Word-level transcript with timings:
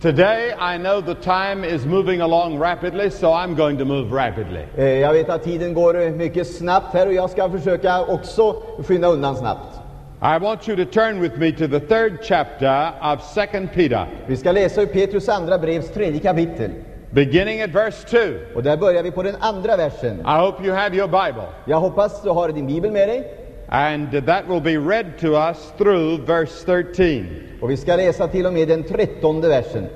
Today, 0.00 0.52
I 0.52 0.78
know 0.78 1.00
the 1.00 1.14
time 1.16 1.64
is 1.64 1.84
moving 1.84 2.20
along 2.20 2.56
rapidly, 2.58 3.10
so 3.10 3.32
I'm 3.32 3.56
going 3.56 3.78
to 3.78 3.84
move 3.84 4.12
rapidly. 4.12 4.62
Eh, 4.76 4.84
Jag 5.00 5.12
vet 5.12 5.28
att 5.30 5.42
tiden 5.44 5.74
går 5.74 6.00
eh, 6.02 6.10
mycket 6.10 6.46
snabbt 6.56 6.94
här 6.94 7.06
och 7.06 7.12
jag 7.12 7.30
ska 7.30 7.50
försöka 7.50 8.00
också 8.04 8.56
skynda 8.86 9.08
undan 9.08 9.36
snabbt. 9.36 9.80
I 10.22 10.38
want 10.38 10.68
you 10.68 10.84
to 10.84 10.90
turn 10.92 11.20
with 11.20 11.38
me 11.38 11.52
to 11.52 11.68
the 11.68 11.80
third 11.80 12.18
chapter 12.22 12.90
of 13.14 13.22
Second 13.34 13.72
Peter, 13.72 14.06
Vi 14.26 14.36
ska 14.36 14.52
läsa 14.52 14.82
ur 14.82 14.86
Petrus 14.86 15.28
andra 15.28 15.58
brevs 15.58 15.90
tredje 15.90 16.20
kapitel. 16.20 16.70
beginning 17.10 17.62
at 17.62 17.70
verse 17.70 18.08
2. 18.08 18.18
Och 18.56 18.62
där 18.62 18.76
börjar 18.76 19.02
vi 19.02 19.10
på 19.10 19.22
den 19.22 19.34
andra 19.40 19.76
versen. 19.76 20.20
I 20.20 20.38
hope 20.40 20.64
you 20.64 20.74
have 20.74 20.96
your 20.96 21.08
Bible, 21.08 21.46
Jag 21.64 21.80
hoppas 21.80 22.22
du 22.22 22.30
har 22.30 22.48
din 22.48 22.66
bibel 22.66 22.92
med 22.92 23.08
dig 23.08 23.32
and 23.68 24.12
that 24.26 24.48
will 24.48 24.60
be 24.60 24.78
read 24.78 25.18
to 25.18 25.36
us 25.36 25.72
through 25.78 26.26
verse 26.26 26.64
13. 26.64 27.26
Och 27.60 27.70
vi 27.70 27.76
ska 27.76 27.96
läsa 27.96 28.28
till 28.28 28.46
och 28.46 28.52
med 28.52 28.68
den 28.68 28.84
trettonde 28.84 29.48
versen. 29.48 29.86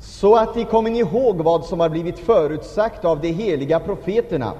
Så 0.00 0.36
att 0.36 0.56
ni 0.56 0.64
kommer 0.64 0.90
ihåg 0.90 1.36
vad 1.36 1.64
som 1.64 1.80
har 1.80 1.88
blivit 1.88 2.18
förutsagt 2.18 3.04
av 3.04 3.20
de 3.20 3.32
heliga 3.32 3.80
profeterna, 3.80 4.52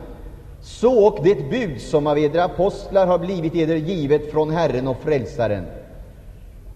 så 0.61 1.07
och 1.07 1.19
det 1.25 1.51
bud 1.51 1.81
som 1.81 2.07
av 2.07 2.19
edra 2.19 2.45
apostlar 2.45 3.07
har 3.07 3.19
blivit 3.19 3.55
eder 3.55 3.77
givet 3.77 4.33
från 4.33 4.51
Herren 4.51 4.89
och 4.89 4.97
Frälsaren. 5.03 5.67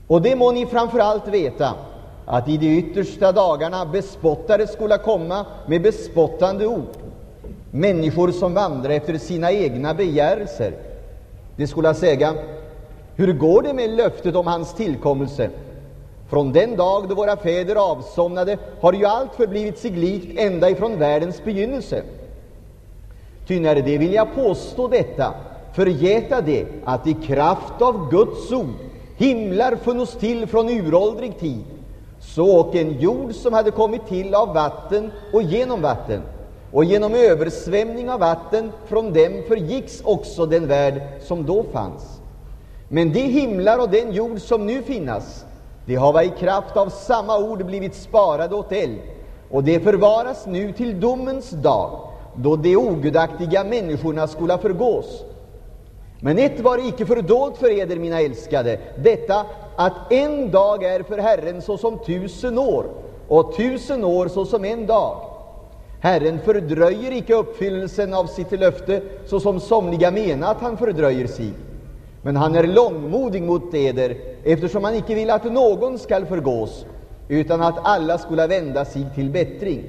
Och 0.06 0.22
det 0.22 0.36
må 0.36 0.52
ni 0.52 0.66
framför 0.66 0.98
allt 0.98 1.28
veta, 1.28 1.74
att 2.26 2.48
i 2.48 2.56
de 2.56 2.78
yttersta 2.78 3.32
dagarna 3.32 3.86
bespottare 3.86 4.66
skola 4.66 4.98
komma 4.98 5.46
med 5.66 5.82
bespottande 5.82 6.66
ord, 6.66 6.96
människor 7.70 8.30
som 8.30 8.54
vandrar 8.54 8.90
efter 8.90 9.18
sina 9.18 9.52
egna 9.52 9.94
begärelser. 9.94 10.89
De 11.60 11.66
skola 11.66 11.94
säga, 11.94 12.34
hur 13.16 13.32
går 13.32 13.62
det 13.62 13.72
med 13.72 13.90
löftet 13.90 14.36
om 14.36 14.46
hans 14.46 14.74
tillkommelse? 14.74 15.50
Från 16.28 16.52
den 16.52 16.76
dag 16.76 17.08
då 17.08 17.14
våra 17.14 17.36
fäder 17.36 17.76
avsomnade 17.76 18.58
har 18.80 18.92
ju 18.92 19.04
allt 19.04 19.34
förblivit 19.34 19.78
sig 19.78 19.90
likt 19.90 20.38
ända 20.38 20.70
ifrån 20.70 20.98
världens 20.98 21.44
begynnelse. 21.44 22.02
Ty 23.46 23.60
när 23.60 23.74
det 23.74 23.98
vill 23.98 24.14
jag 24.14 24.34
påstå 24.34 24.88
detta, 24.88 25.34
förgäta 25.72 26.40
det 26.40 26.66
att 26.84 27.06
i 27.06 27.14
kraft 27.14 27.82
av 27.82 28.10
Guds 28.10 28.52
ord 28.52 28.74
himlar 29.16 29.76
funnits 29.76 30.16
till 30.16 30.46
från 30.46 30.68
uråldrig 30.68 31.38
tid, 31.38 31.64
så 32.20 32.60
och 32.60 32.76
en 32.76 33.00
jord 33.00 33.34
som 33.34 33.52
hade 33.52 33.70
kommit 33.70 34.06
till 34.06 34.34
av 34.34 34.54
vatten 34.54 35.10
och 35.32 35.42
genom 35.42 35.82
vatten, 35.82 36.22
och 36.72 36.84
genom 36.84 37.14
översvämning 37.14 38.10
av 38.10 38.20
vatten 38.20 38.72
från 38.86 39.12
dem 39.12 39.42
förgicks 39.48 40.00
också 40.04 40.46
den 40.46 40.66
värld 40.66 41.02
som 41.22 41.46
då 41.46 41.64
fanns. 41.72 42.20
Men 42.88 43.12
de 43.12 43.20
himlar 43.20 43.78
och 43.78 43.90
den 43.90 44.12
jord 44.12 44.40
som 44.40 44.66
nu 44.66 44.82
finnas, 44.82 45.44
de 45.84 45.94
hava 45.96 46.24
i 46.24 46.28
kraft 46.28 46.76
av 46.76 46.88
samma 46.88 47.38
ord 47.38 47.66
blivit 47.66 47.94
sparade 47.94 48.54
åt 48.54 48.72
eld, 48.72 48.98
och 49.50 49.64
det 49.64 49.80
förvaras 49.80 50.46
nu 50.46 50.72
till 50.72 51.00
domens 51.00 51.50
dag, 51.50 52.00
då 52.34 52.56
de 52.56 52.76
ogudaktiga 52.76 53.64
människorna 53.64 54.26
skola 54.26 54.58
förgås. 54.58 55.24
Men 56.20 56.38
ett 56.38 56.60
var 56.60 56.88
icke 56.88 57.06
fördolt 57.06 57.56
för 57.56 57.80
eder, 57.80 57.96
mina 57.96 58.20
älskade, 58.20 58.78
detta 58.96 59.46
att 59.76 60.12
en 60.12 60.50
dag 60.50 60.84
är 60.84 61.02
för 61.02 61.18
Herren 61.18 61.62
såsom 61.62 61.98
tusen 61.98 62.58
år, 62.58 62.84
och 63.28 63.56
tusen 63.56 64.04
år 64.04 64.28
såsom 64.28 64.64
en 64.64 64.86
dag. 64.86 65.29
Herren 66.02 66.38
fördröjer 66.44 67.12
icke 67.12 67.34
uppfyllelsen 67.34 68.14
av 68.14 68.26
sitt 68.26 68.52
löfte, 68.52 69.02
såsom 69.26 69.60
somliga 69.60 70.10
mena 70.10 70.46
att 70.48 70.60
han 70.60 70.76
fördröjer 70.76 71.26
sig. 71.26 71.52
Men 72.22 72.36
han 72.36 72.54
är 72.54 72.66
långmodig 72.66 73.42
mot 73.42 73.74
eder, 73.74 74.16
eftersom 74.44 74.84
han 74.84 74.94
icke 74.94 75.14
vill 75.14 75.30
att 75.30 75.44
någon 75.52 75.98
skall 75.98 76.26
förgås, 76.26 76.86
utan 77.28 77.62
att 77.62 77.78
alla 77.82 78.18
skola 78.18 78.46
vända 78.46 78.84
sig 78.84 79.06
till 79.14 79.30
bättring. 79.30 79.84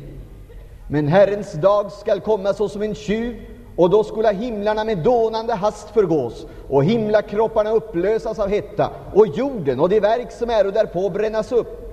Men 0.87 1.07
Herrens 1.07 1.53
dag 1.53 1.91
skall 1.91 2.19
komma 2.19 2.53
såsom 2.53 2.81
en 2.81 2.95
tjuv, 2.95 3.35
och 3.75 3.89
då 3.89 4.03
skola 4.03 4.31
himlarna 4.31 4.83
med 4.83 4.97
dånande 4.97 5.53
hast 5.53 5.89
förgås, 5.89 6.45
och 6.69 6.83
himlakropparna 6.83 7.71
upplösas 7.71 8.39
av 8.39 8.49
hetta, 8.49 8.89
och 9.13 9.27
jorden 9.27 9.79
och 9.79 9.89
de 9.89 9.99
verk 9.99 10.31
som 10.31 10.49
är 10.49 10.63
därpå 10.63 11.09
brännas 11.09 11.51
upp. 11.51 11.90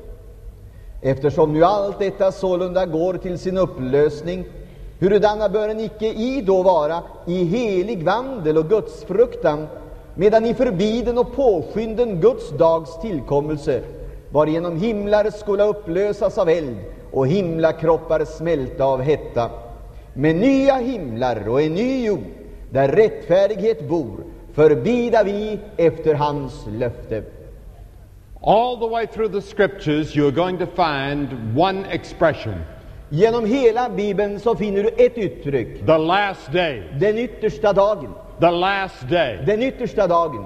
Eftersom 1.03 1.53
nu 1.53 1.65
allt 1.65 1.99
detta 1.99 2.33
sålunda 2.33 2.87
går 2.87 3.15
till 3.15 3.39
sin 3.39 3.59
upplösning, 3.59 4.45
hurudana 4.99 5.49
bör 5.49 5.69
en 5.69 5.81
icke 5.81 6.07
i 6.07 6.43
då 6.47 6.63
vara 6.63 7.03
i 7.27 7.45
helig 7.45 8.05
vandel 8.05 8.59
och 8.59 8.69
gudsfruktan, 8.69 9.67
medan 10.15 10.47
i 10.47 10.55
förbiden 10.55 11.19
och 11.19 11.37
påskynden 11.37 12.21
Guds 12.21 12.51
dags 12.51 13.01
tillkommelse, 13.01 13.83
varigenom 14.33 14.77
himlar 14.77 15.31
skola 15.31 15.65
upplösas 15.65 16.39
av 16.39 16.49
eld 16.49 16.77
och 17.13 17.27
himlakroppar 17.27 18.25
smälta 18.25 18.85
av 18.85 19.01
hetta, 19.01 19.51
med 20.15 20.37
nya 20.37 20.75
himlar 20.75 21.49
och 21.49 21.63
en 21.63 21.75
ny 21.75 22.07
jord, 22.07 22.25
där 22.71 22.89
rättfärdighet 22.89 23.89
bor, 23.89 24.17
förbida 24.53 25.23
vi 25.23 25.59
efter 25.77 26.15
hans 26.15 26.53
löfte. 26.79 27.23
All 28.41 28.77
the 28.77 28.87
way 28.87 29.07
through 29.07 29.29
the 29.29 29.43
scriptures, 29.43 30.15
you're 30.15 30.31
going 30.31 30.59
to 30.59 30.67
find 30.67 31.57
one 31.57 31.85
expression. 31.87 32.65
Genom 33.11 33.47
hela 33.47 33.89
Bibeln 33.89 34.41
så 34.41 34.55
finner 34.55 34.83
du 34.83 34.89
ett 34.89 35.19
uttryck, 35.19 35.87
the 35.87 35.99
last 35.99 36.53
day, 36.53 36.83
den 37.01 37.19
yttersta 37.19 37.73
dagen, 37.73 38.15
the 38.41 38.51
last 38.51 39.09
day, 39.09 39.39
den 39.47 39.63
yttersta 39.63 40.07
dagen, 40.07 40.45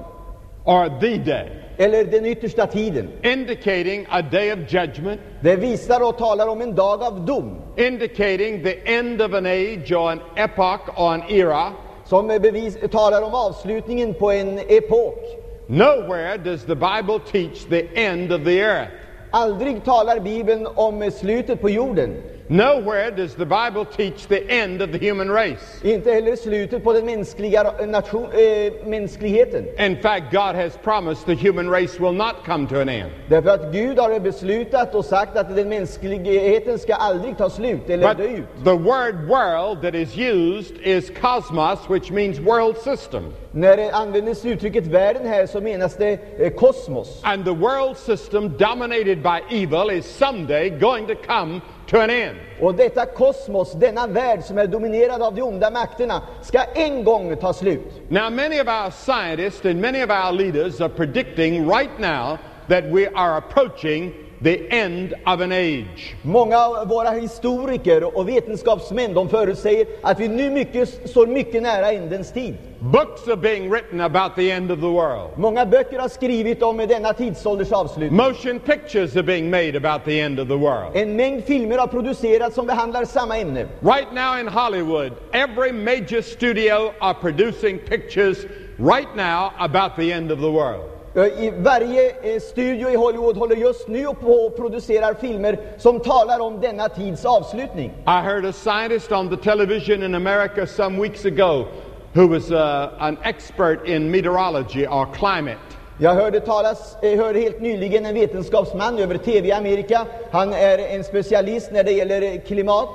or 0.65 0.89
the 1.01 1.19
day, 1.19 1.49
eller 1.79 2.05
den 2.05 2.27
yttersta 2.27 2.67
tiden. 2.67 3.11
indicating 3.23 4.07
a 4.11 4.23
day 4.23 4.53
of 4.53 4.59
judgment, 4.69 5.21
Det 5.43 5.57
visar 5.57 6.09
och 6.09 6.19
talar 6.19 6.49
om 6.49 6.61
en 6.61 6.75
dag 6.75 7.03
av 7.03 7.27
dom, 7.27 7.57
indicating 7.77 8.63
the 8.63 8.95
end 8.97 9.23
of 9.23 9.35
an 9.35 9.47
age 9.47 9.93
or 9.93 10.11
an 10.11 10.21
epoch 10.37 10.89
or 10.97 11.13
an 11.15 11.23
era. 11.29 11.73
som 12.05 12.29
bevis, 12.29 12.77
talar 12.91 13.23
om 13.23 13.35
avslutningen 13.35 14.15
på 14.15 14.33
en 14.33 14.59
epok. 14.59 15.42
Nowhere 15.67 16.39
does 16.39 16.65
the 16.65 16.75
Bible 16.75 17.21
teach 17.21 17.67
the 17.67 17.89
end 17.95 18.33
of 18.33 18.45
the 18.45 18.63
earth. 18.63 18.91
Aldrig 19.31 19.85
talar 19.85 20.21
Bibeln 20.21 20.67
om 20.75 21.11
slutet 21.11 21.61
på 21.61 21.69
jorden, 21.69 22.23
Nowhere 22.53 23.11
does 23.11 23.35
the 23.35 23.47
Bible 23.47 23.87
teach 23.87 24.27
the 24.27 24.47
end 24.51 24.83
of 24.83 24.93
the 24.93 24.99
human 24.99 25.31
race. 25.31 25.81
inte 25.83 26.13
heller 26.13 26.37
slutet 26.37 26.85
på 26.85 26.93
den 26.93 27.07
mänskliga 27.07 27.75
nation, 27.87 28.27
äh, 28.33 28.87
mänskligheten. 28.87 29.65
In 29.79 29.97
fact, 29.97 30.31
God 30.31 30.55
has 30.55 30.77
promised 30.83 31.25
the 31.27 31.35
human 31.35 31.71
race 31.71 31.99
will 31.99 32.13
not 32.13 32.45
come 32.45 32.67
to 32.69 32.81
an 32.81 32.89
end. 32.89 33.11
Därför 33.29 33.51
att 33.51 33.73
Gud 33.73 33.99
har 33.99 34.21
beslutat 34.21 34.95
och 34.95 35.05
sagt 35.05 35.37
att 35.37 35.57
den 35.57 35.69
mänskligheten 35.69 36.79
ska 36.79 36.95
aldrig 36.95 37.39
ta 37.39 37.51
slut 37.51 37.91
eller 37.91 38.09
But 38.09 38.19
dö 38.19 38.25
ut. 38.25 38.65
the 38.65 38.77
word 38.77 39.29
world 39.29 39.83
that 39.83 39.95
is 39.95 40.19
used 40.19 40.77
is 40.83 41.11
cosmos, 41.21 41.79
which 41.89 42.11
means 42.11 42.39
world 42.39 42.77
system. 42.79 43.33
När 43.53 43.77
det 43.77 43.91
användes 43.91 44.45
uttrycket 44.45 44.87
världen 44.87 45.27
här 45.27 45.47
så 45.47 45.61
menas 45.61 45.97
det 45.97 46.19
eh, 46.39 46.53
kosmos. 46.53 47.21
And 47.23 47.45
the 47.45 47.55
world 47.55 47.97
system 47.97 48.57
dominated 48.59 49.23
by 49.23 49.41
evil 49.51 49.91
is 49.91 50.07
someday 50.07 50.71
going 50.71 51.07
to 51.07 51.15
come 51.27 51.61
to 51.93 52.01
an 52.01 52.11
end. 52.11 52.37
Och 52.61 52.75
detta 52.75 53.07
kosmos, 53.07 53.73
denna 53.73 54.07
värld 54.07 54.43
som 54.45 54.59
är 54.59 54.67
dominerad 54.67 55.23
av 55.23 55.35
de 55.35 55.43
onda 55.43 55.71
makterna, 55.71 56.23
ska 56.43 56.65
en 56.75 57.05
gång 57.05 57.37
ta 57.37 57.53
slut. 57.53 58.03
Now, 58.09 58.31
many 58.31 58.61
of 58.61 58.69
our 58.69 58.91
scientists 58.91 59.65
and 59.65 59.81
many 59.81 60.03
of 60.03 60.11
our 60.11 60.33
leaders 60.33 60.81
are 60.81 60.89
predicting 60.89 61.69
right 61.69 61.99
now 61.99 62.39
that 62.69 62.85
we 62.85 63.07
are 63.15 63.37
approaching 63.37 64.15
the 64.43 64.69
end 64.71 65.15
of 65.27 65.41
an 65.41 65.53
age. 65.53 66.15
Många 66.23 66.59
av 66.59 66.89
våra 66.89 67.11
historiker 67.11 68.17
och 68.19 68.29
vetenskapsmän 68.29 69.15
de 69.15 69.29
förutsäger 69.29 69.87
att 70.03 70.21
vi 70.21 70.29
nu 70.29 70.51
mycket, 70.51 71.11
står 71.11 71.27
mycket 71.27 71.63
nära 71.63 71.93
ändens 71.93 72.33
tid. 72.33 72.57
Books 72.79 73.29
are 73.29 73.37
being 73.37 73.71
written 73.71 74.01
about 74.01 74.35
the 74.37 74.51
end 74.51 74.73
of 74.73 74.81
the 74.81 74.87
world. 74.87 75.31
Många 75.37 75.67
böcker 75.67 75.99
har 75.99 76.09
skrivit 76.09 76.63
om 76.63 76.77
denna 76.77 77.13
tidsålders 77.13 77.73
avslutning. 77.73 78.17
Motion 78.17 78.59
pictures 78.59 79.17
are 79.17 79.23
being 79.23 79.51
made 79.51 79.77
about 79.77 80.05
the 80.05 80.21
end 80.21 80.41
of 80.41 80.49
the 80.49 80.57
world. 80.57 80.97
En 80.97 81.17
mängd 81.17 81.45
filmer 81.45 81.79
har 81.79 81.87
producerats 81.87 82.55
som 82.55 82.67
behandlar 82.67 83.05
samma 83.05 83.39
ämne. 83.39 83.67
Right 83.81 84.13
now 84.13 84.41
in 84.41 84.49
Hollywood, 84.49 85.13
every 85.33 85.73
major 85.73 86.23
studio 86.23 86.93
are 87.01 87.15
producing 87.15 87.79
pictures 87.79 88.39
right 88.79 89.17
now 89.17 89.53
about 89.59 89.97
the 89.97 90.13
end 90.13 90.33
of 90.33 90.39
the 90.39 90.51
world. 90.51 90.92
I 91.15 91.53
varje 91.57 92.11
eh, 92.23 92.41
studio 92.41 92.91
i 92.91 92.97
Hollywood 92.97 93.37
håller 93.37 93.57
just 93.57 93.89
nu 93.89 94.05
på 94.05 94.33
och 94.33 94.57
producerar 94.57 95.15
filmer 95.15 95.59
som 95.79 96.01
talar 96.01 96.41
om 96.41 96.61
denna 96.61 96.89
tids 96.89 97.25
avslutning. 97.25 97.91
I 98.07 98.11
heard 98.11 98.45
a 98.45 98.53
scientist 98.53 99.13
on 99.13 99.29
the 99.29 99.37
television 99.37 100.03
in 100.03 100.15
America 100.15 100.67
some 100.67 101.03
weeks 101.03 101.25
ago 101.25 101.67
who 102.15 102.27
was 102.29 102.51
uh, 102.51 102.89
an 102.99 103.19
expert 103.23 103.89
in 103.89 104.11
meteorology 104.11 104.87
or 104.87 105.07
climate. 105.15 105.59
Jag 105.99 106.15
hörde, 106.15 106.41
talas, 106.41 106.97
eh, 107.03 107.19
hörde 107.19 107.41
helt 107.41 107.61
nyligen 107.61 108.07
en 108.07 108.15
vetenskapsman 108.15 108.99
över 108.99 109.17
TV 109.19 109.49
i 109.49 109.53
Amerika. 109.53 110.07
Han 110.31 110.53
är 110.53 110.79
en 110.79 111.05
specialist 111.05 111.73
när 111.73 111.85
det 111.85 111.93
gäller 111.93 112.47
klimat. 112.47 112.89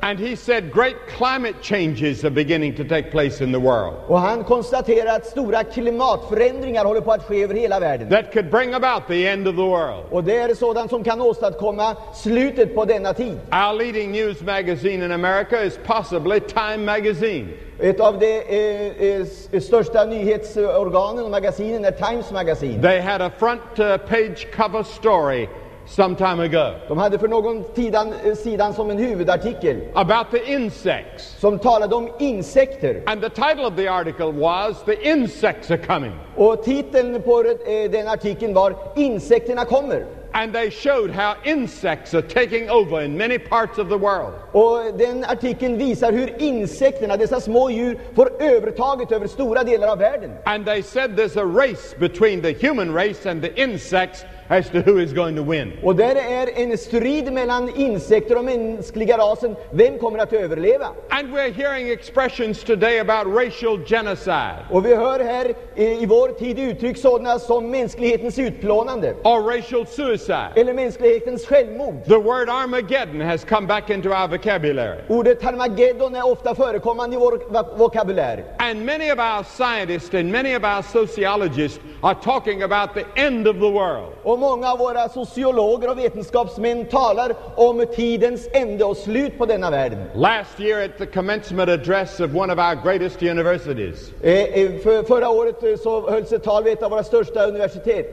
And 0.00 0.18
he 0.18 0.36
said 0.36 0.72
great 0.72 0.96
climate 1.18 1.54
changes 1.62 2.24
are 2.24 2.30
beginning 2.30 2.74
to 2.76 2.84
take 2.84 3.10
place 3.10 3.44
in 3.44 3.52
the 3.52 3.58
world 3.58 3.94
Och 4.08 4.18
han 4.20 4.44
konstaterar 4.44 5.16
att 5.16 5.26
stora 5.26 5.64
klimatförändringar 5.64 6.84
håller 6.84 7.00
på 7.00 7.12
att 7.12 7.24
ske 7.24 7.42
över 7.42 7.54
hela 7.54 7.80
världen. 7.80 8.08
that 8.10 8.32
could 8.32 8.50
bring 8.50 8.74
about 8.74 9.08
the 9.08 9.28
end 9.28 9.48
of 9.48 9.56
the 9.56 9.62
world. 9.62 10.04
Och 10.10 10.24
det 10.24 10.38
är 10.38 10.54
sådant 10.54 10.90
som 10.90 11.04
kan 11.04 11.20
åstadkomma 11.20 11.96
slutet 12.14 12.74
på 12.74 12.84
denna 12.84 13.12
tid. 13.12 13.38
Our 13.52 13.78
leading 13.78 14.12
news 14.12 14.40
magazine 14.40 15.04
in 15.04 15.12
America 15.12 15.64
is 15.64 15.78
possibly 15.86 16.40
Time 16.40 16.78
Magazine. 16.84 17.48
Ett 17.80 18.00
av 18.00 18.18
de 18.18 18.40
eh, 18.40 19.20
eh, 19.52 19.60
största 19.60 20.04
nyhetsorganen 20.04 21.24
och 21.24 21.30
magasinen 21.30 21.84
är 21.84 21.90
Times 21.90 22.32
Magazine. 22.32 22.82
They 22.82 23.00
had 23.00 23.22
a 23.22 23.30
front 23.38 23.60
uh, 23.78 23.96
page 23.96 24.46
cover 24.56 24.82
story 24.82 25.48
some 25.86 26.16
time 26.16 26.40
ago 26.40 26.74
De 26.88 26.98
hade 26.98 27.18
för 27.18 27.28
någon 27.28 27.64
tidan, 27.74 28.12
eh, 28.24 28.34
sidan 28.34 28.74
som 28.74 28.90
en 28.90 28.98
huvudartikel 28.98 29.80
about 29.94 30.30
the 30.30 30.52
insects. 30.52 31.36
som 31.38 31.58
talade 31.58 31.94
om 31.94 32.08
insekter. 32.18 33.02
And 33.06 33.22
the 33.22 33.28
title 33.30 33.66
of 33.66 33.76
the 33.76 33.88
article 33.88 34.32
was 34.32 34.82
The 34.84 35.08
Insects 35.10 35.70
Are 35.70 35.78
Coming. 35.78 36.12
Och 36.36 36.62
titeln 36.62 37.22
på 37.22 37.40
eh, 37.40 37.90
den 37.90 38.08
artikeln 38.08 38.54
var 38.54 38.74
Insekterna 38.96 39.64
kommer. 39.64 40.06
And 40.36 40.52
they 40.52 40.68
showed 40.70 41.10
how 41.10 41.36
insects 41.44 42.12
are 42.12 42.22
taking 42.22 42.68
over 42.68 43.02
in 43.02 43.16
many 43.16 43.38
parts 43.38 43.78
of 43.78 43.88
the 43.88 43.96
world. 43.96 44.34
Och 44.52 44.98
den 44.98 45.24
artikeln 45.24 45.78
visar 45.78 46.12
hur 46.12 46.42
insekterna, 46.42 47.16
dessa 47.16 47.40
små 47.40 47.70
djur, 47.70 47.98
får 48.14 48.42
övertaget 48.42 49.12
över 49.12 49.26
stora 49.26 49.64
delar 49.64 49.88
av 49.88 49.98
världen. 49.98 50.30
And 50.44 50.66
they 50.66 50.82
said 50.82 51.10
there's 51.16 51.40
a 51.40 51.44
race 51.44 51.96
between 51.98 52.42
the 52.42 52.68
human 52.68 52.94
race 52.94 53.30
and 53.30 53.42
the 53.42 53.62
insects 53.62 54.24
as 54.48 54.70
to 54.70 54.80
who 54.80 54.98
is 55.00 55.12
going 55.12 55.36
to 55.36 55.42
win. 55.42 55.72
Och 55.82 55.96
där 55.96 56.16
är 56.16 56.62
en 56.62 56.78
strid 56.78 57.32
mellan 57.32 57.76
insekter 57.76 58.38
och 58.38 58.44
mänskliga 58.44 59.18
rasen. 59.18 59.56
Vem 59.70 59.98
kommer 59.98 60.18
att 60.18 60.32
överleva? 60.32 60.86
And 61.08 61.28
we're 61.34 61.52
hearing 61.52 61.90
expressions 61.90 62.64
today 62.64 62.98
about 62.98 63.26
racial 63.26 63.78
genocide 63.86 64.56
Och 64.70 64.86
vi 64.86 64.94
hör 64.94 65.20
här 65.20 65.54
i 65.74 66.06
vår 66.06 66.28
tid 66.28 66.58
uttryck 66.58 66.96
sådana 66.98 67.38
som 67.38 67.70
mänsklighetens 67.70 68.38
utplånande 68.38 69.14
or 69.24 69.56
racial 69.56 69.86
suicide. 69.86 70.52
eller 70.56 70.74
mänsklighetens 70.74 71.46
självmord. 71.46 72.04
The 72.04 72.16
word 72.16 72.48
Armageddon 72.48 73.20
has 73.20 73.44
come 73.44 73.66
back 73.66 73.90
into 73.90 74.08
our 74.08 74.28
vocabulary. 74.28 75.00
Ordet 75.08 75.42
Harmageddon 75.42 76.14
är 76.14 76.26
ofta 76.26 76.54
förekommande 76.54 77.16
i 77.16 77.18
vår 77.18 77.76
vokabulär. 77.78 78.44
And 78.58 78.84
many 78.84 79.10
of 79.12 79.18
our 79.18 79.42
scientists 79.44 80.14
and 80.14 80.32
many 80.32 80.56
of 80.56 80.64
our 80.64 80.82
sociologists 80.82 81.80
are 82.02 82.14
talking 82.14 82.62
about 82.62 82.94
the 82.94 83.04
end 83.16 83.48
of 83.48 83.56
the 83.56 83.70
world. 83.70 84.12
Och 84.34 84.40
många 84.40 84.72
av 84.72 84.78
våra 84.78 85.08
sociologer 85.08 85.90
och 85.90 85.98
vetenskapsmän 85.98 86.84
talar 86.84 87.34
om 87.56 87.86
tidens 87.94 88.48
ände 88.52 88.84
och 88.84 88.96
slut 88.96 89.38
på 89.38 89.46
denna 89.46 89.70
världen. 89.70 90.04
Last 90.14 90.60
year 90.60 90.84
at 90.84 90.98
the 90.98 91.06
commencement 91.06 91.70
address 91.70 92.20
of 92.20 92.34
one 92.34 92.52
of 92.52 92.58
our 92.58 92.74
greatest 92.84 93.22
universities, 93.22 94.12
Eh, 94.22 94.32
eh, 94.32 94.78
för, 94.82 95.02
förra 95.02 95.28
året 95.28 95.62
eh, 95.62 95.76
så 95.76 96.10
hölls 96.10 96.32
ett 96.32 96.42
tal 96.42 96.64
vid 96.64 96.72
ett 96.72 96.82
av 96.82 96.90
våra 96.90 97.04
största 97.04 97.46
universitet. 97.46 98.06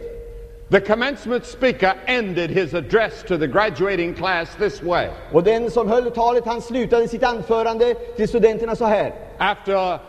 the 0.71 0.79
commencement 0.79 1.45
speaker 1.45 1.93
ended 2.05 2.49
his 2.49 2.73
address 2.73 3.23
to 3.27 3.37
the 3.37 3.47
graduating 3.47 4.13
class 4.13 4.49
this 4.59 4.83
way. 4.83 5.07
Och 5.31 5.43
den 5.43 5.71
som 5.71 5.87
höll 5.89 6.11
talet 6.11 6.45
han 6.45 6.61
slutade 6.61 7.07
sitt 7.07 7.23
anförande 7.23 7.93
till 8.15 8.27
studenterna 8.27 8.75
så 8.75 8.85
här. 8.85 9.13
After 9.37 9.99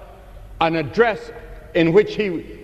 an 0.59 0.77
address 0.77 1.19
in 1.75 1.95
which 1.97 2.17
he 2.17 2.62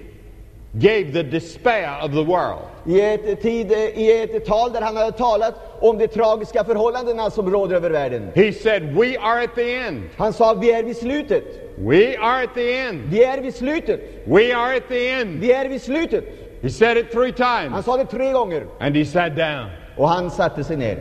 gave 0.72 1.12
the 1.12 1.22
despair 1.22 1.98
of 2.02 2.12
the 2.12 2.22
world, 2.24 2.62
I 2.86 3.00
ett, 3.00 3.42
tid, 3.42 3.72
I 3.72 4.22
ett 4.22 4.44
tal 4.46 4.72
där 4.72 4.80
han 4.80 4.96
hade 4.96 5.12
talat 5.12 5.54
om 5.80 5.98
de 5.98 6.08
tragiska 6.08 6.64
förhållandena 6.64 7.30
som 7.30 7.50
råder 7.50 7.76
över 7.76 7.90
världen. 7.90 8.30
he 8.34 8.52
said, 8.52 8.94
We 8.94 9.18
are 9.18 9.44
at 9.44 9.54
the 9.54 9.74
end. 9.76 10.02
Han 10.16 10.32
sa 10.32 10.54
vi 10.54 10.72
är 10.72 10.82
vid 10.82 10.96
slutet. 10.96 11.44
We 11.78 12.18
are 12.18 12.44
at 12.44 12.54
the 12.54 12.76
end. 12.78 13.00
Vi 13.10 13.24
är 13.24 13.40
vid 13.40 13.54
slutet. 13.54 14.00
We 14.24 14.54
are 14.56 14.76
at 14.76 14.88
the 14.88 15.10
end. 15.10 15.40
Vi 15.40 15.52
är 15.52 15.68
vid 15.68 15.82
slutet. 15.82 16.24
He 16.62 16.70
said 16.70 16.96
it 16.96 17.12
three 17.12 17.32
Han 17.38 17.70
times 17.70 17.84
sa 17.84 17.96
det 17.96 18.04
tre 18.04 18.32
gånger. 18.32 18.66
and 18.80 18.96
he 18.96 19.04
sat 19.04 19.36
down. 19.36 19.66
Och 19.96 20.08
han 20.08 20.30
satte 20.30 20.64
sig 20.64 20.76
ner. 20.76 20.98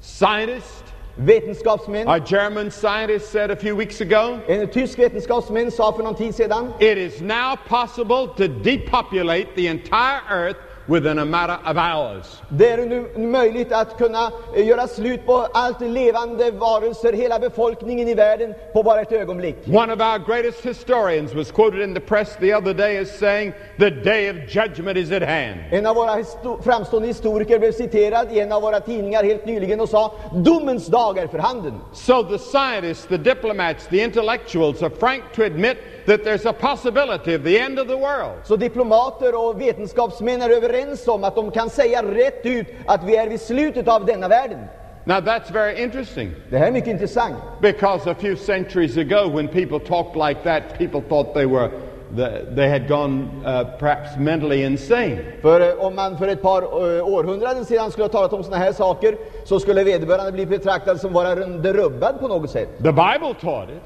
Scientists, 0.00 0.84
Vetenskapsmän. 1.18 2.08
a 2.08 2.20
German 2.20 2.70
scientist 2.70 3.30
said 3.30 3.50
a 3.50 3.56
few 3.56 3.76
weeks 3.76 4.00
ago, 4.00 4.40
En 4.48 4.68
tysk 4.68 4.98
vetenskapsmän 4.98 5.70
sa 5.70 5.92
för 5.92 6.02
någon 6.02 6.14
tid 6.14 6.34
sedan 6.34 6.72
it 6.80 6.98
is 6.98 7.20
now 7.20 7.56
possible 7.68 8.28
to 8.36 8.48
depopulate 8.48 9.46
the 9.54 9.66
entire 9.66 10.20
earth 10.30 10.67
within 10.88 11.18
a 11.18 11.24
matter 11.24 11.58
of 11.70 11.76
hours. 11.76 12.42
det 12.48 12.70
är 12.70 12.86
nu 12.86 13.08
möjligt 13.16 13.72
att 13.72 13.98
kunna 13.98 14.32
eh, 14.56 14.66
göra 14.66 14.86
slut 14.86 15.26
på 15.26 15.48
allt 15.52 15.80
levande 15.80 16.50
varelser, 16.50 17.12
hela 17.12 17.38
befolkningen 17.38 18.08
i 18.08 18.14
världen 18.14 18.54
på 18.72 18.82
bara 18.82 19.00
ett 19.00 19.12
ögonblick. 19.12 19.56
One 19.66 19.92
of 19.92 20.00
our 20.00 20.18
greatest 20.18 20.66
historians 20.66 21.34
was 21.34 21.50
quoted 21.50 21.80
in 21.80 21.94
the 21.94 22.00
press 22.00 22.36
the 22.40 22.54
other 22.54 22.74
day 22.74 22.98
as 22.98 23.18
saying, 23.18 23.52
The 23.78 23.90
day 23.90 24.30
of 24.30 24.36
judgment 24.48 24.96
is 24.98 25.12
at 25.12 25.22
hand. 25.22 25.60
En 25.70 25.86
av 25.86 25.96
våra 25.96 26.24
framstående 26.64 27.08
historiker 27.08 27.58
blev 27.58 27.72
citerad 27.72 28.32
i 28.32 28.40
en 28.40 28.52
av 28.52 28.62
våra 28.62 28.80
tidningar 28.80 29.24
helt 29.24 29.46
nyligen 29.46 29.80
och 29.80 29.88
sa 29.88 30.14
domens 30.34 30.86
dag 30.86 31.18
är 31.18 31.26
för 31.26 31.38
handen. 31.38 31.74
So 31.92 32.22
the 32.22 32.38
scientists, 32.38 33.06
the 33.06 33.16
diplomats, 33.16 33.86
the 33.86 34.04
intellectuals 34.04 34.82
are 34.82 34.90
frank 34.90 35.22
to 35.34 35.42
admit 35.42 35.76
that 36.08 36.24
there's 36.24 36.46
a 36.46 36.52
possibility 36.52 37.34
of 37.34 37.42
the 37.44 37.58
end 37.60 37.78
of 37.78 37.86
the 37.88 37.96
world. 37.96 38.32
Så 38.44 38.56
diplomater 38.56 39.34
och 39.48 39.60
vetenskapsmän 39.60 40.42
är 40.42 40.50
överens 40.50 41.08
om 41.08 41.24
att 41.24 41.34
de 41.34 41.50
kan 41.50 41.70
säga 41.70 42.02
rätt 42.02 42.46
ut 42.46 42.66
att 42.86 43.04
vi 43.04 43.16
är 43.16 43.28
vid 43.28 43.40
slutet 43.40 43.88
av 43.88 44.04
denna 44.06 44.28
världen. 44.28 44.58
Now 45.04 45.20
that's 45.20 45.52
very 45.52 45.82
interesting 45.82 46.30
Det 46.50 46.58
här 46.58 46.66
är 46.66 46.72
mycket 46.72 46.90
intressant. 46.90 47.34
because 47.60 48.10
a 48.10 48.14
few 48.20 48.36
centuries 48.36 48.96
ago, 48.96 49.28
when 49.36 49.48
people 49.48 49.80
talked 49.80 50.28
like 50.28 50.42
that, 50.44 50.78
people 50.78 51.00
thought 51.08 51.34
they 51.34 51.46
were 51.46 51.70
the, 52.16 52.46
they 52.56 52.68
had 52.68 52.88
gone 52.88 53.28
uh, 53.46 53.64
perhaps 53.78 54.16
mentally 54.18 54.62
insane. 54.64 55.18
För 55.42 55.60
eh, 55.60 55.84
om 55.86 55.94
man 55.94 56.18
för 56.18 56.28
ett 56.28 56.42
par 56.42 56.62
eh, 56.62 57.06
århundraden 57.08 57.64
sedan 57.64 57.90
skulle 57.90 58.04
ha 58.04 58.08
talat 58.08 58.32
om 58.32 58.44
sådana 58.44 58.64
här 58.64 58.72
saker 58.72 59.16
så 59.44 59.60
skulle 59.60 59.84
vederbörande 59.84 60.32
bli 60.32 60.46
betraktad 60.46 61.00
som 61.00 61.12
varande 61.12 61.72
rubbad 61.72 62.20
på 62.20 62.28
något 62.28 62.50
sätt. 62.50 62.68
The 62.78 62.92
Bible 62.92 63.34
taught 63.40 63.70
it. 63.70 63.82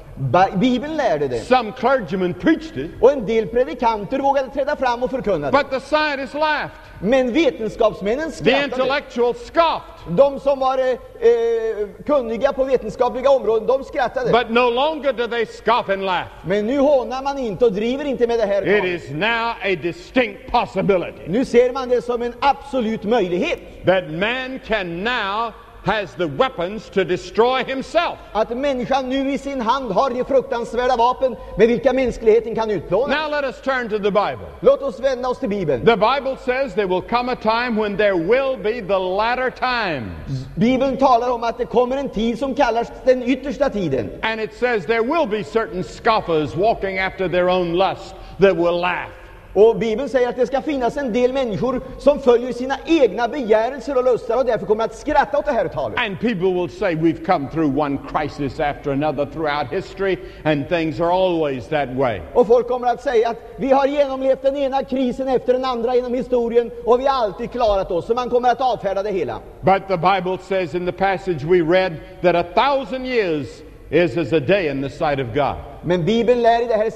Bibeln 0.55 0.97
lärde 0.97 1.27
det. 1.27 1.39
Some 1.39 1.71
clergymen 1.79 2.33
preached 2.33 2.77
it, 2.77 2.91
Och 3.01 3.11
en 3.11 3.25
del 3.25 3.47
predikanter 3.47 4.19
vågade 4.19 4.49
träda 4.49 4.75
fram 4.75 5.03
och 5.03 5.11
förkunna 5.11 5.51
det. 5.51 5.57
but 5.57 5.69
the 5.71 5.79
scientists 5.79 6.33
laughed. 6.33 6.69
Men 7.01 7.33
vetenskapsmännen 7.33 8.31
The 8.31 8.35
skrattade. 8.37 8.63
intellectuals 8.63 9.37
scoffed. 9.47 10.15
De 10.17 10.39
som 10.39 10.59
var 10.59 10.77
eh, 10.77 10.85
eh, 10.89 11.87
kunniga 12.05 12.53
på 12.53 12.63
vetenskapliga 12.63 13.29
områden, 13.29 13.67
de 13.67 13.83
skrattade. 13.83 14.31
But 14.31 14.49
no 14.49 14.69
longer 14.69 15.13
do 15.13 15.27
they 15.27 15.45
scoff 15.45 15.89
and 15.89 16.05
laugh. 16.05 16.27
Men 16.45 16.67
nu 16.67 16.79
hånar 16.79 17.23
man 17.23 17.37
inte 17.37 17.65
och 17.65 17.71
driver 17.73 18.05
inte 18.05 18.27
med 18.27 18.39
det 18.39 18.45
här. 18.45 18.67
It 18.85 19.01
is 19.03 19.09
now 19.11 19.49
a 19.63 19.75
distinct 19.81 20.51
possibility 20.51 21.23
Nu 21.27 21.45
ser 21.45 21.71
man 21.73 21.89
det 21.89 22.01
som 22.01 22.21
en 22.21 22.33
absolut 22.39 23.03
möjlighet. 23.03 23.59
that 23.85 24.09
man 24.09 24.59
can 24.67 25.03
now 25.03 25.51
has 25.83 26.15
the 26.15 26.27
weapons 26.27 26.89
to 26.89 27.03
destroy 27.03 27.63
himself. 27.63 28.17
Att 28.31 28.57
människan 28.57 29.09
nu 29.09 29.31
i 29.31 29.37
sin 29.37 29.61
hand 29.61 29.91
har 29.91 30.09
de 30.09 30.23
fruktansvärda 30.23 30.95
vapen 30.95 31.35
med 31.57 31.67
vilka 31.67 31.93
mänskligheten 31.93 32.55
kan 32.55 32.71
utplåna. 32.71 33.15
Now 33.15 33.31
let 33.31 33.43
us 33.43 33.61
turn 33.61 33.89
to 33.89 33.97
the 33.97 34.11
Bible. 34.11 34.47
Låt 34.59 34.81
oss 34.81 34.99
vända 34.99 35.29
oss 35.29 35.39
till 35.39 35.49
Bibeln. 35.49 35.85
The 35.85 35.97
Bible 35.97 36.37
says 36.45 36.73
there 36.73 36.87
will 36.87 37.01
come 37.01 37.31
a 37.31 37.35
time 37.35 37.81
when 37.81 37.97
there 37.97 38.15
will 38.15 38.57
be 38.57 38.81
the 38.81 38.99
latter 38.99 39.49
times. 39.49 40.47
Bibeln 40.55 40.97
talar 40.97 41.29
om 41.29 41.43
att 41.43 41.57
det 41.57 41.65
kommer 41.65 41.97
en 41.97 42.09
tid 42.09 42.39
som 42.39 42.55
kallas 42.55 42.91
den 43.05 43.23
yttersta 43.23 43.69
tiden. 43.69 44.09
And 44.21 44.41
it 44.41 44.53
says 44.53 44.85
there 44.85 45.03
will 45.03 45.27
be 45.27 45.43
certain 45.43 45.83
scoffers 45.83 46.55
walking 46.55 46.99
after 46.99 47.29
their 47.29 47.49
own 47.49 47.73
lust 47.73 48.15
that 48.39 48.55
will 48.55 48.79
laugh. 48.81 49.22
Och 49.53 49.77
Bibeln 49.77 50.09
säger 50.09 50.29
att 50.29 50.35
det 50.35 50.47
ska 50.47 50.61
finnas 50.61 50.97
en 50.97 51.13
del 51.13 51.33
människor 51.33 51.81
som 51.97 52.19
följer 52.19 52.53
sina 52.53 52.75
egna 52.85 53.27
begärelser 53.27 53.97
och 53.97 54.03
lustar 54.03 54.37
och 54.37 54.45
därför 54.45 54.65
kommer 54.65 54.83
att 54.83 54.95
skratta 54.95 55.37
åt 55.37 55.45
det 55.45 55.51
här 55.51 55.67
talet. 55.67 55.99
And 55.99 56.19
people 56.19 56.53
will 56.53 56.69
say 56.69 56.95
we've 56.95 57.25
come 57.25 57.47
through 57.49 57.77
one 57.79 57.97
crisis 58.13 58.59
after 58.59 58.91
another 58.91 59.25
throughout 59.25 59.71
history, 59.71 60.17
and 60.43 60.69
things 60.69 60.99
are 61.01 61.11
always 61.11 61.67
that 61.67 61.89
way. 61.89 62.21
Och 62.33 62.47
folk 62.47 62.67
kommer 62.67 62.87
att 62.87 63.01
säga 63.01 63.29
att 63.29 63.37
vi 63.57 63.71
har 63.71 63.87
genomlevt 63.87 64.41
den 64.41 64.57
ena 64.57 64.83
krisen 64.83 65.27
efter 65.27 65.53
den 65.53 65.65
andra 65.65 65.95
genom 65.95 66.13
historien 66.13 66.71
och 66.85 66.99
vi 66.99 67.07
har 67.07 67.23
alltid 67.23 67.51
klarat 67.51 67.91
oss. 67.91 68.05
Så 68.05 68.13
man 68.13 68.29
kommer 68.29 68.49
att 68.49 68.61
avfärda 68.61 69.03
det 69.03 69.11
hela. 69.11 69.39
But 69.61 69.87
the 69.87 69.97
Bible 69.97 70.37
says 70.47 70.75
in 70.75 70.85
the 70.85 70.91
passage 70.91 71.43
we 71.43 71.61
read 71.61 71.93
that 72.21 72.35
a 72.35 72.43
thousand 72.43 73.05
years 73.05 73.47
is 73.93 74.17
as 74.17 74.33
a 74.33 74.39
day 74.39 74.69
in 74.69 74.81
the 74.81 74.89
sight 74.89 75.19
of 75.19 75.33
God. 75.33 75.55
Men 75.85 76.05
Bibeln 76.05 76.41
lär 76.41 76.63
i 76.63 76.65
det 76.67 76.73
här 76.73 76.91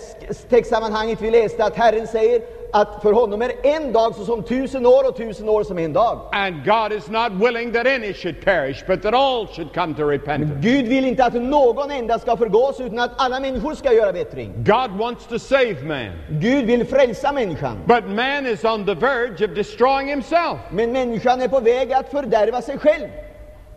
textsammanhanget 0.50 1.22
vi 1.22 1.32
läste 1.32 1.64
att 1.64 1.76
Herren 1.76 2.08
säger 2.08 2.42
att 2.74 3.02
för 3.02 3.14
honom 3.14 3.42
är 3.42 3.52
en 3.64 3.94
dag 3.94 4.16
såsom 4.16 4.44
tusen 4.44 4.86
år 4.86 5.08
och 5.08 5.18
tusen 5.18 5.50
år 5.50 5.64
som 5.64 5.78
en 5.80 5.94
dag. 5.94 6.20
And 6.32 6.66
God 6.66 6.98
is 6.98 7.08
not 7.10 7.32
willing 7.32 7.74
that 7.74 7.88
any 7.88 8.14
should 8.14 8.42
perish, 8.46 8.84
but 8.88 9.02
that 9.04 9.14
all 9.14 9.48
should 9.48 9.74
come 9.74 9.96
to 9.96 10.04
repentance. 10.10 10.54
Gud 10.62 10.88
vill 10.88 11.06
inte 11.06 11.26
att 11.26 11.34
någon 11.34 11.92
enda 11.92 12.20
ska 12.20 12.38
förgås 12.38 12.80
utan 12.80 13.00
att 13.00 13.12
alla 13.18 13.40
människor 13.40 13.76
ska 13.76 13.94
göra 13.94 14.14
bättring. 14.14 14.54
God 14.58 14.92
wants 15.00 15.28
to 15.28 15.40
save 15.40 15.76
man, 15.84 16.12
Gud 16.30 16.66
vill 16.66 16.86
frälsa 16.86 17.32
människan. 17.32 17.78
but 17.86 18.06
man 18.06 18.46
is 18.46 18.64
on 18.64 18.86
the 18.86 18.94
verge 18.94 19.46
of 19.46 19.56
destroying 19.56 20.08
himself. 20.08 20.58
Men 20.72 20.92
människan 20.92 21.42
är 21.42 21.48
på 21.48 21.60
väg 21.60 21.94
att 21.94 22.12
fördärva 22.12 22.62
sig 22.62 22.78
själv. 22.78 23.08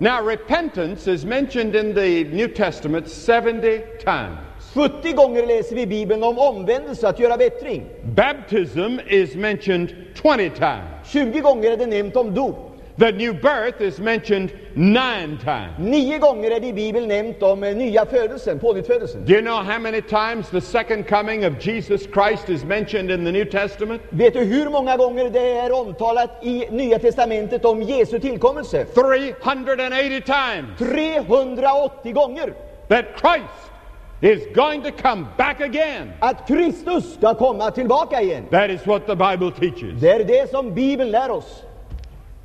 Now, 0.03 0.23
repentance 0.23 1.07
is 1.07 1.27
mentioned 1.27 1.77
in 1.77 1.95
the 1.95 2.25
New 2.25 2.49
Testament 2.49 3.07
70 3.07 3.83
times. 4.03 4.39
70 4.75 5.13
gånger 5.13 5.47
läser 5.47 5.77
vi 5.77 5.83
i 5.83 5.87
Bibeln 5.87 6.23
om 6.23 6.39
omvändelse, 6.39 7.09
att 7.09 7.19
göra 7.19 7.37
bättring. 7.37 7.87
Baptism 8.05 8.99
is 9.09 9.35
mentioned 9.35 9.89
20 10.15 10.51
times. 10.51 10.85
20 11.05 11.41
gånger 11.41 11.73
är 11.73 11.77
det 11.77 11.87
nämnt 11.87 12.17
om 12.17 12.35
dop. 12.35 12.70
The 12.97 13.13
new 13.13 13.33
birth 13.33 13.81
is 13.81 13.99
mentioned 13.99 14.51
nine 14.75 15.39
times. 15.39 15.79
Nio 15.79 16.19
gånger 16.19 16.51
är 16.51 16.61
det 16.61 16.67
i 16.67 16.73
Bibeln 16.73 17.09
nämnt 17.09 17.43
om 17.43 17.63
eh, 17.63 17.77
nya 17.77 18.07
födelsen, 18.07 18.59
pånyttfödelsen. 18.59 19.25
Do 19.25 19.33
you 19.33 19.43
know 19.43 19.63
how 19.63 19.79
many 19.79 20.01
times 20.01 20.51
the 20.51 20.61
second 20.61 21.09
coming 21.09 21.47
of 21.47 21.67
Jesus 21.67 22.03
Christ 22.03 22.49
is 22.49 22.65
mentioned 22.65 23.11
in 23.11 23.25
the 23.25 23.33
New 23.33 23.45
Testament? 23.45 24.03
Vet 24.11 24.35
du 24.35 24.41
hur 24.41 24.71
många 24.71 24.97
gånger 24.97 25.31
det 25.31 25.59
är 25.59 25.73
omtalat 25.73 26.31
i 26.43 26.67
Nya 26.71 26.99
Testamentet 26.99 27.65
om 27.65 27.83
Jesu 27.83 28.19
tillkommelse? 28.19 28.85
380 28.85 30.21
times 30.21 30.79
380 30.79 32.13
gånger! 32.13 32.55
that 32.91 33.17
Christ 33.17 33.71
is 34.21 34.47
going 34.53 34.83
to 34.83 34.93
come 34.93 35.29
back 35.39 35.61
again. 35.61 36.13
Att 36.21 36.47
Kristus 36.47 37.15
ska 37.15 37.35
komma 37.35 37.71
tillbaka 37.71 38.21
igen. 38.21 38.47
That 38.51 38.71
is 38.71 38.87
what 38.87 39.07
the 39.07 39.15
Bible 39.15 39.51
teaches. 39.51 40.01
Det 40.01 40.11
är 40.11 40.25
det 40.25 40.51
som 40.51 40.75
Bibeln 40.75 41.11
lär 41.11 41.31
oss. 41.31 41.63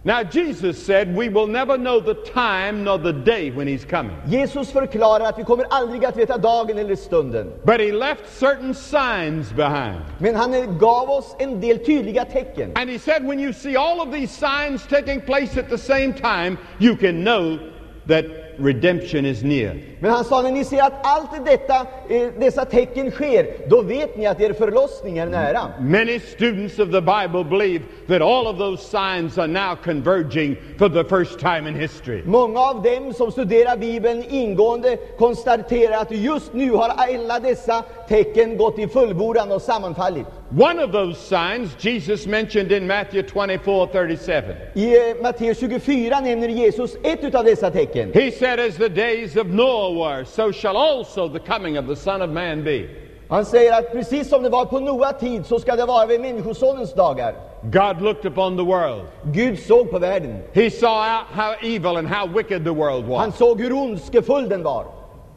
Now, 0.05 0.21
Jesus 0.21 0.85
said, 0.85 1.15
We 1.15 1.29
will 1.29 1.47
never 1.47 1.79
know 1.79 1.99
the 1.99 2.13
time 2.13 2.83
nor 2.83 2.99
the 2.99 3.11
day 3.11 3.49
when 3.49 3.67
He's 3.67 3.83
coming. 3.83 4.15
Jesus 4.27 4.71
förklarar 4.71 5.25
att 5.25 5.39
vi 5.39 5.43
kommer 5.43 5.65
aldrig 5.69 6.05
att 6.05 6.17
veta 6.17 6.37
dagen 6.37 6.77
eller 6.77 6.95
stunden. 6.95 7.51
But 7.63 7.79
He 7.79 7.91
left 7.91 8.29
certain 8.39 8.75
signs 8.75 9.51
behind. 9.51 10.01
Men 10.19 10.35
han 10.35 10.77
gav 10.77 11.09
oss 11.09 11.35
en 11.39 11.59
del 11.59 11.77
tydliga 11.79 12.25
tecken. 12.25 12.71
And 12.75 12.89
He 12.89 12.99
said, 12.99 13.27
When 13.27 13.39
you 13.39 13.53
see 13.53 13.75
all 13.75 13.99
of 13.99 14.11
these 14.11 14.31
signs 14.31 14.85
taking 14.87 15.21
place 15.21 15.57
at 15.57 15.69
the 15.69 15.77
same 15.77 16.13
time, 16.13 16.57
you 16.79 16.95
can 16.95 17.23
know 17.23 17.57
that 18.05 18.44
redemption 18.57 19.25
is 19.25 19.43
near. 19.43 19.75
Men 19.99 20.11
han 20.11 20.25
sa, 20.25 20.41
när 20.41 20.51
ni 20.51 20.63
ser 20.63 20.83
att 20.83 20.93
allt 21.03 21.45
detta, 21.45 21.75
eh, 22.09 22.27
dessa 22.39 22.65
tecken 22.65 23.11
sker, 23.11 23.69
då 23.69 23.81
vet 23.81 24.17
ni 24.17 24.27
att 24.27 24.41
er 24.41 24.53
förlossning 24.53 25.17
är 25.17 25.25
nära. 25.25 25.61
Many 25.79 26.19
students 26.19 26.79
of 26.79 26.91
the 26.91 27.01
Bible 27.01 27.43
believe 27.43 27.83
that 28.07 28.21
all 28.21 28.47
of 28.47 28.57
those 28.57 28.83
signs 28.83 29.37
are 29.37 29.47
now 29.47 29.75
converging 29.83 30.55
for 30.77 30.89
the 30.89 31.03
first 31.03 31.39
time 31.39 31.69
in 31.69 31.75
history. 31.75 32.23
Många 32.25 32.59
av 32.59 32.81
dem 32.81 33.13
som 33.13 33.31
studerar 33.31 33.77
Bibeln 33.77 34.23
ingående 34.29 34.97
konstaterar 35.17 36.01
att 36.01 36.11
just 36.11 36.53
nu 36.53 36.71
har 36.71 36.89
alla 36.89 37.39
dessa 37.39 37.83
tecken 38.09 38.57
gått 38.57 38.79
i 38.79 38.87
fullbordan 38.87 39.51
och 39.51 39.61
sammanfallit. 39.61 40.27
One 40.51 40.77
of 40.77 40.91
those 40.91 41.17
signs 41.17 41.73
Jesus 41.75 42.27
mentioned 42.27 42.71
in 42.71 42.85
Matthew 42.85 43.23
24 43.23 43.87
37. 43.87 44.55
I 44.75 44.79
eh, 44.79 45.13
Matteus 45.21 45.59
24 45.59 46.21
nämner 46.21 46.49
Jesus 46.49 46.95
ett 47.03 47.35
av 47.35 47.45
dessa 47.45 47.71
tecken. 47.71 48.13
He 48.13 48.31
said, 48.31 48.59
As 48.59 48.77
the 48.77 48.89
days 48.89 49.37
of 49.37 49.47
Noah 49.47 49.91
were, 49.93 50.23
so 50.23 50.51
shall 50.51 50.77
also 50.77 51.27
the 51.27 51.39
coming 51.39 51.77
of 51.77 51.87
the 51.87 51.95
Son 51.95 52.21
of 52.21 52.29
Man 52.29 52.63
be. 52.63 52.87
Han 53.29 53.45
säger 53.45 53.79
att 53.79 53.91
precis 53.91 54.29
som 54.29 54.43
det 54.43 54.49
var 54.49 54.65
på 54.65 54.79
Noa 54.79 55.13
tid 55.13 55.45
så 55.45 55.59
ska 55.59 55.75
det 55.75 55.85
vara 55.85 56.05
vid 56.05 56.21
Människosonens 56.21 56.93
dagar. 56.93 57.35
God 57.63 58.01
looked 58.01 58.31
upon 58.31 58.57
the 58.57 58.63
world. 58.63 59.01
Gud 59.23 59.59
såg 59.59 59.91
på 59.91 59.99
världen. 59.99 60.37
He 60.53 60.69
saw 60.69 61.17
out 61.17 61.25
how 61.31 61.53
evil 61.61 61.97
and 61.97 62.07
how 62.07 62.27
wicked 62.27 62.63
the 62.63 62.73
world 62.73 63.05
was. 63.05 63.19
Han 63.19 63.31
såg 63.31 63.61
hur 63.61 63.73
ondskefull 63.73 64.49
den 64.49 64.63
var. 64.63 64.85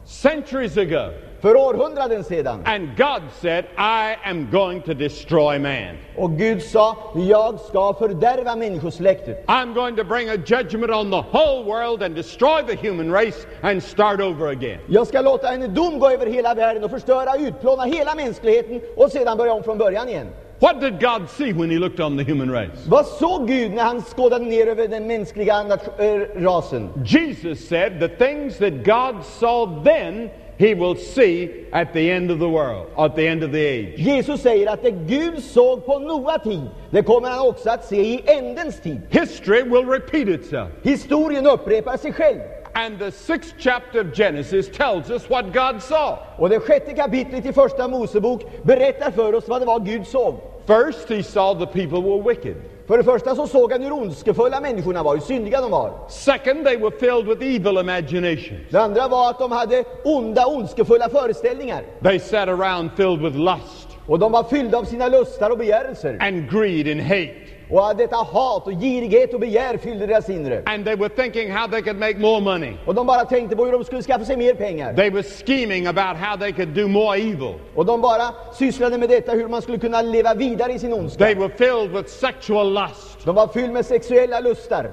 Centuries 0.05 0.77
ago. 0.77 1.09
För 1.41 1.55
århundraden 1.55 2.23
sedan. 2.23 2.63
And 2.65 2.97
God 2.97 3.21
said, 3.41 3.65
I 3.77 4.29
am 4.29 4.51
going 4.51 4.81
to 4.81 4.93
destroy 4.93 5.59
man. 5.59 5.97
Och 6.17 6.31
Gud 6.31 6.63
sa, 6.63 6.97
jag 7.15 7.59
ska 7.59 7.93
fördärva 7.93 8.55
människosläktet. 8.55 9.45
I'm 9.47 9.73
going 9.73 9.95
to 9.95 10.03
bring 10.03 10.29
a 10.29 10.37
judgment 10.45 10.91
on 10.91 11.11
the 11.11 11.37
whole 11.37 11.63
world 11.63 12.03
and 12.03 12.15
destroy 12.15 12.61
the 12.67 12.87
human 12.87 13.11
race 13.11 13.47
and 13.61 13.83
start 13.83 14.19
over 14.19 14.47
again. 14.47 14.79
Jag 14.87 15.07
ska 15.07 15.21
låta 15.21 15.49
en 15.53 15.73
dom 15.73 15.99
gå 15.99 16.09
över 16.09 16.25
hela 16.25 16.53
världen 16.53 16.83
och 16.83 16.91
förstöra, 16.91 17.35
utplåna 17.35 17.83
hela 17.83 18.15
mänskligheten 18.15 18.81
och 18.97 19.11
sedan 19.11 19.37
börja 19.37 19.53
om 19.53 19.63
från 19.63 19.77
början 19.77 20.09
igen. 20.09 20.27
What 20.61 20.81
did 20.81 20.99
God 20.99 21.29
see 21.29 21.53
when 21.53 21.69
He 21.69 21.79
looked 21.79 22.01
on 22.01 22.17
the 22.17 22.23
human 22.23 22.51
race? 22.51 22.89
Vad 22.89 23.05
såg 23.05 23.47
Gud 23.47 23.71
när 23.71 23.83
han 23.83 24.01
skådade 24.01 24.45
ner 24.45 24.67
över 24.67 24.87
den 24.87 25.07
mänskliga 25.07 25.79
äh, 25.97 26.05
rasen? 26.43 26.89
Jesus 27.05 27.67
said, 27.67 27.99
The 27.99 28.07
things 28.07 28.57
that 28.57 28.73
God 28.83 29.25
saw 29.39 29.83
then, 29.83 30.29
He 30.59 30.73
will 30.73 30.95
see 30.95 31.67
at 31.71 31.93
the 31.93 32.11
end 32.11 32.31
of 32.31 32.39
the 32.39 32.49
world, 32.49 32.87
at 32.97 33.15
the 33.15 33.25
end 33.27 33.43
of 33.43 33.51
the 33.51 33.65
age. 33.65 33.97
Jesus 33.97 34.41
säger 34.41 34.67
att 34.67 34.81
det 34.81 34.91
Gud 34.91 35.43
såg 35.43 35.85
på 35.85 35.99
Noa 35.99 36.39
tid, 36.39 36.69
det 36.89 37.03
kommer 37.03 37.29
han 37.29 37.47
också 37.47 37.69
att 37.69 37.85
se 37.85 38.01
i 38.01 38.21
ändens 38.25 38.81
tid. 38.81 39.01
History 39.09 39.63
will 39.63 39.87
repeat 39.89 40.27
itself. 40.27 40.69
Historien 40.83 41.47
upprepar 41.47 41.97
sig 41.97 42.13
själv. 42.13 42.39
And 42.73 42.99
the 42.99 43.11
sixth 43.11 43.55
chapter 43.59 44.01
of 44.01 44.13
Genesis 44.13 44.69
tells 44.69 45.09
us 45.09 45.29
what 45.29 45.45
God 45.53 45.81
saw. 45.81 46.17
Och 46.37 46.49
det 46.49 46.59
sjätte 46.59 46.93
kapitlet 46.93 47.45
i 47.45 47.53
första 47.53 47.87
Mosebok 47.87 48.41
berättar 48.63 49.11
för 49.11 49.35
oss 49.35 49.47
vad 49.47 49.61
det 49.61 49.65
var 49.65 49.79
Gud 49.79 50.07
såg. 50.07 50.35
First, 50.67 51.09
He 51.09 51.23
saw 51.23 51.65
the 51.65 51.71
people 51.71 52.01
were 52.01 52.21
wicked. 52.21 52.55
För 52.89 52.97
det 52.97 53.03
första 53.03 53.35
så 53.35 53.47
såg 53.47 53.71
han 53.71 53.81
hur 53.81 53.91
ondskefulla 53.91 54.61
människorna 54.61 55.03
var, 55.03 55.13
hur 55.15 55.21
syndiga 55.21 55.61
de 55.61 55.71
var. 55.71 55.91
Second, 56.09 56.65
they 56.65 56.77
were 56.77 56.91
filled 56.99 57.27
with 57.27 57.43
evil 57.55 57.77
imaginations. 57.77 58.59
Det 58.69 58.77
andra 58.81 59.07
var 59.07 59.29
att 59.29 59.39
de 59.39 59.51
hade 59.51 59.83
onda, 60.03 60.45
ondskefulla 60.47 61.09
föreställningar. 61.09 61.83
They 62.03 62.19
sat 62.19 62.47
around 62.49 62.89
filled 62.97 63.21
with 63.21 63.37
lust 63.37 63.87
Och 64.07 64.19
de 64.19 64.31
var 64.31 64.43
fyllda 64.43 64.77
av 64.77 64.83
sina 64.83 65.07
lustar 65.07 65.49
och 65.49 65.57
begärelser. 65.57 66.17
and 66.21 66.51
greed 66.51 66.87
and 66.91 67.01
hate. 67.01 67.48
Och 67.71 67.95
detta 67.95 68.15
hat 68.15 68.67
och 68.67 68.73
girighet 68.73 69.33
och 69.33 69.39
begär 69.39 69.77
fyllde 69.77 70.07
deras 70.07 70.29
inre. 70.29 70.63
And 70.65 70.85
they 70.85 70.95
were 70.95 71.09
thinking 71.09 71.51
how 71.51 71.67
they 71.67 71.81
could 71.81 71.99
make 71.99 72.17
more 72.17 72.41
money. 72.41 72.73
Och 72.85 72.95
de 72.95 73.07
bara 73.07 73.25
tänkte 73.25 73.55
på 73.55 73.65
hur 73.65 73.71
de 73.71 73.83
skulle 73.83 74.01
skaffa 74.01 74.25
sig 74.25 74.37
mer 74.37 74.53
pengar. 74.53 74.93
They 74.93 75.09
were 75.09 75.23
scheming 75.23 75.87
about 75.87 76.17
how 76.17 76.37
they 76.37 76.51
could 76.51 76.69
do 76.69 76.87
more 76.87 77.17
evil. 77.17 77.53
Och 77.75 77.85
de 77.85 78.01
bara 78.01 78.33
sysslade 78.53 78.97
med 78.97 79.09
detta, 79.09 79.31
hur 79.31 79.47
man 79.47 79.61
skulle 79.61 79.77
kunna 79.77 80.01
leva 80.01 80.33
vidare 80.33 80.73
i 80.73 80.79
sin 80.79 80.93
ondska. 80.93 81.25
They 81.25 81.35
were 81.35 81.49
filled 81.49 81.91
with 81.91 82.09
sexual 82.09 82.73
lust. 82.73 83.25
De 83.25 83.35
var 83.35 83.47
fyllda 83.47 83.73
med 83.73 83.85
sexuella 83.85 84.39
lustar. 84.39 84.91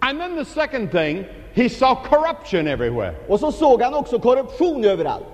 And 0.00 0.20
then 0.20 0.36
the 0.36 0.44
second 0.44 0.90
thing, 0.90 1.24
he 1.52 1.68
saw 1.68 1.94
corruption 1.94 2.68
everywhere. 2.68 3.14
Och 3.28 3.40
så 3.40 3.52
såg 3.52 3.82
han 3.82 3.94
också 3.94 4.18
korruption 4.18 4.84
överallt. 4.84 5.24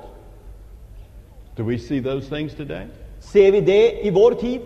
Do 1.57 1.65
we 1.65 1.79
see 1.79 2.03
those 2.03 2.37
things 2.37 2.55
today? 2.55 2.87
Ser 3.21 3.53
vi 3.53 3.61
det 3.61 4.07
i 4.07 4.11
vår 4.11 4.33
tid? 4.35 4.61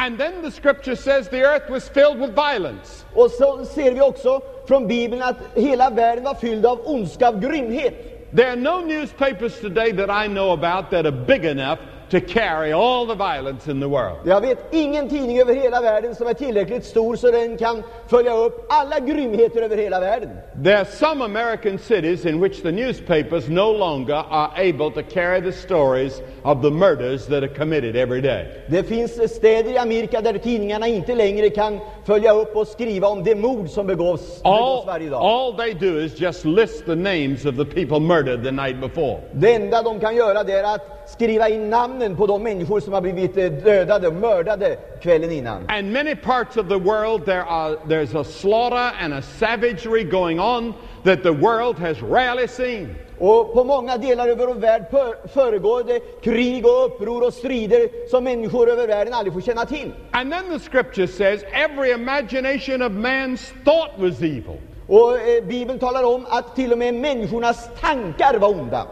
And 0.00 0.16
then 0.16 0.40
the 0.40 0.50
scripture 0.50 0.96
says 0.96 1.28
the 1.28 1.42
earth 1.42 1.68
was 1.68 1.86
filled 1.86 2.20
with 2.20 2.34
violence. 2.34 3.04
Och 3.14 3.30
så 3.30 3.64
ser 3.64 3.92
vi 3.92 4.00
också 4.00 4.40
från 4.68 4.86
Bibeln 4.86 5.22
att 5.22 5.36
hela 5.54 5.90
världen 5.90 6.24
var 6.24 6.34
fylld 6.34 6.66
av 6.66 6.80
ondska, 6.84 7.28
av 7.28 7.40
grymhet. 7.40 7.94
There 8.36 8.50
are 8.50 8.56
no 8.56 8.80
newspapers 8.80 9.60
today 9.60 9.92
that 9.92 10.24
I 10.24 10.28
know 10.28 10.52
about 10.52 10.90
that 10.90 11.06
are 11.06 11.26
big 11.26 11.44
enough 11.44 11.78
to 12.10 12.20
carry 12.20 12.72
all 12.72 13.06
the 13.06 13.14
violence 13.14 13.70
in 13.70 13.80
the 13.80 13.88
world. 13.88 14.18
Jag 14.24 14.40
vet 14.40 14.58
ingen 14.70 15.08
tidning 15.08 15.40
över 15.40 15.54
hela 15.54 15.80
världen 15.80 16.14
som 16.14 16.26
är 16.26 16.34
tillräckligt 16.34 16.84
stor 16.84 17.16
så 17.16 17.30
den 17.30 17.56
kan 17.56 17.82
följa 18.08 18.36
upp 18.36 18.66
alla 18.68 18.98
grymheter 18.98 19.62
över 19.62 19.76
hela 19.76 20.00
världen. 20.00 20.30
There 20.64 20.78
are 20.78 20.84
some 20.84 21.24
American 21.24 21.78
cities 21.78 22.24
in 22.24 22.40
which 22.40 22.62
the 22.62 22.72
newspapers 22.72 23.48
no 23.48 23.72
longer 23.72 24.14
are 24.30 24.68
able 24.68 24.90
to 25.02 25.10
carry 25.10 25.40
the 25.40 25.52
stories 25.52 26.22
of 26.42 26.62
the 26.62 26.70
murders 26.70 27.26
that 27.26 27.42
are 27.42 27.54
committed 27.54 27.96
every 27.96 28.20
day. 28.20 28.46
Det 28.66 28.82
finns 28.82 29.36
städer 29.36 29.72
i 29.72 29.78
Amerika 29.78 30.20
där 30.20 30.38
tidningarna 30.38 30.86
inte 30.86 31.14
längre 31.14 31.50
kan 31.50 31.80
följa 32.04 32.32
upp 32.32 32.56
och 32.56 32.66
skriva 32.68 33.08
om 33.08 33.24
de 33.24 33.34
mord 33.34 33.68
som 33.68 33.86
begås, 33.86 34.42
begås 34.42 34.86
varje 34.86 35.10
dag. 35.10 35.22
all 35.22 35.56
they 35.56 35.74
do 35.74 36.00
is 36.00 36.20
just 36.20 36.44
list 36.44 36.86
the 36.86 36.94
names 36.94 37.44
of 37.44 37.56
the 37.56 37.64
people 37.64 38.00
murdered 38.00 38.44
the 38.44 38.50
night 38.50 38.80
before. 38.80 39.20
Det 39.32 39.54
enda 39.54 39.82
de 39.82 40.00
kan 40.00 40.16
göra 40.16 40.44
det 40.44 40.52
är 40.52 40.74
att 40.74 41.10
skriva 41.10 41.48
in 41.48 41.70
namnen 42.00 42.16
på 42.16 42.26
de 42.26 42.42
människor 42.42 42.80
som 42.80 42.92
har 42.92 43.00
blivit 43.00 43.36
eh, 43.36 43.44
dödade, 43.44 44.10
mördade 44.10 44.76
kvällen 45.02 45.32
innan. 45.32 45.64
And 45.68 45.92
many 45.92 46.14
parts 46.14 46.56
of 46.56 46.68
the 46.68 46.78
world 46.78 47.24
there 47.24 47.42
are 47.44 47.76
there's 47.88 48.20
a 48.20 48.24
slaughter 48.24 48.92
and 49.04 49.14
a 49.14 49.22
savagery 49.22 50.04
going 50.04 50.40
on 50.40 50.74
that 51.04 51.22
the 51.22 51.32
world 51.32 51.78
has 51.78 52.02
rarely 52.02 52.48
seen. 52.48 52.94
Och 53.18 53.52
på 53.54 53.64
många 53.64 53.96
delar 53.96 54.28
över 54.28 54.46
vår 54.46 54.54
värld 54.54 54.84
för- 54.90 55.28
föregår 55.28 55.84
det 55.84 56.00
krig 56.22 56.66
och 56.66 56.84
uppror 56.86 57.26
och 57.26 57.34
strider 57.34 58.08
som 58.10 58.24
människor 58.24 58.70
över 58.70 58.86
världen 58.86 59.14
aldrig 59.14 59.32
får 59.32 59.40
känna 59.40 59.66
till. 59.66 59.92
And 60.10 60.32
then 60.32 60.58
the 60.58 60.58
scripture 60.70 61.06
says 61.06 61.42
every 61.52 61.92
imagination 61.92 62.82
of 62.82 62.92
man's 62.92 63.52
thought 63.64 63.90
was 63.98 64.20
evil. 64.22 64.56
Och 64.88 65.14
eh, 65.16 65.44
Bibeln 65.44 65.78
talar 65.78 66.02
om 66.04 66.26
att 66.28 66.56
till 66.56 66.72
och 66.72 66.78
med 66.78 66.94
människornas 66.94 67.68
tankar 67.80 68.38
var 68.38 68.48
onda. 68.48 68.86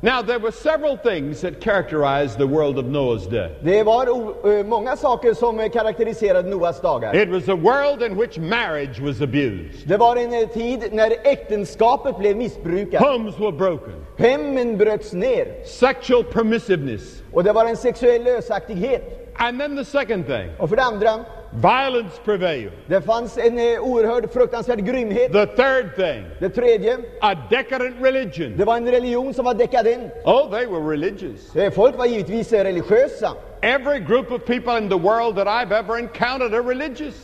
Now 0.00 0.22
there 0.22 0.38
were 0.38 0.52
several 0.52 0.96
things 0.96 1.40
that 1.40 1.60
characterized 1.60 2.38
the 2.38 2.46
world 2.46 2.78
of 2.78 2.84
Noah's 2.84 3.26
day. 3.26 3.50
Det 3.62 3.82
var 3.82 4.64
många 4.64 4.96
saker 4.96 5.34
som 5.34 5.58
karaktäriserade 5.70 6.48
Noas 6.48 6.80
dagar. 6.80 7.14
It 7.14 7.28
was 7.28 7.48
a 7.48 7.56
world 7.56 8.02
in 8.02 8.16
which 8.16 8.38
marriage 8.38 9.00
was 9.00 9.20
abused. 9.20 9.88
Det 9.88 9.96
var 9.96 10.16
en 10.16 10.48
tid 10.48 10.88
när 10.92 11.10
äktenskapet 11.24 12.18
blev 12.18 12.36
missbrukat. 12.36 13.02
Homes 13.02 13.38
were 13.38 13.52
broken. 13.52 14.06
Hemmen 14.18 14.76
bröts 14.76 15.12
ner. 15.12 15.64
Sexual 15.64 16.24
permissiveness. 16.24 17.22
Och 17.32 17.44
det 17.44 17.52
var 17.52 17.64
en 17.64 17.76
sexuell 17.76 18.24
lösaktighet. 18.24 19.27
And 19.40 19.60
then 19.60 19.76
the 19.76 19.84
second 19.84 20.26
thing, 20.26 20.50
Och 20.58 20.68
för 20.68 20.76
det 20.76 20.82
andra, 20.82 21.24
Violence 21.50 22.20
prevailed. 22.24 22.72
Det 22.86 23.00
fanns 23.00 23.38
en 23.38 23.58
eh, 23.58 23.80
oerhörd 23.80 24.32
fruktansvärd 24.32 24.84
grymhet. 24.86 25.32
The 25.32 25.46
third 25.46 25.96
thing, 25.96 26.24
Det 26.40 26.48
tredje, 26.50 26.98
a 27.20 27.34
decadent 27.50 27.96
religion. 28.02 28.54
det 28.56 28.64
var 28.64 28.76
en 28.76 28.90
religion 28.90 29.34
som 29.34 29.44
var 29.44 29.54
dekadent. 29.54 30.12
Oh, 30.24 30.50
they 30.50 30.66
were 30.66 30.90
religious. 30.90 31.56
Eh, 31.56 31.72
Folk 31.72 31.98
var 31.98 32.06
givetvis 32.06 32.52
eh, 32.52 32.64
religiösa. 32.64 33.32
Every 33.62 33.98
group 34.00 34.30
of 34.32 34.44
people 34.46 34.78
in 34.78 34.88
the 34.88 34.98
world 34.98 35.36
that 35.36 35.46
I've 35.48 35.72
ever 35.72 35.98
encountered 35.98 36.54
are 36.54 36.62
religious. 36.62 37.14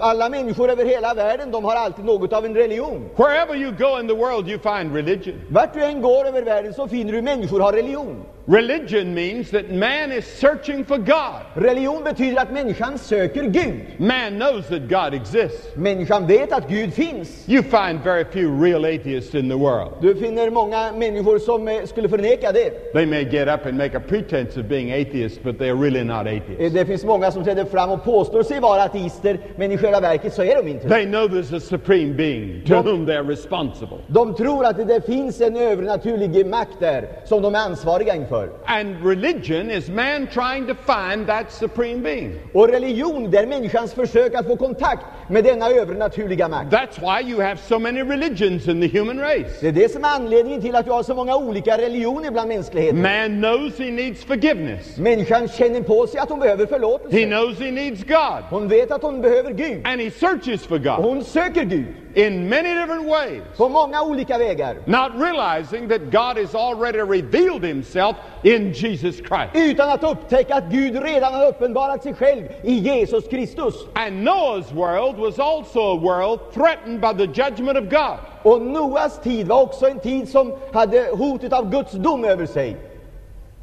Alla 0.00 0.28
människor 0.28 0.70
över 0.70 0.84
hela 0.84 1.14
världen, 1.14 1.50
de 1.50 1.64
har 1.64 1.76
alltid 1.76 2.04
något 2.04 2.32
av 2.32 2.44
en 2.44 2.54
religion. 2.54 3.08
Wherever 3.16 3.54
you 3.56 3.72
go 3.78 4.00
in 4.00 4.08
the 4.08 4.14
world, 4.14 4.48
you 4.48 4.58
find 4.58 4.94
religion. 4.96 5.34
Vart 5.50 5.74
du 5.74 5.82
än 5.84 6.02
går 6.02 6.26
över 6.26 6.42
världen 6.42 6.74
så 6.74 6.88
finner 6.88 7.12
du 7.12 7.22
människor 7.22 7.60
har 7.60 7.72
religion. 7.72 8.22
Religion 8.48 9.14
means 9.14 9.50
that 9.50 9.70
man 9.70 10.10
is 10.10 10.24
searching 10.26 10.82
for 10.82 10.96
God. 10.96 11.42
Religion 11.54 12.04
betyder 12.04 12.42
att 12.42 12.52
människan 12.52 12.98
söker 12.98 13.42
Gud. 13.42 13.80
Man 13.98 14.38
knows 14.38 14.66
that 14.68 14.88
God 14.88 15.14
exists. 15.14 15.76
Människan 15.76 16.26
vet 16.26 16.52
att 16.52 16.68
Gud 16.68 16.94
finns. 16.94 17.48
You 17.48 17.62
find 17.62 18.00
very 18.04 18.24
few 18.24 18.64
real 18.64 18.84
atheists 18.84 19.34
in 19.34 19.48
the 19.48 19.56
world. 19.56 19.92
Du 20.00 20.14
finner 20.14 20.50
många 20.50 20.92
människor 20.92 21.38
som 21.38 21.68
eh, 21.68 21.84
skulle 21.84 22.08
förneka 22.08 22.52
det. 22.52 22.92
They 22.92 23.06
may 23.06 23.24
get 23.24 23.48
up 23.48 23.66
and 23.66 23.78
make 23.78 23.96
a 23.96 24.02
pretense 24.08 24.60
of 24.60 24.66
being 24.66 24.92
atheists, 24.92 25.38
but 25.42 25.58
they're 25.58 25.82
really 25.82 26.04
not 26.04 26.26
Eh, 26.26 26.36
atheists. 26.36 26.74
Det 26.74 26.86
finns 26.86 27.04
många 27.04 27.30
som 27.30 27.44
träder 27.44 27.64
fram 27.64 27.90
och 27.90 28.04
påstår 28.04 28.42
sig 28.42 28.60
vara 28.60 28.82
ateister, 28.82 29.38
men 29.56 29.72
i 29.72 29.78
själva 29.78 30.00
verket 30.00 30.34
så 30.34 30.42
är 30.42 30.62
de 30.62 30.68
inte. 30.70 30.88
They 30.88 31.06
know 31.06 31.28
there's 31.28 31.56
a 31.56 31.60
supreme 31.60 32.14
being 32.14 32.62
to 32.66 32.72
Well- 32.74 32.82
whom 32.82 33.06
they're 33.08 33.28
responsible. 33.28 33.98
De 34.06 34.34
tror 34.34 34.64
att 34.66 34.88
det 34.88 35.06
finns 35.06 35.40
en 35.40 35.56
övernaturlig 35.56 36.46
makt 36.46 36.80
där 36.80 37.08
som 37.24 37.42
de 37.42 37.54
är 37.54 37.58
ansvariga 37.58 38.14
inför. 38.14 38.37
And 38.66 39.04
religion 39.04 39.70
is 39.70 39.88
man 39.88 40.26
trying 40.26 40.66
to 40.66 40.74
find 40.74 41.26
that 41.26 41.52
supreme 41.52 42.02
being. 42.02 42.40
Och 42.52 42.68
religion, 42.68 43.30
det 43.30 43.38
är 43.38 43.46
människans 43.46 43.94
försök 43.94 44.34
att 44.34 44.46
få 44.46 44.56
kontakt 44.56 45.04
med 45.28 45.44
denna 45.44 45.70
övernaturliga 45.70 46.48
makt. 46.48 46.72
That's 46.72 47.00
why 47.00 47.30
you 47.30 47.42
have 47.42 47.56
so 47.56 47.78
many 47.78 48.02
religions 48.02 48.68
in 48.68 48.80
the 48.80 48.98
human 48.98 49.18
race. 49.20 49.58
Det 49.60 49.68
är 49.68 49.72
det 49.72 49.92
som 49.92 50.04
är 50.04 50.08
anledningen 50.08 50.60
till 50.60 50.76
att 50.76 50.84
du 50.84 50.90
har 50.90 51.02
så 51.02 51.14
många 51.14 51.36
olika 51.36 51.78
religioner 51.78 52.30
bland 52.30 52.48
mänskligheten. 52.48 53.02
Man 53.02 53.42
knows 53.42 53.78
he 53.78 53.90
needs 53.90 54.24
forgiveness. 54.24 54.96
Människan 54.96 55.48
känner 55.48 55.82
på 55.82 56.06
sig 56.06 56.20
att 56.20 56.28
hon 56.28 56.40
behöver 56.40 56.66
förlåtelse. 56.66 57.16
He 57.18 57.26
knows 57.26 57.58
he 57.60 57.70
needs 57.70 58.04
God. 58.04 58.44
Hon 58.50 58.68
vet 58.68 58.90
att 58.90 59.02
hon 59.02 59.20
behöver 59.20 59.52
Gud. 59.52 59.86
And 59.86 60.00
he 60.00 60.10
searches 60.10 60.66
for 60.66 60.78
Och 60.78 60.84
God 60.84 60.94
hon 60.94 61.24
söker 61.24 61.64
Gud 61.64 61.86
in 62.14 62.48
many 62.48 62.74
different 62.74 63.06
ways, 63.06 63.42
på 63.56 63.68
många 63.68 64.02
olika 64.02 64.38
vägar. 64.38 64.76
not 64.86 65.12
realizing 65.14 65.88
that 65.88 66.00
God 66.10 66.38
has 66.38 66.54
already 66.54 66.98
revealed 66.98 67.64
himself 67.64 68.16
in 68.42 68.72
Jesus 68.72 69.16
Christ. 69.16 69.50
Utan 69.54 69.90
att 69.90 70.04
upptäcka 70.04 70.54
att 70.54 70.70
Gud 70.70 71.02
redan 71.02 71.34
har 71.34 71.46
uppenbarat 71.46 72.02
sig 72.02 72.14
själv 72.14 72.42
i 72.62 72.72
Jesus 72.72 73.28
Kristus. 73.28 73.74
And 73.94 74.28
Noah's 74.28 74.72
world 74.72 75.16
was 75.16 75.38
also 75.38 75.80
a 75.80 75.96
world 75.96 76.40
threatened 76.54 77.00
by 77.00 77.26
the 77.26 77.42
judgment 77.42 77.78
of 77.78 77.84
God. 77.90 78.18
Och 78.42 78.62
Noas 78.62 79.20
tid 79.22 79.46
var 79.46 79.62
också 79.62 79.88
en 79.88 79.98
tid 79.98 80.28
som 80.28 80.54
hade 80.72 81.10
hotet 81.12 81.52
av 81.52 81.70
Guds 81.70 81.92
dom 81.92 82.24
över 82.24 82.46
sig. 82.46 82.76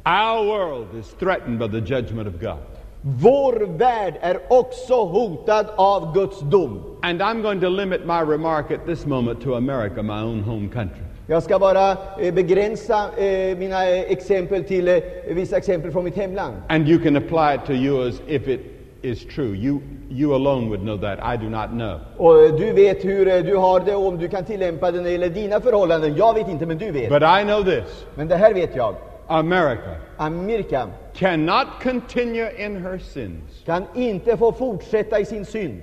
Our 0.04 0.44
world 0.44 0.94
is 1.00 1.14
threatened 1.18 1.58
by 1.58 1.68
the 1.68 1.94
judgment 1.94 2.28
of 2.28 2.40
God. 2.40 2.75
Vår 3.08 3.66
värld 3.78 4.14
är 4.20 4.38
också 4.48 4.94
hotad 4.94 5.66
av 5.76 6.14
Guds 6.14 6.40
dom. 6.40 6.82
And 7.02 7.22
I'm 7.22 7.42
going 7.42 7.60
to 7.60 7.68
limit 7.68 8.06
my 8.06 8.20
remark 8.20 8.70
at 8.70 8.86
this 8.86 9.06
moment 9.06 9.40
to 9.42 9.54
America, 9.54 10.02
my 10.02 10.22
own 10.22 10.40
home 10.40 10.68
country. 10.68 11.02
Jag 11.26 11.42
ska 11.42 11.58
bara 11.58 11.96
eh, 12.20 12.34
begränsa 12.34 13.10
eh, 13.16 13.58
mina 13.58 13.90
eh, 13.90 14.00
exempel 14.00 14.64
till 14.64 15.00
vissa 15.28 15.56
exempel 15.56 15.90
från 15.92 16.04
mitt 16.04 16.16
hemland. 16.16 16.54
And 16.68 16.88
you 16.88 17.02
can 17.02 17.16
apply 17.16 17.54
it 17.54 17.66
to 17.66 17.72
yours 17.72 18.14
if 18.26 18.48
it 18.48 18.60
is 19.02 19.24
true. 19.34 19.56
You, 19.56 19.80
you 20.10 20.34
alone 20.34 20.68
would 20.68 20.80
know 20.80 20.98
that. 20.98 21.18
I 21.34 21.44
do 21.44 21.50
not 21.50 21.70
know. 21.70 22.00
Och 22.16 22.58
du 22.58 22.72
vet 22.72 23.04
hur 23.04 23.42
du 23.42 23.56
har 23.56 23.80
det 23.80 23.94
om 23.94 24.18
du 24.18 24.28
kan 24.28 24.44
tillämpa 24.44 24.90
det 24.90 24.96
när 24.96 25.04
det 25.04 25.10
gäller 25.10 25.28
dina 25.28 25.60
förhållanden. 25.60 26.16
Jag 26.16 26.34
vet 26.34 26.48
inte, 26.48 26.66
men 26.66 26.78
du 26.78 26.90
vet. 26.90 27.08
But 27.08 27.22
I 27.22 27.44
know 27.44 27.64
this 27.64 28.06
Men 28.14 28.28
det 28.28 28.36
här 28.36 28.54
vet 28.54 28.76
jag. 28.76 28.94
America 29.26 29.90
Amerika 30.16 30.88
cannot 31.16 31.80
continue 31.80 32.48
in 32.58 32.76
her 32.76 32.98
sins. 32.98 33.62
Kan 33.64 33.84
inte 33.94 34.36
få 34.36 34.52
fortsätta 34.52 35.20
i 35.20 35.24
sin 35.24 35.44
synd. 35.44 35.80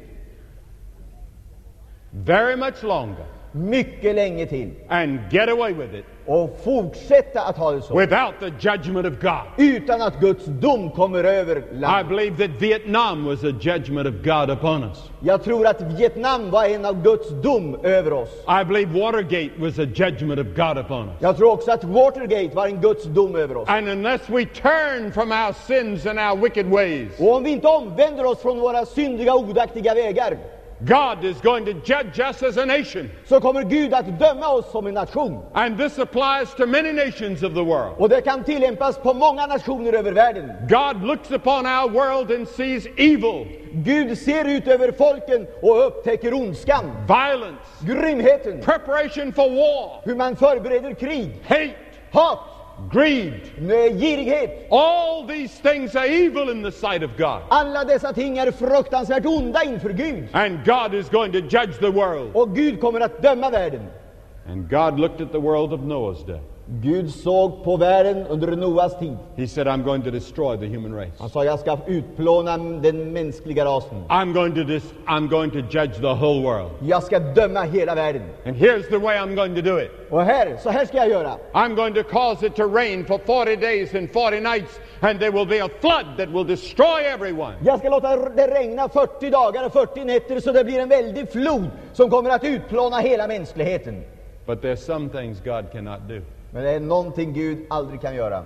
Very 2.11 2.55
much 2.55 2.83
longer. 2.83 3.25
Mycket 3.51 4.15
länge 4.15 4.45
till. 4.45 4.71
And 4.87 5.19
get 5.31 5.49
away 5.49 5.73
with 5.73 5.95
it 5.95 6.05
och 6.25 6.59
fortsätta 6.63 7.41
att 7.41 7.57
ha 7.57 7.71
det 7.71 7.81
så 7.81 7.97
without 7.99 8.33
the 8.39 8.69
judgment 8.69 9.07
of 9.07 9.13
God. 9.21 9.41
utan 9.57 10.01
att 10.01 10.19
Guds 10.19 10.45
dom 10.45 10.89
kommer 10.91 11.23
över 11.23 11.57
I 11.57 11.63
landet. 11.79 12.09
believe 12.09 12.47
that 12.47 12.61
Vietnam 12.61 13.25
was 13.25 13.43
a 13.43 13.53
judgment 13.61 14.07
of 14.07 14.13
God 14.23 14.49
upon 14.49 14.83
us. 14.83 15.09
Jag 15.19 15.43
tror 15.43 15.67
att 15.67 15.81
Vietnam 15.81 16.51
var 16.51 16.65
en 16.65 16.85
av 16.85 17.03
Guds 17.03 17.29
dom 17.29 17.77
över 17.83 18.13
oss. 18.13 18.29
I 18.61 18.65
believe 18.65 18.99
Watergate 18.99 19.49
was 19.57 19.79
a 19.79 19.87
judgment 19.95 20.39
of 20.39 20.47
God 20.55 20.77
upon 20.77 21.07
us. 21.09 21.15
Jag 21.19 21.37
tror 21.37 21.51
också 21.51 21.71
att 21.71 21.83
Watergate 21.83 22.55
var 22.55 22.67
en 22.67 22.81
Guds 22.81 23.03
dom 23.05 23.35
över 23.35 23.57
oss. 23.57 23.69
And 23.69 23.87
unless 23.89 24.29
we 24.29 24.45
turn 24.45 25.11
from 25.11 25.31
our 25.31 25.53
sins 25.67 26.05
and 26.05 26.19
our 26.19 26.35
wicked 26.41 26.65
ways, 26.65 27.09
Och 27.19 27.35
om 27.35 27.43
vi 27.43 27.49
inte 27.49 27.67
omvänder 27.67 28.25
oss 28.25 28.41
från 28.41 28.59
våra 28.59 28.85
syndiga, 28.85 29.35
odaktiga 29.35 29.93
vägar, 29.93 30.37
God 30.85 31.23
is 31.23 31.41
going 31.41 31.65
to 31.65 31.73
judge 31.73 32.19
us 32.19 32.43
as 32.43 32.57
a 32.57 32.65
nation. 32.65 33.09
så 33.25 33.39
kommer 33.39 33.63
Gud 33.63 33.93
att 33.93 34.19
döma 34.19 34.47
oss 34.47 34.71
som 34.71 34.87
en 34.87 34.93
nation. 34.93 35.43
And 35.53 35.77
this 35.77 35.99
applies 35.99 36.53
to 36.55 36.65
many 36.65 36.91
nations 36.91 37.43
of 37.43 37.53
the 37.53 37.63
world. 37.63 37.95
Och 37.97 38.09
det 38.09 38.21
kan 38.21 38.43
tillämpas 38.43 38.97
på 38.97 39.13
många 39.13 39.45
nationer 39.47 39.93
över 39.93 40.11
världen. 40.11 40.51
God 40.69 41.03
looks 41.03 41.31
upon 41.31 41.65
our 41.65 41.89
world 41.89 42.31
and 42.31 42.47
sees 42.47 42.85
evil, 42.97 43.47
Gud 43.73 44.17
ser 44.17 44.45
ut 44.45 44.67
över 44.67 44.91
folken 44.91 45.47
och 45.61 45.87
upptäcker 45.87 46.33
ondskan, 46.33 46.91
violence, 47.07 47.61
grymheten, 47.81 48.61
preparation 48.61 49.33
for 49.33 49.49
war, 49.49 50.01
hur 50.03 50.15
man 50.15 50.35
förbereder 50.35 50.93
krig, 50.93 51.41
hate, 51.47 51.75
hat, 52.11 52.39
greed. 52.89 53.51
girighet. 53.59 54.67
All 54.71 55.25
these 55.25 55.51
things 55.59 55.95
are 55.95 56.07
evil 56.07 56.49
in 56.49 56.61
the 56.61 56.71
sight 56.71 57.03
of 57.03 57.17
God. 57.17 57.43
Alla 57.49 57.85
dessa 57.85 58.13
ting 58.13 58.37
är 58.37 58.51
fruktansvärt 58.51 59.25
onda 59.25 59.63
inför 59.63 59.89
Gud. 59.89 60.27
And 60.33 60.65
God 60.65 60.93
is 60.93 61.09
going 61.09 61.31
to 61.31 61.39
judge 61.39 61.79
the 61.79 61.91
world. 61.91 62.31
Och 62.33 62.55
Gud 62.55 62.81
kommer 62.81 62.99
att 62.99 63.21
döma 63.21 63.49
världen. 63.49 63.87
And 64.47 64.69
God 64.69 64.99
looked 64.99 65.21
at 65.21 65.31
the 65.31 65.39
world 65.39 65.73
of 65.73 65.79
Noah's 65.79 66.25
day. 66.27 66.41
Gud 66.65 67.09
såg 67.13 67.63
på 67.63 67.77
världen 67.77 68.27
under 68.27 68.47
Noas 68.47 68.99
tid. 68.99 69.17
He 69.37 69.47
said, 69.47 69.67
I'm 69.67 69.83
going 69.83 70.01
to 70.03 70.11
destroy 70.11 70.57
the 70.57 70.65
human 70.65 70.93
race. 70.95 71.11
Han 71.19 71.29
sa, 71.29 71.45
jag 71.45 71.59
ska 71.59 71.77
utplåna 71.87 72.57
den 72.57 73.13
mänskliga 73.13 73.65
rasen. 73.65 74.03
I'm 74.09 74.33
going 74.33 74.53
to 74.55 74.61
dis- 74.63 74.93
I'm 75.07 75.27
going 75.29 75.51
to 75.51 75.57
judge 75.57 75.95
the 76.01 76.13
whole 76.13 76.41
world. 76.41 76.71
Jag 76.81 77.03
ska 77.03 77.19
döma 77.19 77.61
hela 77.63 77.95
världen. 77.95 78.21
And 78.45 78.55
here's 78.55 78.89
the 78.89 78.97
way 78.97 79.17
I'm 79.17 79.35
going 79.35 79.55
to 79.55 79.61
do 79.61 79.79
it. 79.79 79.91
Och 80.09 80.21
här, 80.21 80.57
så 80.63 80.69
här 80.69 80.85
ska 80.85 80.97
jag 80.97 81.09
göra. 81.09 81.37
I'm 81.53 81.75
going 81.75 81.93
to 81.93 82.03
cause 82.03 82.45
it 82.47 82.55
to 82.55 82.63
rain 82.63 83.05
for 83.05 83.17
40 83.17 83.55
days 83.55 83.95
and 83.95 84.09
40 84.11 84.39
nights, 84.39 84.79
and 85.01 85.19
there 85.19 85.31
will 85.31 85.47
be 85.47 85.59
a 85.65 85.69
flood 85.81 86.17
that 86.17 86.29
will 86.29 86.47
destroy 86.47 87.01
everyone. 87.13 87.53
Jag 87.65 87.79
ska 87.79 87.89
låta 87.89 88.29
det 88.29 88.47
regna 88.47 88.89
40 88.89 89.29
dagar 89.29 89.65
och 89.65 89.73
40 89.73 90.03
nätter 90.03 90.39
så 90.39 90.51
det 90.51 90.63
blir 90.63 90.79
en 90.79 90.89
väldig 90.89 91.31
flod 91.31 91.67
som 91.93 92.09
kommer 92.09 92.29
att 92.29 92.43
utplåna 92.43 92.97
hela 92.97 93.27
mänskligheten. 93.27 94.03
But 94.45 94.61
there's 94.61 94.75
some 94.85 95.09
things 95.09 95.41
God 95.45 95.71
cannot 95.71 96.07
do. 96.07 96.21
Men 96.53 96.63
det 96.63 96.69
är 96.69 96.79
någonting 96.79 97.33
Gud 97.33 97.57
aldrig 97.69 98.01
kan 98.01 98.15
göra. 98.15 98.43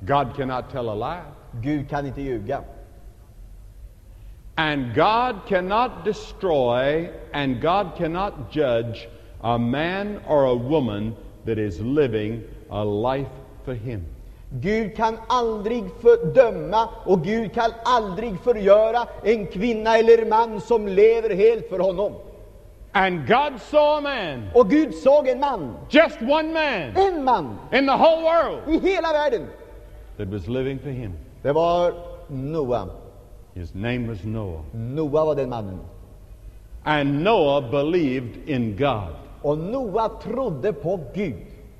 God 0.00 0.36
cannot 0.36 0.64
tell 0.72 0.88
a 0.88 0.94
lie. 0.94 1.22
Gud 1.62 1.88
kan 1.90 2.06
inte 2.06 2.22
ljuga. 2.22 2.60
And 4.54 4.94
God 4.94 5.36
cannot 5.48 5.90
destroy 6.04 7.10
and 7.32 7.60
God 7.62 7.86
cannot 7.98 8.32
judge 8.50 9.08
a 9.40 9.58
man 9.58 10.20
or 10.28 10.44
a 10.44 10.54
woman 10.54 11.14
that 11.46 11.58
is 11.58 11.80
living 11.80 12.42
a 12.70 12.84
life 12.84 13.30
for 13.64 13.74
Him. 13.74 14.04
Gud 14.50 14.96
kan 14.96 15.18
aldrig 15.26 15.84
fördöma 16.00 16.88
och 17.04 17.24
Gud 17.24 17.54
kan 17.54 17.70
aldrig 17.84 18.40
förgöra 18.40 19.06
en 19.22 19.46
kvinna 19.46 19.98
eller 19.98 20.26
man 20.26 20.60
som 20.60 20.88
lever 20.88 21.34
helt 21.34 21.68
för 21.68 21.78
honom. 21.78 22.12
And 22.96 23.26
God 23.26 23.60
saw 23.60 23.98
a 23.98 24.00
man, 24.00 24.48
Och 24.54 24.70
Gud 24.70 24.94
såg 24.94 25.28
en 25.28 25.40
man, 25.40 25.76
just 25.90 26.20
one 26.22 26.52
man, 26.52 26.96
en 26.96 27.24
man 27.24 27.58
in 27.72 27.86
the 27.86 27.96
whole 27.96 28.22
world 28.22 28.60
i 28.68 28.78
hela 28.90 29.12
världen. 29.12 29.46
that 30.16 30.28
was 30.28 30.48
living 30.48 30.78
for 30.78 30.90
Him. 30.90 31.12
Det 31.42 31.52
var 31.52 31.92
Noa. 32.28 32.88
His 33.54 33.74
name 33.74 34.06
was 34.08 34.24
Noah. 34.24 34.60
Noa 34.72 35.24
var 35.24 35.34
den 35.34 35.48
mannen. 35.48 35.80
And 36.84 37.24
Noah 37.24 37.70
believed 37.70 38.48
in 38.48 38.76
God. 38.76 39.14
Och 39.42 39.58
Noa 39.58 40.08
trodde 40.08 40.72
på 40.72 41.00
Gud. 41.14 41.34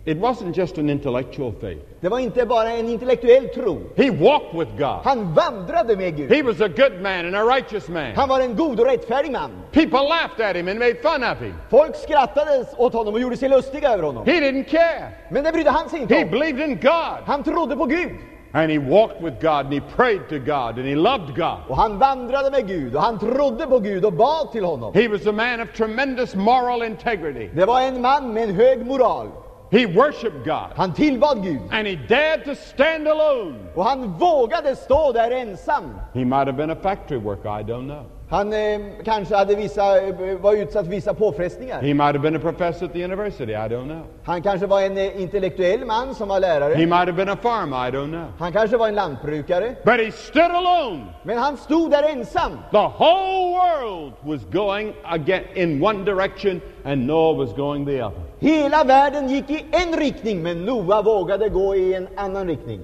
It 0.07 0.19
wasn't 0.19 0.53
just 0.59 0.79
an 0.79 0.91
intellectual 0.91 1.53
faith. 1.61 1.81
Det 2.01 2.09
var 2.09 2.19
inte 2.19 2.47
bara 2.47 2.71
en 2.71 2.89
intellektuell 2.89 3.49
tro. 3.49 3.79
He 3.97 4.11
walked 4.11 4.59
with 4.59 4.71
God. 4.79 5.01
Han 5.05 5.35
vandrade 5.35 5.97
med 5.97 6.17
Gud. 6.17 6.33
He 6.33 6.43
was 6.43 6.61
a 6.61 6.69
good 6.69 7.01
man 7.03 7.27
and 7.27 7.37
a 7.37 7.43
righteous 7.57 7.89
man. 7.89 8.13
Han 8.17 8.29
var 8.29 8.41
en 8.41 8.57
god 8.57 8.81
och 8.81 8.87
rättfärdig 8.87 9.33
man. 9.33 9.51
People 9.73 9.99
laughed 10.09 10.47
at 10.51 10.57
him 10.57 10.69
and 10.69 10.79
made 10.79 10.95
fun 10.95 11.23
of 11.33 11.39
him. 11.41 11.55
Folk 11.71 11.97
skrattade 11.97 12.65
åt 12.77 12.93
honom 12.93 13.15
och 13.15 13.21
gjorde 13.21 13.37
sig 13.37 13.49
lustiga 13.49 13.89
över 13.93 14.03
honom. 14.03 14.27
He 14.27 14.33
didn't 14.33 14.65
care. 14.65 15.09
Men 15.31 15.45
det 15.45 15.53
brydde 15.53 15.71
han 15.71 15.89
sig 15.89 16.01
inte 16.01 16.15
He 16.15 16.25
om. 16.25 16.31
believed 16.31 16.69
in 16.71 16.77
God. 16.83 17.19
Han 17.27 17.43
trodde 17.43 17.77
på 17.77 17.85
Gud. 17.85 18.11
And 18.53 18.71
he 18.71 18.79
walked 18.79 19.23
with 19.25 19.41
God 19.41 19.51
and 19.67 19.75
he 19.75 19.81
prayed 19.97 20.29
to 20.29 20.39
God 20.39 20.79
and 20.79 20.87
he 20.87 20.95
loved 20.95 21.35
God. 21.37 21.59
Och 21.69 21.77
han 21.77 21.99
vandrade 21.99 22.51
med 22.51 22.67
Gud 22.69 22.97
och 22.97 23.03
han 23.03 23.19
trodde 23.19 23.67
på 23.67 23.79
Gud 23.79 24.05
och 24.05 24.13
bad 24.13 24.53
till 24.53 24.65
honom. 24.65 24.95
He 24.95 25.09
was 25.09 25.27
a 25.27 25.33
man 25.33 25.61
of 25.61 25.73
tremendous 25.77 26.35
moral 26.35 26.83
integrity. 26.83 27.49
Det 27.55 27.65
var 27.67 27.81
en 27.81 28.01
man 28.01 28.33
med 28.33 28.43
en 28.49 28.55
hög 28.55 28.87
moral. 28.87 29.29
He 29.75 29.87
worshiped 29.87 30.45
God 30.45 30.73
Han 30.77 30.93
tillbad 30.93 31.43
Gud 31.43 31.61
and 31.71 31.87
he 31.87 31.97
dared 31.97 32.45
to 32.45 32.55
stand 32.55 33.09
alone. 33.09 33.59
och 33.75 33.85
han 33.85 34.19
vågade 34.19 34.77
stå 34.77 35.13
där 35.13 35.31
ensam. 35.31 36.01
He 36.13 36.25
might 36.25 36.47
have 36.47 36.53
been 36.53 36.71
a 36.71 36.77
factory 36.83 37.19
worker, 37.19 37.61
I 37.61 37.63
don't 37.63 37.87
know. 37.87 38.05
Han 38.35 38.53
eh, 38.53 38.81
kanske 39.05 39.37
hade 39.37 39.55
vissa, 39.55 40.01
eh, 40.01 40.15
var 40.41 40.55
utsatt 40.55 40.85
för 40.85 40.91
vissa 40.91 41.15
påfrestningar. 41.15 41.83
He 41.83 41.95
might 41.95 42.01
have 42.01 42.19
been 42.19 42.37
a 42.37 42.39
professor 42.39 42.87
at 42.87 42.93
the 42.93 43.05
university, 43.05 43.53
I 43.53 43.69
don't 43.69 43.85
know. 43.85 44.03
Han 44.25 44.43
kanske 44.43 44.67
var 44.67 44.81
en 44.81 44.97
eh, 44.97 45.21
intellektuell 45.21 45.85
man 45.85 46.15
som 46.15 46.29
var 46.29 46.41
lärare. 46.41 46.75
He 46.75 46.87
might 46.87 46.93
have 46.95 47.13
been 47.13 47.29
a 47.29 47.37
farmer, 47.37 47.89
I 47.89 47.91
don't 47.91 48.11
know. 48.11 48.27
Han 48.39 48.53
kanske 48.53 48.77
var 48.77 48.89
en 48.89 48.95
lantbrukare. 48.95 49.77
But 49.85 50.01
he 50.01 50.13
stood 50.13 50.51
alone. 50.51 51.05
Men 51.23 51.39
han 51.39 51.57
stod 51.57 51.91
där 51.91 52.03
ensam. 52.03 52.53
The 52.71 52.79
whole 52.79 53.53
world 53.53 54.13
was 54.23 54.41
going 54.53 54.93
again 55.05 55.45
in 55.55 55.85
one 55.85 56.05
direction 56.05 56.61
and 56.85 57.07
Noah 57.07 57.39
was 57.39 57.53
going 57.53 57.87
the 57.87 58.03
other. 58.03 58.21
Hela 58.41 58.85
världen 58.85 59.29
gick 59.29 59.51
i 59.51 59.65
en 59.71 59.99
riktning, 59.99 60.43
men 60.43 60.65
Noa 60.65 61.03
vågade 61.03 61.49
gå 61.49 61.75
i 61.75 61.95
en 61.95 62.09
annan 62.17 62.47
riktning. 62.47 62.81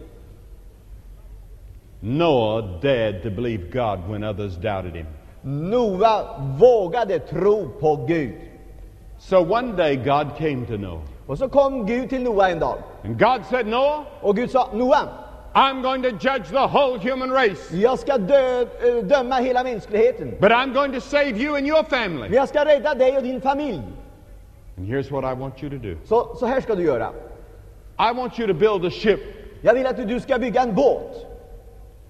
Noah 2.01 2.81
dared 2.83 3.23
to 3.23 3.31
believe 3.31 3.71
God 3.73 4.09
when 4.09 4.25
others 4.25 4.57
doubted 4.57 4.95
him. 4.95 5.07
Noa 5.43 6.25
vågade 6.59 7.19
tro 7.19 7.69
på 7.81 7.97
Gud. 8.09 8.35
So 9.19 9.39
one 9.53 9.73
day 9.77 9.97
God 9.97 10.27
came 10.39 10.67
to 10.67 10.77
Noah 10.77 11.01
Och 11.27 11.39
så 11.39 11.49
kom 11.49 11.87
Gud 11.87 12.09
till 12.09 12.23
Noa 12.23 12.51
en 12.51 12.59
dag. 12.59 12.77
and 13.05 13.19
God 13.19 13.45
said, 13.51 13.67
Noah, 13.67 14.01
Och 14.21 14.37
Gud 14.37 14.51
sa, 14.51 14.69
Noa, 14.73 15.09
I'm 15.55 15.83
going 15.83 16.03
to 16.03 16.09
judge 16.11 16.51
the 16.51 16.67
whole 16.67 16.99
human 16.99 17.31
race, 17.31 17.77
jag 17.77 17.99
ska 17.99 18.19
dö, 18.19 18.61
eh, 18.63 19.05
döma 19.05 19.35
hela 19.35 19.63
mänskligheten. 19.65 20.35
but 20.41 20.51
I'm 20.53 20.73
going 20.75 20.93
to 20.93 21.01
save 21.01 21.31
you 21.39 21.57
and 21.57 21.67
your 21.67 21.83
Men 21.83 21.91
family. 21.91 22.37
jag 22.37 22.49
ska 22.49 22.65
rädda 22.65 22.95
dig 22.95 23.17
och 23.17 23.23
din 23.23 23.41
familj. 23.41 23.83
And 24.79 24.89
here's 24.89 25.11
what 25.11 25.25
I 25.25 25.41
want 25.41 25.63
you 25.63 25.71
to 25.71 25.77
do 25.89 25.97
Så, 26.05 26.37
så 26.37 26.47
här 26.47 26.61
ska 26.61 26.75
du 26.75 26.83
göra. 26.83 27.09
I 27.99 28.17
want 28.17 28.39
you 28.39 28.49
to 28.49 28.55
build 28.55 28.85
a 28.87 28.91
ship. 28.91 29.21
Jag 29.63 29.75
vill 29.75 29.87
att 29.87 30.09
du 30.09 30.21
ska 30.21 30.39
bygga 30.39 30.63
en 30.63 30.75
båt. 30.75 31.27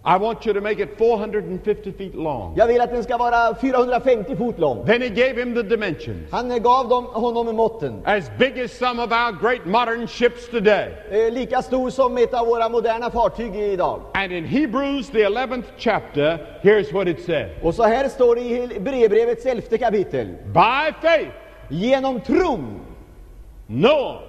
I 0.03 0.17
want 0.17 0.47
you 0.47 0.55
to 0.55 0.61
make 0.63 0.79
it 0.81 0.97
450 0.99 1.93
feet 1.93 2.15
long. 2.15 2.55
Jag 2.57 2.67
vill 2.67 2.81
att 2.81 2.91
den 2.91 3.05
ska 3.05 3.17
vara 3.17 3.55
450 3.55 4.37
fot 4.37 4.59
lång. 4.59 4.87
Then 4.87 5.03
he 5.03 5.09
gave 5.09 5.41
him 5.41 5.55
the 5.55 5.63
dimensions. 5.63 6.33
Han 6.33 6.63
gav 6.63 6.89
dem, 6.89 7.05
honom 7.05 7.57
måtten. 7.57 8.03
As 8.05 8.31
big 8.39 8.59
as 8.59 8.73
some 8.73 9.03
of 9.03 9.13
our 9.13 9.33
great 9.33 9.67
modern 9.67 10.07
ships 10.07 10.49
today. 10.49 10.93
Eh, 11.11 11.33
lika 11.33 11.63
stor 11.63 11.91
som 11.91 12.19
ett 12.19 12.35
av 12.35 12.47
våra 12.47 12.69
moderna 12.69 13.11
fartyg 13.11 13.57
idag. 13.57 14.01
And 14.15 14.33
in 14.33 14.45
Hebrews, 14.45 15.09
the 15.09 15.25
11th 15.25 15.65
chapter, 15.79 16.39
here's 16.63 16.93
what 16.93 17.09
it 17.09 17.25
says 17.25 17.51
Och 17.63 17.75
så 17.75 17.83
här 17.83 18.09
står 18.09 18.35
det 18.35 18.41
i 18.41 18.67
Hebreerbrevets 18.75 19.47
elfte 19.47 19.79
kapitel. 19.79 20.27
By 20.47 20.93
faith, 21.03 21.31
Genom 21.69 22.21
tron, 22.21 22.81
Noah, 23.67 24.23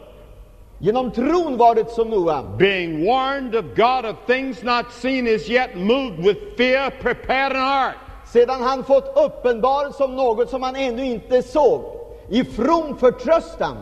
genom 0.81 1.11
tron 1.11 1.57
var 1.57 1.75
det 1.75 1.89
som 1.89 2.09
Noa, 2.09 2.43
being 2.57 3.05
warned 3.05 3.55
of 3.55 3.65
God 3.75 4.05
of 4.05 4.15
things 4.25 4.63
not 4.63 4.85
seen 4.91 5.27
as 5.27 5.49
yet, 5.49 5.75
moved 5.75 6.19
with 6.19 6.39
fear, 6.57 6.89
prepared 7.01 7.51
an 7.51 7.61
ark. 7.61 7.95
sedan 8.25 8.61
han 8.61 8.83
fått 8.83 9.17
uppenbarelse 9.17 10.03
om 10.03 10.15
något 10.15 10.49
som 10.49 10.63
han 10.63 10.75
ännu 10.75 11.05
inte 11.05 11.43
såg, 11.43 11.83
i 12.29 12.43
from 12.43 12.97
förtröstan 12.97 13.77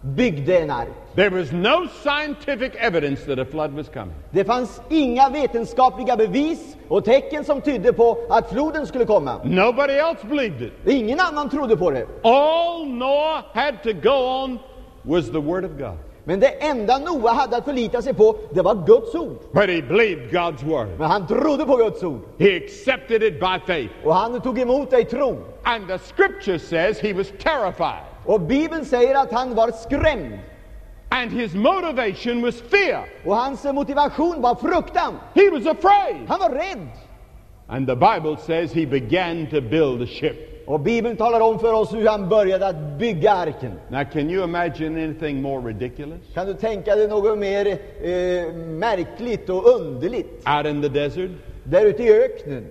byggde 0.00 0.58
en 0.58 0.70
ark. 0.70 0.88
There 1.14 1.30
was 1.30 1.52
no 1.52 1.88
scientific 2.02 2.72
evidence 2.78 3.24
that 3.26 3.38
a 3.38 3.44
flood 3.50 3.72
was 3.72 3.88
coming. 3.88 4.14
Det 4.30 4.44
fanns 4.44 4.80
inga 4.88 5.28
vetenskapliga 5.28 6.16
bevis 6.16 6.76
och 6.88 7.04
tecken 7.04 7.44
som 7.44 7.60
tydde 7.60 7.92
på 7.92 8.18
att 8.30 8.50
floden 8.50 8.86
skulle 8.86 9.04
komma. 9.04 9.40
Nobody 9.44 9.92
else 9.92 10.26
believed 10.26 10.62
it. 10.62 10.72
Ingen 10.86 11.20
annan 11.20 11.50
trodde 11.50 11.76
på 11.76 11.90
det. 11.90 12.06
All 12.22 12.86
Noah 12.86 13.42
had 13.54 13.82
to 13.82 13.92
go 13.92 14.42
on 14.44 14.58
was 15.02 15.30
the 15.30 15.40
Word 15.40 15.64
of 15.64 15.70
God. 15.78 16.09
Men 16.24 16.40
det 16.40 16.48
enda 16.48 16.98
Noa 16.98 17.32
hade 17.32 17.56
att 17.56 17.64
förlita 17.64 18.02
sig 18.02 18.14
på, 18.14 18.36
det 18.50 18.62
var 18.62 18.86
Guds 18.86 19.14
ord. 19.14 19.38
But 19.52 19.68
he 19.68 19.82
believed 19.82 20.30
God's 20.30 20.64
Word. 20.64 20.88
Men 20.98 21.10
han 21.10 21.26
trodde 21.26 21.64
på 21.66 21.76
Guds 21.76 22.02
ord. 22.02 22.20
He 22.38 22.56
accepted 22.56 23.22
it 23.22 23.40
by 23.40 23.58
faith. 23.66 23.94
Och 24.04 24.14
han 24.14 24.40
tog 24.40 24.58
emot 24.58 24.90
det 24.90 25.00
i 25.00 25.04
tro. 25.04 25.38
And 25.62 25.88
the 25.88 25.98
scripture 25.98 26.58
says 26.58 27.00
he 27.00 27.12
was 27.12 27.32
terrified. 27.38 28.04
Och 28.26 28.40
Bibeln 28.40 28.84
säger 28.84 29.14
att 29.14 29.32
han 29.32 29.54
var 29.54 29.70
skrämd. 29.70 30.38
And 31.08 31.32
his 31.32 31.54
motivation 31.54 32.42
was 32.42 32.60
fear. 32.60 33.04
Och 33.24 33.36
hans 33.36 33.64
motivation 33.64 34.42
var 34.42 34.54
fruktan. 34.54 35.14
He 35.34 35.50
was 35.50 35.66
afraid. 35.66 36.16
Han 36.28 36.38
var 36.38 36.50
rädd. 36.50 36.88
And 37.68 37.86
the 37.86 37.96
Bible 37.96 38.36
says 38.36 38.72
he 38.72 38.86
began 38.86 39.46
to 39.46 39.60
build 39.60 40.02
a 40.02 40.06
ship. 40.06 40.49
Och 40.70 40.80
Bibeln 40.80 41.16
talar 41.16 41.40
om 41.40 41.58
för 41.58 41.72
oss 41.72 41.94
hur 41.94 42.06
han 42.06 42.28
började 42.28 42.66
att 42.66 42.98
bygga 42.98 43.32
arken. 43.32 43.72
Now, 43.88 44.04
can 44.04 44.30
you 44.30 44.44
imagine 44.44 45.04
anything 45.04 45.42
more 45.42 45.68
ridiculous? 45.68 46.20
Kan 46.34 46.46
du 46.46 46.54
tänka 46.54 46.96
dig 46.96 47.08
något 47.08 47.38
mer 47.38 47.66
eh, 47.66 48.54
märkligt 48.54 49.48
och 49.50 49.66
underligt? 49.66 50.48
Out 50.56 50.66
in 50.66 50.82
the 50.82 50.88
desert, 50.88 51.30
Där 51.64 51.86
ute 51.86 52.02
i 52.02 52.22
öknen. 52.24 52.66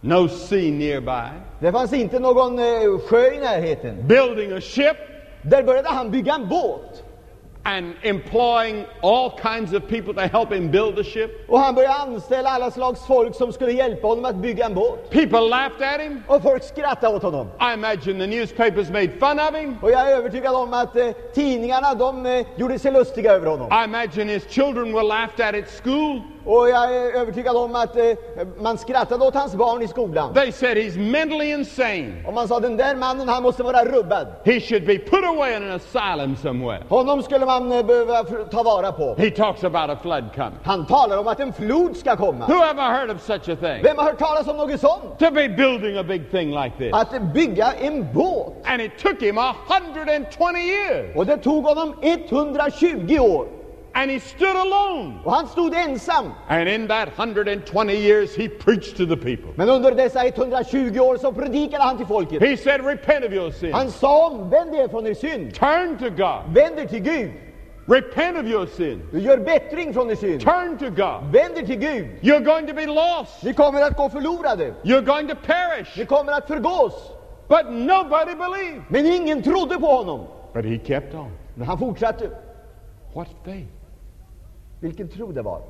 no 0.00 0.28
sea 0.28 0.72
nearby, 0.72 1.30
Det 1.60 1.72
fanns 1.72 1.92
inte 1.92 2.18
någon 2.18 2.58
eh, 2.58 2.98
sjö 3.08 3.32
i 3.32 3.38
närheten. 3.38 4.08
building 4.08 4.52
a 4.52 4.60
ship 4.60 4.96
Där 5.42 5.62
började 5.62 5.88
han 5.88 6.10
bygga 6.10 6.34
en 6.34 6.48
båt. 6.48 7.04
And 7.64 7.94
employing 8.02 8.86
all 9.02 9.38
kinds 9.38 9.72
of 9.72 9.88
people 9.88 10.14
to 10.14 10.26
help 10.26 10.52
him 10.52 10.70
build 10.70 10.96
the 10.96 11.04
ship. 11.04 11.44
Och 11.48 11.58
han 11.58 11.74
började 11.74 11.94
anställa 11.94 12.50
alla 12.50 12.70
slags 12.70 13.06
folk 13.06 13.34
som 13.34 13.52
skulle 13.52 13.72
hjälpa 13.72 14.06
honom 14.06 14.24
att 14.24 14.36
bygga 14.36 14.66
en 14.66 14.74
båt. 14.74 15.10
People 15.10 15.40
laughed 15.40 15.82
at 15.94 16.00
him. 16.00 16.22
Och 16.26 16.42
folk 16.42 16.62
skrattade 16.62 17.16
åt 17.16 17.22
honom. 17.22 17.46
I 17.60 17.74
imagine 17.74 18.18
the 18.18 18.26
newspapers 18.26 18.88
made 18.88 19.08
fun 19.08 19.40
of 19.40 19.54
him. 19.54 19.76
Och 19.82 19.90
jag 19.90 20.10
är 20.10 20.16
övertygad 20.16 20.54
om 20.54 20.72
att 20.72 20.96
eh, 20.96 21.10
tidningarna 21.34 21.94
de 21.94 22.26
eh, 22.26 22.46
gjorde 22.56 22.78
sig 22.78 22.92
lustiga 22.92 23.32
över 23.32 23.46
honom. 23.46 23.68
I 23.72 23.84
imagine 23.84 24.28
his 24.28 24.46
children 24.48 24.92
were 24.92 25.02
laughed 25.04 25.40
at 25.40 25.54
at 25.54 25.82
school. 25.84 26.22
Och 26.50 26.68
jag 26.68 26.96
är 26.96 27.20
övertygad 27.20 27.56
om 27.56 27.74
att 27.74 27.96
eh, 27.96 28.04
man 28.58 28.78
skrattade 28.78 29.24
åt 29.24 29.34
hans 29.34 29.54
barn 29.54 29.82
i 29.82 29.88
skolan. 29.88 30.34
They 30.34 30.52
said 30.52 30.76
he's 30.76 30.98
mentally 31.10 31.52
insane. 31.52 32.24
Och 32.26 32.34
man 32.34 32.48
sa 32.48 32.60
den 32.60 32.76
där 32.76 32.96
mannen 32.96 33.28
han 33.28 33.42
måste 33.42 33.62
vara 33.62 33.84
rubbad. 33.84 34.26
He 34.44 34.60
should 34.60 34.86
be 34.86 34.98
put 34.98 35.24
away 35.24 35.56
in 35.56 35.62
an 35.62 35.70
asylum 35.70 36.36
somewhere. 36.36 36.84
Honom 36.88 37.22
skulle 37.22 37.46
man 37.46 37.72
eh, 37.72 37.82
behöva 37.82 38.22
ta 38.50 38.62
vara 38.62 38.92
på. 38.92 39.14
He 39.18 39.30
talks 39.30 39.64
about 39.64 39.90
a 39.90 39.98
flood 40.02 40.24
coming. 40.34 40.58
Han 40.64 40.86
talar 40.86 41.18
om 41.18 41.28
att 41.28 41.40
en 41.40 41.52
flod 41.52 41.96
ska 41.96 42.16
komma. 42.16 42.46
Who 42.46 42.64
ever 42.64 42.82
heard 42.82 43.10
of 43.10 43.22
such 43.22 43.48
a 43.48 43.56
thing? 43.56 43.82
Vem 43.82 43.96
har 43.96 44.04
hört 44.04 44.18
talas 44.18 44.48
om 44.48 44.56
något 44.56 44.80
sånt? 44.80 45.18
To 45.18 45.30
be 45.30 45.48
building 45.48 45.96
a 45.96 46.02
big 46.02 46.30
thing 46.30 46.50
like 46.50 46.72
this. 46.78 46.92
Att 46.92 47.22
bygga 47.34 47.72
en 47.72 48.12
båt. 48.12 48.52
And 48.64 48.82
it 48.82 48.98
took 48.98 49.22
him 49.22 49.38
120 49.38 50.58
years. 50.58 51.16
Och 51.16 51.26
det 51.26 51.36
tog 51.36 51.64
honom 51.64 51.94
120 52.02 53.18
år. 53.18 53.59
And 53.94 54.10
he 54.10 54.20
stood 54.20 54.56
alone. 54.56 55.20
Och 55.24 55.32
han 55.32 55.48
stod 55.48 55.74
ensam. 55.74 56.32
And 56.48 56.68
in 56.68 56.88
that 56.88 57.08
120 57.08 57.92
years, 57.92 58.36
he 58.36 58.48
preached 58.48 58.96
to 58.96 59.06
the 59.06 59.16
people. 59.16 59.52
Men 59.56 59.68
under 59.68 59.90
dessa 59.90 60.26
120 60.26 61.00
år 61.00 61.16
så 61.16 61.32
predikade 61.32 61.82
han 61.82 61.96
till 61.96 62.06
folket. 62.06 62.42
He 62.42 62.56
said, 62.56 62.86
Repent 62.86 63.24
of 63.24 63.32
your 63.32 63.50
sin. 63.50 63.72
Han 63.72 63.90
sa 63.90 64.30
omvänd 64.30 64.74
er 64.74 64.88
från 64.88 65.06
er 65.06 65.14
synd. 65.14 65.54
Turn 65.54 65.98
to 65.98 66.08
God. 66.08 66.54
Vänd 66.54 66.78
er 66.78 66.86
till 66.86 67.02
Gud. 67.02 67.30
Repent 67.88 68.38
of 68.38 68.44
your 68.44 68.66
sin. 68.66 69.02
Gör 69.12 69.38
bättring 69.38 69.94
från 69.94 70.10
er 70.10 70.14
synd. 70.14 70.40
Turn 70.40 70.78
to 70.78 70.90
God. 70.90 71.32
Vänd 71.32 71.58
er 71.58 71.66
till 71.66 71.78
Gud. 71.78 72.06
You're 72.22 72.44
going 72.44 72.66
to 72.66 72.74
be 72.74 72.86
lost. 72.86 73.42
Ni 73.42 73.52
kommer 73.54 73.82
att 73.82 73.96
gå 73.96 74.08
förlorade. 74.08 74.74
You're 74.82 75.04
going 75.04 75.28
to 75.28 75.34
perish. 75.46 75.98
Ni 75.98 76.06
kommer 76.06 76.32
att 76.32 76.46
förgås. 76.46 76.92
But 77.48 77.66
nobody 77.70 78.34
believed. 78.34 78.82
Men 78.88 79.06
ingen 79.06 79.42
trodde 79.42 79.78
på 79.78 79.86
honom. 79.86 80.26
But 80.52 80.64
he 80.64 80.78
kept 80.78 81.14
on. 81.14 81.30
Men 81.54 81.66
han 81.66 81.78
fortsatte. 81.78 82.30
What 83.14 83.28
faith? 83.44 83.79
Vilken 84.80 85.08
tro 85.08 85.32
det 85.32 85.42
var. 85.42 85.62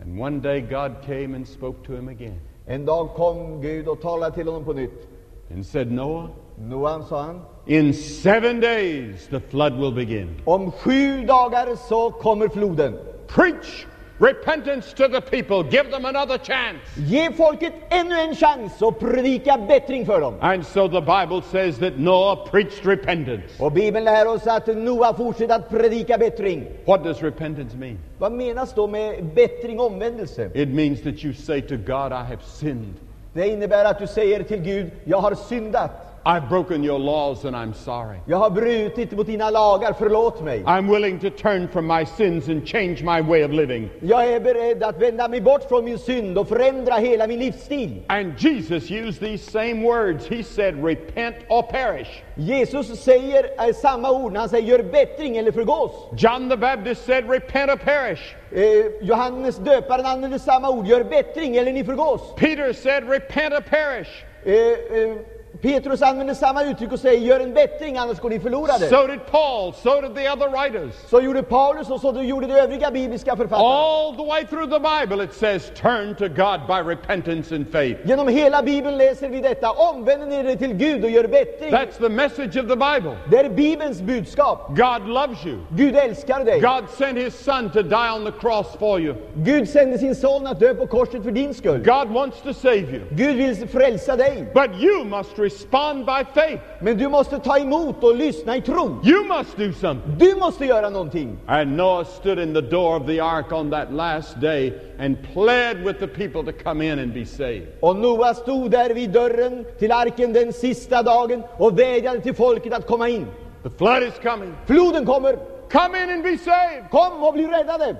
And 0.00 0.20
one 0.20 0.40
day 0.40 0.60
God 0.60 0.92
came 1.06 1.36
and 1.36 1.48
spoke 1.48 1.86
to 1.86 1.92
him 1.92 2.08
again 2.08 2.40
En 2.66 2.84
dag 2.84 3.08
kom 3.08 3.60
Gud 3.62 3.88
och 3.88 4.00
talade 4.00 4.34
till 4.34 4.46
honom 4.46 4.64
på 4.64 4.72
nytt. 4.72 5.08
and 5.50 5.66
said, 5.66 5.92
Noah, 5.92 6.28
Noa, 6.58 7.02
sa 7.08 7.22
han, 7.22 7.40
in 7.66 7.92
seven 7.94 8.60
days 8.60 9.26
the 9.30 9.40
flood 9.40 9.74
will 9.78 9.92
begin. 9.92 10.40
om 10.44 10.70
sju 10.70 11.24
dagar 11.26 11.76
så 11.76 12.10
kommer 12.10 12.48
floden. 12.48 12.98
Preach 13.26 13.86
repentance 14.18 14.92
to 14.92 15.08
the 15.08 15.20
people. 15.20 15.62
Give 15.62 15.90
them 15.90 16.04
another 16.04 16.38
chance. 16.38 16.78
Ge 16.96 17.32
folket 17.32 17.72
ännu 17.90 18.20
en 18.20 18.34
chans 18.34 18.82
och 18.82 19.00
predika 19.00 19.58
bättring 19.68 20.06
för 20.06 20.20
dem. 20.20 20.34
And 20.40 20.66
so 20.66 20.88
the 20.88 21.00
Bible 21.00 21.42
says 21.42 21.78
that 21.78 21.98
Noah 21.98 22.50
preached 22.50 22.86
repentance. 22.86 23.44
Och 23.58 23.72
Bibeln 23.72 24.04
lär 24.04 24.26
oss 24.26 24.46
att 24.46 24.66
Noa 24.66 25.14
fortsätter 25.14 25.54
att 25.54 25.70
predika 25.70 26.18
bättring. 26.18 26.66
What 26.84 27.04
does 27.04 27.22
repentance 27.22 27.76
mean? 27.76 27.98
Vad 28.18 28.32
menas 28.32 28.74
då 28.74 28.86
med 28.86 29.24
bättring, 29.24 29.80
omvändelse? 29.80 30.50
It 30.54 30.68
means 30.68 31.02
that 31.02 31.24
you 31.24 31.34
say 31.34 31.60
to 31.60 31.76
God, 31.76 32.12
I 32.12 32.24
have 32.24 32.42
sinned. 32.44 32.94
Det 33.32 33.48
innebär 33.48 33.84
att 33.84 33.98
du 33.98 34.06
säger 34.06 34.42
till 34.42 34.60
Gud, 34.60 34.90
jag 35.04 35.18
har 35.18 35.34
syndat. 35.34 35.90
I've 36.26 36.48
broken 36.48 36.82
your 36.82 36.98
laws 36.98 37.44
and 37.44 37.54
I'm 37.56 37.74
sorry. 37.74 38.18
Jag 38.26 38.36
har 38.36 38.50
brutit 38.50 39.12
mot 39.12 39.26
dina 39.26 39.50
lagar, 39.50 39.94
förlåt 39.98 40.42
mig. 40.42 40.62
I'm 40.66 40.88
willing 40.88 41.18
to 41.18 41.30
turn 41.30 41.68
from 41.68 41.86
my 41.86 42.04
sins 42.04 42.48
and 42.48 42.66
change 42.66 43.02
my 43.02 43.20
way 43.20 43.44
of 43.44 43.50
living. 43.50 43.90
Jag 44.00 44.32
är 44.32 44.40
beredd 44.40 44.82
att 44.82 45.02
vända 45.02 45.28
mig 45.28 45.40
bort 45.40 45.68
från 45.68 45.84
min 45.84 45.98
synd 45.98 46.38
och 46.38 46.48
förändra 46.48 46.94
hela 46.94 47.26
min 47.26 47.38
livsstil. 47.38 48.02
And 48.06 48.32
Jesus 48.38 48.90
used 48.90 49.20
these 49.20 49.50
same 49.50 49.82
words. 49.82 50.28
He 50.28 50.42
said, 50.42 50.84
Repent 50.84 51.36
or 51.48 51.62
perish. 51.62 52.22
Jesus 52.36 53.00
säger 53.00 53.68
eh, 53.68 53.74
samma 53.74 54.10
ord 54.10 54.32
när 54.32 54.40
han 54.40 54.48
säger 54.48 54.68
gör 54.68 54.82
bättring 54.82 55.36
eller 55.36 55.52
förgås. 55.52 55.92
John 56.16 56.50
the 56.50 56.56
Baptist 56.56 57.04
said, 57.04 57.30
Repent 57.30 57.70
or 57.70 57.76
perish. 57.76 58.34
Eh, 58.52 59.06
Johannes 59.08 59.56
döparen 59.56 60.06
använder 60.06 60.38
samma 60.38 60.70
ord, 60.70 60.86
gör 60.86 61.04
bättring 61.04 61.56
eller 61.56 61.72
ni 61.72 61.84
förgås. 61.84 62.34
Peter 62.36 62.72
said, 62.72 63.08
Repent 63.08 63.54
or 63.54 63.60
perish. 63.60 64.24
Eh, 64.44 64.54
eh, 64.98 65.16
Petrus 65.64 66.02
använder 66.02 66.34
samma 66.34 66.64
uttryck 66.64 66.92
och 66.92 67.00
säger 67.00 67.20
gör 67.20 67.40
en 67.40 67.54
bättring 67.54 67.96
annars 67.98 68.20
går 68.20 68.30
ni 68.30 68.40
förlorade. 68.40 68.88
So 68.88 69.06
did 69.06 69.26
Paul. 69.30 69.72
So 69.72 70.00
did 70.00 70.14
the 70.14 70.30
other 70.30 70.48
writers. 70.48 70.94
Så 71.10 71.20
gjorde 71.20 71.42
Paulus 71.42 71.90
och 71.90 72.00
så 72.00 72.22
gjorde 72.22 72.46
de 72.46 72.52
övriga 72.52 72.90
bibliska 72.90 73.36
författarna. 73.36 73.68
All 73.68 74.16
the 74.16 74.24
way 74.24 74.46
through 74.46 74.70
the 74.70 74.78
Bible, 74.78 75.24
it 75.24 75.32
says, 75.32 75.72
Turn 75.74 76.14
to 76.14 76.28
God 76.28 76.60
by 76.66 76.90
repentance 76.90 77.54
and 77.54 77.68
faith. 77.72 78.08
Genom 78.08 78.28
hela 78.28 78.62
Bibeln 78.62 78.98
läser 78.98 79.28
vi 79.28 79.40
detta. 79.40 79.70
Omvänd 79.70 80.32
er 80.32 80.56
till 80.56 80.74
Gud 80.74 81.04
och 81.04 81.10
gör 81.10 81.26
bättring. 81.26 81.72
That's 81.72 81.98
the 81.98 82.08
message 82.08 82.56
of 82.56 82.68
the 82.68 82.76
Bible. 82.76 83.16
Det 83.30 83.38
är 83.38 83.48
Bibelns 83.48 84.00
budskap. 84.00 84.68
God 84.68 85.08
loves 85.08 85.46
you. 85.46 85.58
Gud 85.70 85.96
älskar 85.96 86.44
dig. 86.44 86.60
God 86.60 86.84
sent 86.98 87.18
his 87.18 87.44
son 87.44 87.70
to 87.70 87.82
die 87.82 88.10
on 88.16 88.24
the 88.24 88.38
cross 88.40 88.66
for 88.78 89.00
you. 89.00 89.14
Gud 89.34 89.68
sände 89.68 89.98
sin 89.98 90.14
son 90.14 90.46
att 90.46 90.60
dö 90.60 90.74
på 90.74 90.86
korset 90.86 91.22
för 91.22 91.30
din 91.30 91.54
skull. 91.54 91.84
God 91.84 92.08
wants 92.08 92.42
to 92.42 92.52
save 92.52 92.76
you. 92.76 93.00
Gud 93.10 93.36
vill 93.36 93.68
frälsa 93.68 94.16
dig. 94.16 94.46
But 94.54 94.82
you 94.82 95.04
must 95.04 95.38
respond 95.54 96.06
by 96.06 96.24
faith. 96.34 96.62
Men 96.80 96.98
du 96.98 97.08
måste 97.08 97.38
ta 97.38 97.58
emot 97.58 98.04
och 98.04 98.16
lyssna 98.16 98.56
i 98.56 98.60
tro. 98.60 99.00
You 99.04 99.24
must 99.38 99.56
do 99.56 99.72
something. 99.72 100.18
Du 100.18 100.34
måste 100.34 100.64
göra 100.66 100.90
någonting. 100.90 101.38
And 101.46 101.76
Noah 101.76 102.04
stood 102.04 102.38
in 102.38 102.54
the 102.54 102.60
door 102.60 103.00
of 103.00 103.06
the 103.06 103.20
ark 103.20 103.52
on 103.52 103.70
that 103.70 103.92
last 103.92 104.40
day 104.40 104.72
and 104.98 105.16
pled 105.32 105.84
with 105.84 105.98
the 105.98 106.06
people 106.06 106.52
to 106.52 106.58
come 106.64 106.86
in 106.86 106.98
and 106.98 107.14
be 107.14 107.26
saved. 107.26 107.66
Och 107.80 107.96
Noa 107.96 108.34
stod 108.34 108.70
där 108.70 108.94
vid 108.94 109.10
dörren 109.10 109.64
till 109.78 109.92
arken 109.92 110.32
den 110.32 110.52
sista 110.52 111.02
dagen 111.02 111.42
och 111.58 111.78
vädjade 111.78 112.20
till 112.20 112.34
folket 112.34 112.72
att 112.72 112.86
komma 112.86 113.08
in. 113.08 113.26
The 113.62 113.70
flood 113.70 114.02
is 114.02 114.14
coming. 114.22 114.54
Floden 114.66 115.06
kommer. 115.06 115.38
Come 115.70 116.02
in 116.02 116.10
and 116.10 116.22
be 116.22 116.38
saved. 116.38 116.90
Kom 116.90 117.22
och 117.22 117.32
bli 117.32 117.46
räddade. 117.46 117.96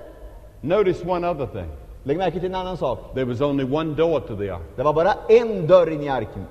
Notice 0.61 1.05
one 1.05 1.27
other 1.27 1.45
thing. 1.45 1.69
Lägg 2.03 2.17
märke 2.17 2.39
till 2.39 2.49
en 2.49 2.55
annan 2.55 2.77
sak. 2.77 3.13
There 3.13 3.25
was 3.25 3.41
only 3.41 3.63
one 3.63 3.95
door 3.95 4.19
to 4.19 4.37
the 4.37 4.49
ark. 4.49 4.61
Det 4.75 4.83
var 4.83 4.93
bara 4.93 5.13
en 5.29 5.67
dörr 5.67 5.91
in 5.91 6.01
i 6.01 6.09
arken. 6.09 6.45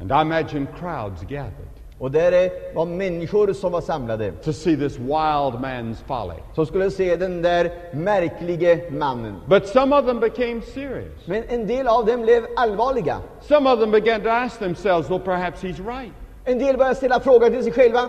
And 0.00 0.12
I 0.12 0.20
imagine 0.22 0.66
crowds 0.80 1.22
gathered 1.22 1.68
Och 1.98 2.10
där 2.10 2.32
är- 2.32 2.74
var 2.74 2.86
människor 2.86 3.52
som 3.52 3.72
var 3.72 3.80
samlade. 3.80 4.32
to 4.32 4.52
see 4.52 4.76
this 4.76 4.98
wild 4.98 5.54
man's 5.60 5.96
folly. 6.06 6.34
Som 6.54 6.66
skulle 6.66 6.90
se 6.90 7.16
den 7.16 7.42
där 7.42 7.70
märklige 7.92 8.90
mannen. 8.90 9.34
But 9.46 9.66
some 9.68 9.96
of 9.98 10.06
them 10.06 10.20
became 10.20 10.62
serious. 10.62 11.26
Men 11.26 11.42
en 11.48 11.66
del 11.66 11.86
av 11.88 12.06
dem 12.06 12.22
blev 12.22 12.46
allvarliga. 12.56 13.18
Some 13.40 13.72
of 13.72 13.80
them 13.80 13.90
began 13.90 14.20
to 14.20 14.28
ask 14.28 14.58
themselves, 14.58 15.10
well, 15.10 15.20
perhaps 15.20 15.62
he's 15.62 15.86
right. 16.00 16.12
En 16.44 16.58
del 16.58 16.76
började 16.76 16.94
ställa 16.96 17.20
frågan 17.20 17.50
till 17.52 17.62
sig 17.62 17.72
själva. 17.72 18.00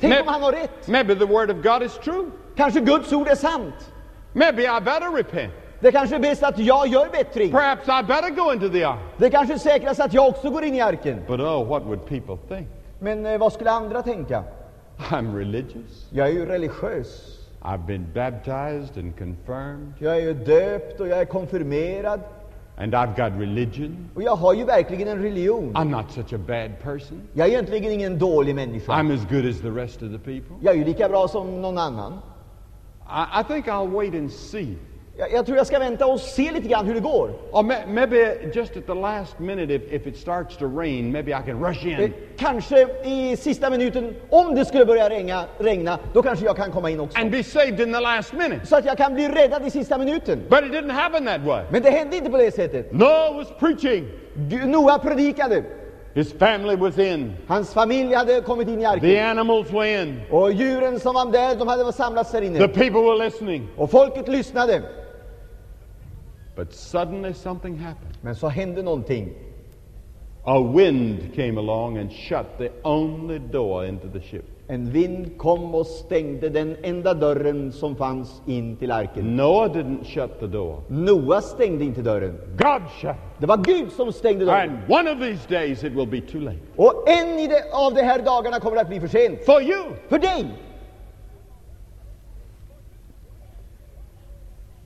Tänk 0.00 0.20
om 0.20 0.26
han 0.28 0.42
har 0.42 0.52
rätt? 0.52 0.88
Maybe 0.88 1.14
the 1.14 1.24
word 1.26 1.50
of 1.50 1.56
God 1.62 1.82
is 1.82 1.98
true. 1.98 2.26
Kanske 2.56 2.80
Guds 2.80 3.12
ord 3.12 3.28
är 3.28 3.34
sant? 3.34 3.92
Maybe 4.32 4.62
I 4.62 4.80
better 4.80 5.16
repent. 5.16 5.52
Det 5.82 5.92
kanske 5.92 6.16
är 6.16 6.20
bäst 6.20 6.42
att 6.42 6.58
jag 6.58 6.86
gör 6.86 7.08
bättring. 7.12 7.50
Perhaps 7.50 7.88
I 7.88 8.06
better 8.06 8.30
go 8.30 8.52
into 8.52 8.68
the 8.68 8.84
ark. 8.84 8.98
Det 9.16 9.30
kanske 9.30 9.54
är 9.54 9.58
säkrast 9.58 10.00
att 10.00 10.14
jag 10.14 10.28
också 10.28 10.50
går 10.50 10.64
in 10.64 10.74
i 10.74 10.80
arken. 10.80 11.20
But 11.26 11.40
oh, 11.40 11.68
what 11.68 11.82
would 11.82 12.06
people 12.06 12.36
think? 12.56 12.68
Men 12.98 13.26
eh, 13.26 13.38
vad 13.38 13.52
skulle 13.52 13.70
andra 13.70 14.02
tänka? 14.02 14.44
I'm 14.98 15.36
religious. 15.36 16.06
Jag 16.10 16.28
är 16.28 16.32
ju 16.32 16.46
religiös. 16.46 17.38
I've 17.62 17.86
been 17.86 18.06
baptized 18.14 18.98
and 18.98 19.18
confirmed, 19.18 19.92
Jag 19.98 20.16
är 20.16 20.20
ju 20.20 20.34
döpt 20.34 21.00
och 21.00 21.08
jag 21.08 21.18
är 21.18 21.24
konfirmerad. 21.24 22.20
and 22.76 22.94
I've 22.94 23.16
got 23.16 23.40
religion. 23.40 24.10
Och 24.14 24.22
jag 24.22 24.36
har 24.36 24.54
ju 24.54 24.64
verkligen 24.64 25.08
en 25.08 25.22
religion. 25.22 25.72
I'm 25.74 25.90
not 25.90 26.10
such 26.10 26.32
a 26.32 26.38
bad 26.46 26.70
person. 26.82 27.20
Jag 27.32 27.46
är 27.46 27.50
egentligen 27.50 27.92
ingen 27.92 28.18
dålig 28.18 28.54
människa. 28.54 28.92
I'm 28.92 29.14
as 29.14 29.26
good 29.30 29.50
as 29.50 29.60
the 29.60 29.70
rest 29.70 30.02
of 30.02 30.08
the 30.12 30.18
people. 30.18 30.56
Jag 30.60 30.74
är 30.74 30.78
ju 30.78 30.84
lika 30.84 31.08
bra 31.08 31.28
som 31.28 31.62
någon 31.62 31.78
annan. 31.78 32.12
I, 33.08 33.40
I 33.40 33.44
think 33.44 33.66
I'll 33.66 33.90
wait 33.90 34.14
and 34.14 34.32
see. 34.32 34.76
Jag, 35.16 35.32
jag 35.32 35.46
tror 35.46 35.56
jag 35.58 35.66
ska 35.66 35.78
vänta 35.78 36.06
och 36.06 36.20
se 36.20 36.52
lite 36.52 36.68
grann 36.68 36.86
hur 36.86 36.94
det 36.94 37.00
går. 37.00 37.30
Or 37.52 37.62
ma- 37.62 37.86
maybe 37.86 38.34
just 38.54 38.76
at 38.76 38.86
the 38.86 38.94
last 38.94 39.38
minute, 39.38 39.74
if, 39.74 39.82
if 39.92 40.06
it 40.06 40.16
starts 40.16 40.56
to 40.56 40.66
rain, 40.78 41.12
maybe 41.12 41.30
I 41.30 41.42
can 41.46 41.64
rush 41.64 41.86
Eh, 41.86 42.04
in. 42.04 42.12
Kanske 42.36 42.86
i 43.04 43.36
sista 43.36 43.70
minuten, 43.70 44.14
om 44.30 44.54
det 44.54 44.64
skulle 44.64 44.86
börja 44.86 45.10
regna, 45.10 45.44
regna, 45.58 45.98
då 46.12 46.22
kanske 46.22 46.44
jag 46.44 46.56
kan 46.56 46.70
komma 46.72 46.90
in 46.90 47.00
också. 47.00 47.18
and 47.20 47.30
be 47.30 47.42
saved 47.44 47.80
in 47.80 47.92
the 47.92 48.00
last 48.00 48.32
minute. 48.32 48.66
Så 48.66 48.76
att 48.76 48.84
jag 48.84 48.96
kan 48.98 49.14
bli 49.14 49.28
räddad 49.28 49.66
i 49.66 49.70
sista 49.70 49.98
minuten. 49.98 50.42
But 50.48 50.64
it 50.64 50.72
didn't 50.72 50.90
happen 50.92 51.26
that 51.26 51.40
way. 51.40 51.64
Men 51.70 51.82
det 51.82 51.90
hände 51.90 52.16
inte 52.16 52.30
på 52.30 52.36
det 52.36 52.54
sättet. 52.54 52.92
Noah 52.92 53.36
was 53.36 53.48
preaching. 53.60 54.08
Gud- 54.34 54.68
Noa 54.68 54.98
predikade. 54.98 55.64
His 56.14 56.32
family 56.32 56.76
was 56.76 56.98
in. 56.98 57.32
Hans 57.46 57.72
familj 57.74 58.14
hade 58.14 58.40
kommit 58.40 58.68
in 58.68 58.78
i 58.78 58.82
The 58.82 58.86
arken. 58.86 59.26
animals 59.38 59.70
were 59.72 60.02
in. 60.02 60.20
Och 60.30 60.52
djuren 60.52 61.00
som 61.00 61.14
var 61.14 61.32
där, 61.32 61.54
de 61.56 61.68
hade 61.68 61.92
samlats 61.92 62.32
där 62.32 62.40
The 62.40 62.46
inne. 62.46 62.68
people 62.68 63.00
were 63.00 63.24
listening. 63.24 63.68
Och 63.76 63.90
folket 63.90 64.28
lyssnade. 64.28 64.82
But 66.56 66.72
suddenly 66.72 67.34
something 67.34 67.78
happened. 67.78 68.14
Men 68.20 68.36
så 68.36 68.48
hände 68.48 68.82
någonting. 68.82 69.28
A 70.44 70.60
wind 70.74 71.34
came 71.34 71.60
along 71.60 71.98
and 71.98 72.12
shut 72.12 72.46
the 72.58 72.70
only 72.82 73.38
door 73.38 73.84
into 73.84 74.08
the 74.08 74.20
ship. 74.20 74.44
En 74.66 74.90
vind 74.90 75.38
kom 75.38 75.74
och 75.74 75.86
stängde 75.86 76.48
den 76.48 76.76
enda 76.82 77.14
dörren 77.14 77.72
som 77.72 77.96
fanns 77.96 78.42
in 78.46 78.76
till 78.76 78.92
arken. 78.92 79.36
Noah 79.36 79.72
didn't 79.72 80.04
shut 80.04 80.40
the 80.40 80.46
door. 80.46 80.80
Noa 80.88 81.40
stängde 81.40 81.84
inte 81.84 82.02
dörren. 82.02 82.38
God 82.56 82.82
shut. 83.00 83.16
Det 83.38 83.46
var 83.46 83.56
Gud 83.56 83.92
som 83.92 84.12
stängde 84.12 84.44
dörren. 84.44 84.70
And 84.70 84.92
one 84.92 85.12
of 85.12 85.18
these 85.18 85.48
days 85.48 85.84
it 85.84 85.92
will 85.92 86.08
be 86.08 86.20
too 86.20 86.40
late. 86.40 86.58
Och 86.76 87.08
en 87.08 87.48
det, 87.48 87.72
av 87.72 87.94
de 87.94 88.02
här 88.02 88.22
dagarna 88.22 88.60
kommer 88.60 88.76
att 88.76 88.88
bli 88.88 89.00
för 89.00 89.08
sent. 89.08 89.44
For 89.44 89.62
you. 89.62 89.82
För 90.08 90.18
dig! 90.18 90.46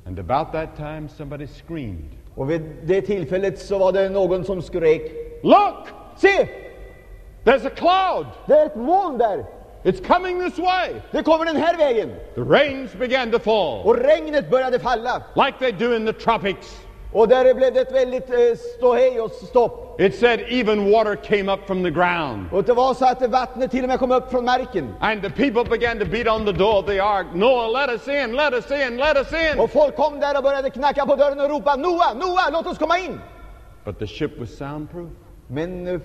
And 0.07 0.19
about 0.19 0.53
that 0.53 0.77
time 0.77 1.09
somebody 1.09 1.47
screamed. 1.47 2.11
Och 2.35 2.51
vid 2.51 2.63
det 2.85 3.03
tillfället 3.03 3.59
så 3.59 3.79
var 3.79 3.93
det 3.93 4.09
någon 4.09 4.45
som 4.45 4.63
skrek. 4.63 5.13
Look! 5.43 5.89
Se! 6.17 6.49
There's 7.45 7.67
a 7.67 7.71
cloud. 7.77 8.27
Det 8.47 8.55
är 8.55 8.67
ett 8.67 8.77
moln 8.77 9.19
där! 9.19 9.45
It's 9.83 10.07
coming 10.07 10.41
this 10.45 10.59
way. 10.59 10.95
Det 11.11 11.23
kommer 11.23 11.45
den 11.45 11.57
här 11.57 11.77
vägen! 11.77 12.11
The 12.35 12.41
rains 12.41 12.95
began 12.95 13.31
to 13.31 13.39
fall. 13.39 13.87
Och 13.87 13.97
regnet 13.97 14.51
började 14.51 14.79
falla. 14.79 15.23
Like 15.35 15.59
they 15.59 15.73
do 15.73 15.97
in 15.97 16.07
the 16.07 16.13
tropics. 16.13 16.86
Och 17.13 17.29
där 17.29 17.55
blev 17.55 17.75
det 17.75 17.81
ett 17.81 17.93
väldigt 17.93 18.31
eh, 18.31 18.37
ståhej 18.77 19.21
och 19.21 19.31
stopp. 19.31 20.01
It 20.01 20.15
said 20.15 20.41
even 20.49 20.93
water 20.93 21.15
came 21.15 21.53
up 21.53 21.61
from 21.67 21.85
the 21.85 21.91
ground. 21.91 22.47
Och 22.53 22.65
det 22.65 22.73
var 22.73 22.95
så 22.95 23.05
att 23.05 23.31
vattnet 23.31 23.71
till 23.71 23.83
och 23.83 23.89
med 23.89 23.99
kom 23.99 24.13
upp 24.13 24.31
från 24.31 24.45
marken. 24.45 24.95
And 25.01 25.23
the 25.23 25.31
people 25.31 25.79
began 25.79 25.99
to 25.99 26.05
beat 26.05 26.29
on 26.41 26.47
the 26.47 26.53
door 26.53 26.79
of 26.79 26.87
the 26.87 27.01
ark. 27.01 27.27
Noah, 27.35 27.73
let 27.73 27.91
us 27.91 28.09
in, 28.09 28.37
let 28.37 28.53
us 28.53 28.71
in, 28.71 28.97
let 28.97 29.17
us 29.17 29.33
in. 29.33 29.61
Och 29.61 29.71
folk 29.71 29.97
kom 29.97 30.21
där 30.21 30.37
och 30.37 30.43
började 30.43 30.71
knacka 30.71 31.07
på 31.07 31.17
dörren 31.17 31.41
och 31.41 31.51
ropa 31.51 31.77
Noa, 31.77 32.15
Noa, 32.15 32.51
låt 32.53 32.67
oss 32.67 32.79
komma 32.79 32.99
in! 32.99 33.21
But 33.85 33.99
the 33.99 34.07
ship 34.07 34.39
was 34.39 34.57
soundproof. 34.57 35.11
Men 35.47 35.87
eh, 35.87 35.97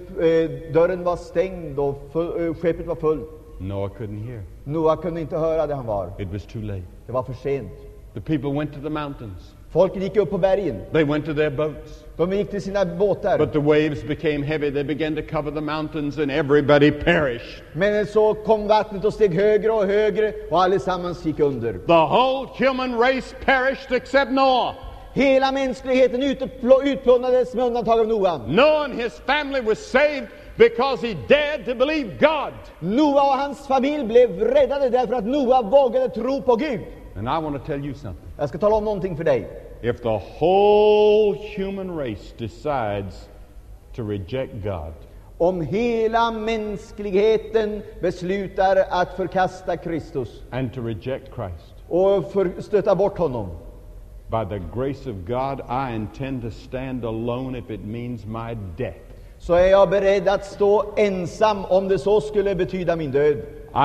dörren 0.73 1.03
var 1.03 1.15
stängd 1.17 1.79
och 1.79 2.09
full, 2.13 2.47
eh, 2.47 2.53
skeppet 2.53 2.87
var 2.87 2.95
fullt. 2.95 3.29
Noah 3.59 3.89
couldn't 3.89 4.27
hear. 4.27 4.43
Noah 4.63 5.01
kunde 5.01 5.21
inte 5.21 5.37
höra 5.37 5.67
det 5.67 5.75
han 5.75 5.85
var. 5.85 6.11
It 6.19 6.27
was 6.33 6.45
too 6.45 6.61
late. 6.61 6.83
Det 7.05 7.11
var 7.11 7.23
för 7.23 7.33
sent. 7.33 7.71
The 8.13 8.21
people 8.21 8.51
went 8.59 8.73
to 8.73 8.79
the 8.81 8.89
mountains. 8.89 9.55
Folket 9.71 10.03
gick 10.03 10.17
upp 10.17 10.29
på 10.29 10.37
bergen. 10.37 10.81
They 10.91 11.03
went 11.03 11.25
to 11.25 11.33
their 11.33 11.49
boats. 11.49 12.03
De 12.17 12.31
gick 12.33 12.51
till 12.51 12.61
sina 12.61 12.85
båtar. 12.85 13.37
But 13.37 13.53
the 13.53 13.59
waves 13.59 14.03
became 14.03 14.43
heavy. 14.43 14.71
They 14.71 14.83
began 14.83 15.15
to 15.15 15.21
cover 15.21 15.51
the 15.51 15.61
mountains, 15.61 16.17
and 16.17 16.31
everybody 16.31 16.91
perished. 16.91 17.63
Men 17.73 18.05
så 18.05 18.33
kom 18.33 18.67
vattnet 18.67 19.05
och 19.05 19.13
steg 19.13 19.33
högre 19.33 19.71
och 19.71 19.85
högre 19.85 20.33
och 20.49 20.61
allesammans 20.63 21.25
gick 21.25 21.39
under. 21.39 21.73
The 21.73 21.93
whole 21.93 22.49
human 22.57 22.99
race 22.99 23.35
perished 23.45 23.91
except 23.91 24.31
Noah. 24.31 24.73
Hela 25.13 25.51
mänskligheten 25.51 26.21
utpl- 26.21 26.83
utplånades 26.83 27.53
med 27.53 27.65
undantag 27.65 27.99
av 27.99 28.07
Noa. 28.07 28.37
Noah 28.47 28.83
and 28.83 28.93
his 29.01 29.13
family 29.25 29.61
was 29.61 29.79
saved 29.91 30.27
because 30.57 31.07
he 31.07 31.13
dared 31.27 31.65
to 31.65 31.75
believe 31.75 32.19
God. 32.19 32.53
Noah 32.79 33.27
och 33.27 33.37
hans 33.37 33.67
familj 33.67 34.03
blev 34.03 34.39
räddade 34.39 34.89
därför 34.89 35.13
att 35.13 35.25
Noa 35.25 35.61
vågade 35.61 36.09
tro 36.09 36.41
på 36.41 36.55
Gud. 36.55 36.79
And 37.15 37.27
I 37.27 37.41
want 37.43 37.55
to 37.57 37.71
tell 37.71 37.85
you 37.85 37.93
something. 37.93 38.30
Jag 38.41 38.49
ska 38.49 38.57
tala 38.57 38.75
om 38.75 38.85
någonting 38.85 39.17
för 39.17 39.23
dig. 39.23 39.47
If 39.81 40.01
the 40.01 40.19
whole 40.39 41.37
human 41.57 41.97
race 41.99 42.33
decides 42.37 43.29
to 43.95 44.03
reject 44.03 44.53
God, 44.63 44.93
Om 45.37 45.61
hela 45.61 46.31
mänskligheten 46.31 47.81
beslutar 48.01 48.85
att 48.89 49.13
förkasta 49.13 49.77
Kristus 49.77 50.41
and 50.51 50.73
to 50.73 50.81
reject 50.81 51.25
Christ, 51.35 51.73
och 51.87 52.31
för, 52.31 52.61
stöta 52.61 52.95
bort 52.95 53.17
honom. 53.17 53.49
by 54.29 54.45
the 54.49 54.61
grace 54.75 55.09
of 55.09 55.15
God, 55.27 55.59
I 55.69 55.95
intend 55.95 56.41
to 56.41 56.51
stand 56.51 57.05
alone 57.05 57.57
if 57.57 57.69
it 57.69 57.85
means 57.85 58.25
my 58.25 58.57
death. 58.77 58.99
så 59.39 59.53
är 59.53 59.67
jag 59.67 59.89
beredd 59.89 60.27
att 60.27 60.45
stå 60.45 60.93
ensam 60.97 61.65
om 61.65 61.87
det 61.87 61.99
så 61.99 62.21
skulle 62.21 62.55
betyda 62.55 62.95
min 62.95 63.11
död. 63.11 63.37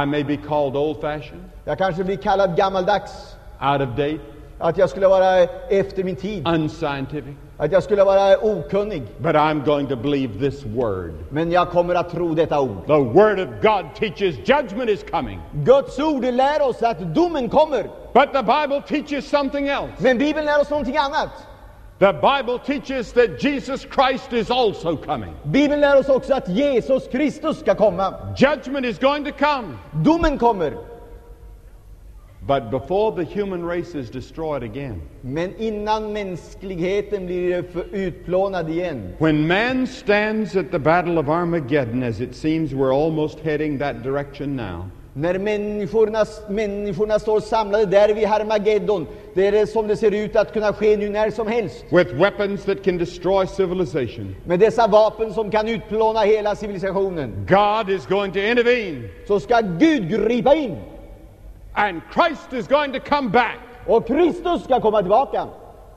I 0.03 0.07
may 0.07 0.25
be 0.25 0.37
called 0.37 0.77
old 0.77 0.97
fashioned, 1.01 1.45
Jag 1.65 1.79
kanske 1.79 2.05
blir 2.05 2.17
kallad 2.17 2.57
gammaldags, 2.57 3.37
out 3.61 3.81
of 3.81 3.89
date, 3.97 4.19
att 4.59 4.79
jag 4.79 4.91
skulle 4.91 5.09
vara 5.09 5.39
efter 5.71 6.05
min 6.05 6.17
tid, 6.17 6.49
unscientific, 6.49 7.35
att 7.57 7.73
jag 7.73 7.83
skulle 7.83 8.05
vara 8.05 8.37
okunnig. 8.39 9.03
but 9.19 9.35
I'm 9.35 9.65
going 9.65 9.87
to 9.87 9.97
believe 9.97 10.51
this 10.51 10.65
word. 10.65 11.13
Men 11.31 11.53
jag 11.53 11.71
kommer 11.71 11.95
att 11.95 12.11
tro 12.11 12.35
detta 12.35 12.61
ord. 12.61 12.87
The 12.87 12.99
Word 12.99 13.41
of 13.41 13.49
God 13.63 13.95
teaches 13.95 14.37
judgment 14.49 14.91
is 14.91 15.05
coming, 15.11 15.41
Guds 15.53 15.99
ord 15.99 16.25
lär 16.25 16.63
oss 16.63 16.83
att 16.83 16.99
domen 16.99 17.49
kommer, 17.49 17.83
but 18.13 18.33
the 18.33 18.43
Bible 18.43 18.83
teaches 18.89 19.31
something 19.31 19.69
else. 19.69 19.93
men 19.99 20.19
Bibeln 20.19 20.47
lär 20.47 20.61
oss 20.61 20.71
någonting 20.71 20.97
annat. 20.97 21.31
The 21.99 22.13
Bible 22.13 22.59
teaches 22.59 23.13
that 23.13 23.43
Jesus 23.43 23.87
Christ 23.95 24.33
is 24.33 24.51
also 24.51 24.97
coming. 24.97 25.33
Bibeln 25.45 25.81
lär 25.81 25.99
oss 25.99 26.09
också 26.09 26.35
att 26.35 26.49
Jesus 26.49 27.09
Kristus 27.09 27.61
ska 27.61 27.75
komma. 27.75 28.15
Judgment 28.37 28.87
is 28.87 28.99
going 28.99 29.25
to 29.25 29.33
come. 29.33 29.79
Domen 30.05 30.39
kommer. 30.39 30.73
But 32.47 32.71
before 32.71 33.11
the 33.11 33.25
human 33.25 33.65
race 33.65 33.95
is 33.95 34.09
destroyed 34.11 34.63
again, 34.63 35.03
Men 35.21 35.55
innan 35.59 36.13
mänskligheten 36.13 37.27
blir 37.27 37.65
utplånad 37.93 38.71
igen, 38.71 39.15
when 39.19 39.47
man 39.47 39.87
stands 39.87 40.57
at 40.57 40.71
the 40.71 40.79
Battle 40.79 41.19
of 41.19 41.29
Armageddon, 41.29 42.03
as 42.03 42.21
it 42.21 42.35
seems 42.35 42.73
we're 42.73 42.95
almost 42.95 43.41
heading 43.41 43.79
that 43.79 44.03
direction 44.03 44.57
now, 44.57 44.85
när 45.13 45.39
människorna, 45.39 46.25
människorna 46.49 47.19
står 47.19 47.41
samlade 47.41 47.87
där 47.87 48.15
vid 48.15 48.27
Harmageddon, 48.29 49.07
det 49.35 49.47
är 49.47 49.53
det 49.53 49.67
som 49.67 49.89
det 49.89 49.97
ser 49.97 50.11
ut 50.11 50.37
att 50.37 50.53
kunna 50.53 50.73
ske 50.73 50.97
nu 50.97 51.09
när 51.09 51.31
som 51.31 51.47
helst, 51.47 51.85
with 51.91 52.15
weapons 52.15 52.65
that 52.65 52.85
can 52.85 52.99
destroy 52.99 53.47
civilization, 53.47 54.37
med 54.45 54.61
dessa 54.61 54.87
vapen 54.87 55.33
som 55.33 55.51
kan 55.51 55.69
utplåna 55.69 56.21
hela 56.21 56.55
civilisationen, 56.55 57.47
God 57.49 57.91
is 57.91 58.07
going 58.07 58.33
to 58.33 58.39
intervene, 58.39 59.09
så 59.27 59.41
ska 59.41 59.61
Gud 59.61 60.09
gripa 60.11 60.55
in 60.55 60.77
and 61.77 62.03
Christ 62.13 62.53
is 62.53 62.67
going 62.69 62.93
to 62.93 63.01
come 63.01 63.29
back. 63.29 63.59
och 63.87 64.07
Kristus 64.07 64.65
ska 64.65 64.81
komma 64.81 65.01
tillbaka. 65.01 65.49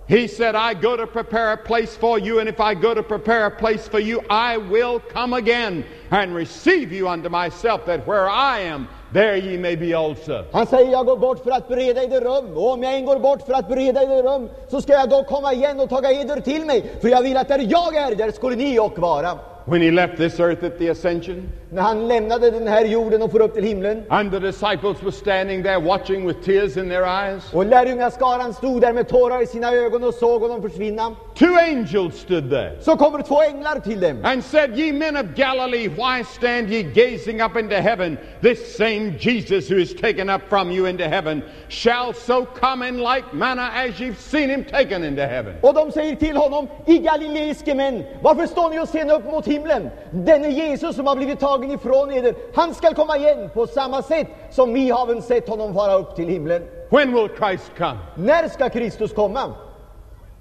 He 0.08 0.28
said, 0.28 0.56
I 0.56 0.74
go 0.74 0.98
to 0.98 1.06
prepare 1.08 1.54
a 1.54 1.58
place 1.58 1.96
for 1.96 2.20
you, 2.20 2.40
and 2.40 2.50
if 2.50 2.60
I 2.60 2.74
go 2.74 2.96
to 2.96 3.04
prepare 3.04 3.46
a 3.46 3.52
place 3.52 3.88
for 3.88 4.00
you, 4.00 4.22
I 4.30 4.58
will 4.58 5.00
come 5.00 5.34
again 5.38 5.84
and 6.10 6.36
receive 6.36 6.92
you 6.92 7.08
unto 7.08 7.30
myself, 7.30 7.86
that 7.86 8.08
where 8.08 8.28
I 8.28 8.60
am, 8.62 8.88
there 9.14 9.38
ye 9.38 9.58
may 9.58 9.76
be 9.76 9.94
also. 9.94 10.46
Han 10.52 10.68
säger, 10.68 10.92
jag 10.92 11.06
går 11.06 11.18
bort 11.18 11.44
för 11.44 11.52
att 11.52 11.68
bereda 11.68 12.04
eder 12.04 12.22
rum, 12.22 12.58
och 12.58 12.74
om 12.74 12.84
jag 12.84 12.96
än 12.96 13.06
går 13.06 13.20
bort 13.20 13.42
för 13.46 13.54
att 13.54 13.68
bereda 13.68 14.04
eder 14.04 14.24
rum, 14.24 14.50
så 14.68 14.82
ska 14.82 14.94
jag 14.94 15.10
då 15.10 15.24
komma 15.24 15.54
igen 15.54 15.80
och 15.80 15.90
taga 15.90 16.12
eder 16.12 16.42
till 16.42 16.66
mig, 16.66 16.92
för 17.02 17.08
jag 17.08 17.22
vill 17.22 17.38
att 17.38 17.48
där 17.48 17.66
jag 17.70 17.96
är, 17.96 18.16
där 18.16 18.32
skulle 18.32 18.56
ni 18.56 18.80
och 18.80 19.00
vara. 19.00 19.40
When 19.70 19.82
he 19.82 19.92
left 19.92 20.18
this 20.18 20.40
earth 20.40 20.64
at 20.64 20.80
the 20.80 20.90
ascension, 20.90 21.50
När 21.72 21.82
han 21.82 22.08
lämnade 22.08 22.52
den 22.52 22.68
här 22.68 22.86
jorden 22.86 23.22
och 23.22 23.32
for 23.32 23.42
upp 23.42 23.54
till 23.54 23.64
himlen, 23.64 24.04
and 24.10 24.32
the 24.32 24.40
disciples 24.40 25.04
were 25.04 25.12
standing 25.12 25.64
there 25.64 25.80
watching 25.80 26.28
with 26.28 26.42
tears 26.46 26.78
in 26.78 26.90
their 26.90 27.04
eyes, 27.04 27.54
och 27.54 27.66
lärjungaskaran 27.66 28.54
stod 28.54 28.82
där 28.82 28.94
med 28.94 29.08
tårar 29.08 29.44
i 29.44 29.46
sina 29.46 29.74
ögon 29.74 30.04
och 30.04 30.14
såg 30.14 30.42
honom 30.42 30.62
försvinna, 30.62 31.16
two 31.40 31.58
angels 31.58 32.20
stood 32.20 32.50
there 32.50 32.72
så 32.82 32.98
kommer 32.98 33.22
två 33.22 33.42
änglar 33.42 33.80
till 33.80 34.00
dem. 34.00 34.26
and 34.26 34.44
said, 34.44 34.78
Ye 34.78 34.92
men 34.92 35.18
of 35.18 35.26
Galilee, 35.36 35.88
why 35.88 36.24
stand 36.24 36.70
ye 36.70 36.84
gazing 36.84 37.42
up 37.42 37.56
into 37.56 37.82
heaven? 37.82 38.18
This 38.42 38.76
same 38.78 39.18
Jesus 39.20 39.70
who 39.70 39.78
is 39.78 39.94
taken 39.94 40.30
up 40.30 40.42
from 40.50 40.72
you 40.72 40.86
into 40.86 41.08
heaven 41.08 41.44
shall 41.70 42.14
so 42.14 42.46
come 42.46 42.88
in 42.88 42.98
like 42.98 43.34
manner 43.34 43.70
as 43.74 44.00
you've 44.00 44.20
seen 44.20 44.50
him 44.50 44.66
taken 44.66 45.04
into 45.04 45.26
heaven. 45.28 45.56
Och 45.62 45.74
de 45.74 45.92
säger 45.92 46.16
till 46.16 46.38
honom, 46.38 46.68
i 46.86 46.98
galileiske 46.98 47.76
män, 47.76 48.04
varför 48.22 48.48
står 48.48 48.70
ni 48.70 48.80
och 48.80 48.90
ser 48.90 49.14
upp 49.14 49.26
mot 49.26 49.48
himlen? 49.48 49.90
Denne 50.12 50.50
Jesus 50.50 50.96
som 50.96 51.08
har 51.08 51.16
blivit 51.16 51.40
tagen 51.40 51.72
ifrån 51.72 52.12
eder, 52.12 52.36
han 52.56 52.74
skall 52.74 52.94
komma 52.96 53.18
igen 53.18 53.50
på 53.54 53.68
samma 53.68 54.02
sätt 54.02 54.28
som 54.52 54.74
vi 54.74 54.90
har 54.90 55.22
sett 55.22 55.50
honom 55.50 55.74
fara 55.74 55.94
upp 55.94 56.16
till 56.16 56.28
himlen. 56.28 56.62
When 56.90 57.14
will 57.14 57.30
Christ 57.38 57.72
come? 57.78 57.98
När 58.16 58.48
ska 58.50 58.70
Kristus 58.70 59.14
komma? 59.14 59.54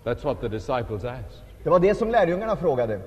That's 0.09 0.25
what 0.25 0.41
the 0.41 0.49
disciples 0.49 1.05
asked. 1.05 1.43
Det 1.65 1.71
var 1.71 1.79
det 1.79 1.95
som 1.95 2.11
lärjungarna 2.11 2.57
frågade. 2.57 3.01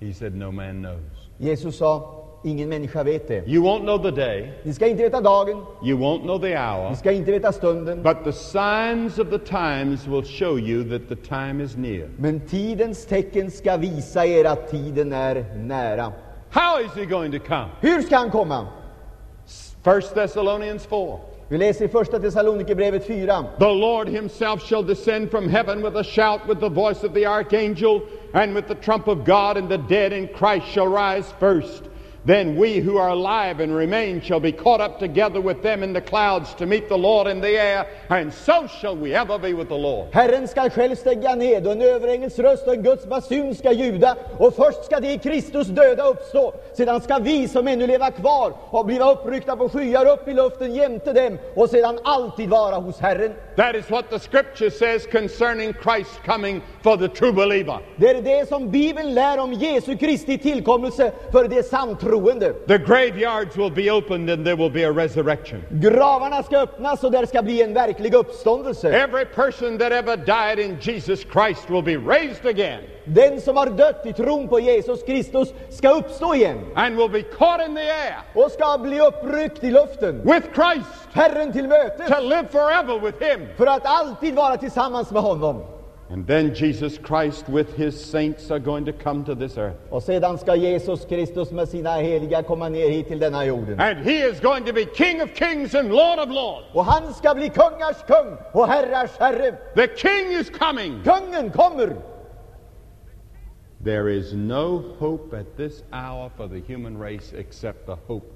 He 0.00 0.12
said, 0.12 0.34
No 0.36 0.50
man 0.50 0.82
knows. 0.82 1.00
Jesus 1.38 1.78
sa, 1.78 2.24
ingen 2.44 2.68
människa 2.68 3.02
vet 3.02 3.28
det. 3.28 3.44
You 3.46 3.62
won't 3.64 3.80
know 3.80 3.98
the 3.98 4.10
day, 4.10 4.52
Ni 4.62 4.74
ska 4.74 4.86
inte 4.86 5.02
veta 5.02 5.20
dagen, 5.20 5.62
you 5.84 5.98
won't 5.98 6.22
know 6.22 6.38
the 6.38 6.56
hour, 6.56 6.90
ni 6.90 6.96
ska 6.96 7.12
inte 7.12 7.32
veta 7.32 7.52
stunden, 7.52 8.02
but 8.02 8.24
the 8.24 8.32
signs 8.32 9.18
of 9.18 9.30
the 9.30 9.38
times 9.38 10.06
will 10.06 10.24
show 10.24 10.58
you 10.58 10.98
that 10.98 11.08
the 11.08 11.16
time 11.28 11.64
is 11.64 11.76
near. 11.76 12.08
men 12.18 12.40
tidens 12.40 13.06
tecken 13.06 13.50
ska 13.50 13.76
visa 13.76 14.26
er 14.26 14.44
att 14.44 14.70
tiden 14.70 15.12
är 15.12 15.44
nära. 15.56 16.12
How 16.50 16.80
is 16.80 16.92
he 16.94 17.04
going 17.04 17.32
to 17.32 17.46
come? 17.46 17.68
Hur 17.80 18.02
ska 18.02 18.16
han 18.16 18.30
komma? 18.30 18.66
1 19.84 20.14
Thessalonians 20.14 20.86
4. 20.86 21.18
Vi 21.48 21.58
läser 21.58 21.84
i 21.84 21.88
första 21.88 22.18
Thessalonikerbrevet 22.18 23.06
4. 23.06 23.44
The 23.58 23.72
Lord 23.72 24.08
himself 24.08 24.62
shall 24.62 24.86
descend 24.86 25.30
from 25.30 25.48
heaven 25.48 25.82
with 25.82 25.96
a 25.96 26.04
shout, 26.04 26.40
with 26.48 26.60
the 26.60 26.68
voice 26.68 27.04
of 27.04 27.14
the 27.14 27.26
archangel, 27.26 28.00
and 28.32 28.54
with 28.54 28.68
the 28.68 28.74
trump 28.74 29.08
of 29.08 29.24
God, 29.24 29.56
and 29.56 29.68
the 29.68 29.78
dead 29.78 30.12
in 30.12 30.28
Christ 30.28 30.66
shall 30.66 30.88
rise 30.88 31.34
first. 31.40 31.82
Then 32.26 32.56
we 32.56 32.80
who 32.80 32.98
are 32.98 33.10
alive 33.10 33.60
and 33.60 33.72
remain 33.72 34.20
shall 34.20 34.40
be 34.40 34.50
caught 34.50 34.80
up 34.80 34.98
together 34.98 35.40
with 35.40 35.62
them 35.62 35.84
in 35.84 35.92
the 35.92 36.00
clouds 36.00 36.54
to 36.54 36.66
meet 36.66 36.88
the 36.88 36.98
Lord 36.98 37.28
in 37.28 37.40
the 37.40 37.56
air, 37.56 37.86
and 38.08 38.34
so 38.34 38.66
shall 38.66 38.96
we 38.96 39.14
ever 39.14 39.38
be 39.38 39.54
with 39.54 39.68
the 39.68 39.76
Lord. 39.76 40.12
Herren 40.12 40.48
skall 40.48 40.70
själv 40.70 40.96
stiga 40.96 41.34
ned 41.34 41.66
och 41.66 41.72
en 41.72 41.82
överängels 41.82 42.38
röst 42.38 42.66
och 42.66 42.74
en 42.74 42.82
Guds 42.82 43.06
basun 43.06 43.54
ska 43.54 43.72
ljuda 43.72 44.16
och 44.38 44.54
först 44.54 44.84
ska 44.84 45.00
de 45.00 45.08
i 45.08 45.18
Kristus 45.18 45.66
döda 45.66 46.02
uppstå. 46.02 46.52
Sedan 46.76 47.00
ska 47.00 47.18
vi 47.18 47.48
som 47.48 47.68
ännu 47.68 47.86
leva 47.86 48.10
kvar 48.10 48.52
och 48.70 48.86
bliva 48.86 49.12
uppryckta 49.12 49.56
på 49.56 49.68
skyar 49.68 50.06
upp 50.06 50.28
i 50.28 50.34
luften 50.34 50.74
jämte 50.74 51.12
dem 51.12 51.38
och 51.54 51.70
sedan 51.70 51.98
alltid 52.04 52.48
vara 52.48 52.76
hos 52.76 53.00
Herren. 53.00 53.32
That 53.56 53.74
is 53.74 53.90
what 53.90 54.10
the 54.10 54.18
scripture 54.18 54.70
says 54.70 55.06
concerning 55.06 55.72
Christ 55.72 56.20
coming 56.24 56.62
for 56.82 56.96
the 56.96 57.08
true 57.08 57.32
believer. 57.32 57.80
Det 57.96 58.08
är 58.08 58.22
det 58.22 58.48
som 58.48 58.70
Bibeln 58.70 59.14
lär 59.14 59.38
om 59.38 59.52
Jesu 59.52 59.96
Kristi 59.96 60.38
tillkommelse 60.38 61.12
för 61.32 61.48
de 61.48 61.62
sanntroende. 61.62 62.52
The 62.52 62.78
graveyards 62.78 63.56
will 63.56 63.70
be 63.70 63.90
opened 63.90 64.30
and 64.30 64.44
there 64.44 64.56
will 64.56 64.70
be 64.70 64.84
a 64.84 64.92
resurrection. 64.92 65.62
Gravarna 65.70 66.42
ska 66.42 66.58
öppnas 66.58 67.04
och 67.04 67.12
där 67.12 67.26
ska 67.26 67.42
bli 67.42 67.62
en 67.62 67.74
verklig 67.74 68.14
uppståndelse. 68.14 68.92
Every 68.92 69.24
person 69.24 69.78
that 69.78 69.92
ever 69.92 70.16
died 70.16 70.58
in 70.58 70.78
Jesus 70.80 71.20
Christ 71.32 71.70
will 71.70 71.82
be 71.82 71.96
raised 71.96 72.46
again 72.46 72.82
Den 73.06 73.40
som 73.40 73.56
har 73.56 73.66
dött 73.66 74.06
i 74.06 74.12
tron 74.12 74.48
på 74.48 74.60
Jesus 74.60 75.02
Kristus 75.02 75.52
ska 75.70 75.90
uppstå 75.90 76.34
igen 76.34 76.58
and 76.74 76.96
will 76.96 77.10
be 77.10 77.22
caught 77.22 77.68
in 77.68 77.74
the 77.74 77.80
air 77.82 78.16
och 78.34 78.50
ska 78.50 78.78
bli 78.78 79.00
uppryckt 79.00 79.64
i 79.64 79.70
luften. 79.70 80.22
with 80.24 80.46
Christ 80.54 81.08
Herren 81.12 81.52
till 81.52 81.68
mötes 81.68 82.08
to 82.08 82.20
live 82.20 82.48
forever 82.50 83.00
with 83.00 83.24
Him. 83.24 83.46
för 83.56 83.66
att 83.66 83.82
alltid 83.86 84.34
vara 84.34 84.56
tillsammans 84.56 85.10
med 85.10 85.22
honom. 85.22 85.62
And 86.10 86.26
then 86.26 86.54
Jesus 86.54 86.98
Christ 87.08 87.48
with 87.48 87.74
His 87.76 88.10
saints 88.10 88.50
are 88.50 88.58
going 88.58 88.84
to 88.84 88.92
come 88.92 89.24
to 89.24 89.34
this 89.34 89.58
earth. 89.58 89.76
Och 89.90 90.02
sedan 90.02 90.38
ska 90.38 90.54
Jesus 90.54 91.04
Kristus 91.04 91.50
med 91.50 91.68
sina 91.68 91.90
heliga 91.96 92.42
komma 92.42 92.68
ner 92.68 92.88
hit 92.90 93.08
till 93.08 93.18
denna 93.18 93.44
jorden. 93.44 93.80
And 93.80 93.98
He 93.98 94.28
is 94.28 94.40
going 94.40 94.64
to 94.64 94.72
be 94.72 94.84
King 94.94 95.22
of 95.22 95.28
kings 95.34 95.74
and 95.74 95.88
Lord 95.88 96.18
of 96.18 96.28
lords. 96.28 96.66
Och 96.72 96.84
han 96.84 97.14
ska 97.14 97.34
bli 97.34 97.48
kungars 97.48 97.96
kung 98.06 98.36
och 98.52 98.68
herrars 98.68 99.10
herre. 99.18 99.54
The 99.74 99.88
King 99.96 100.40
is 100.40 100.50
coming. 100.58 101.02
Kungen 101.04 101.50
kommer! 101.50 101.96
There 103.86 104.08
is 104.08 104.32
no 104.32 104.82
hope 104.98 105.32
at 105.32 105.56
this 105.56 105.84
hour 105.92 106.28
for 106.36 106.48
the 106.48 106.58
human 106.58 106.98
race 106.98 107.32
except 107.32 107.86
the 107.86 107.94
hope 108.08 108.28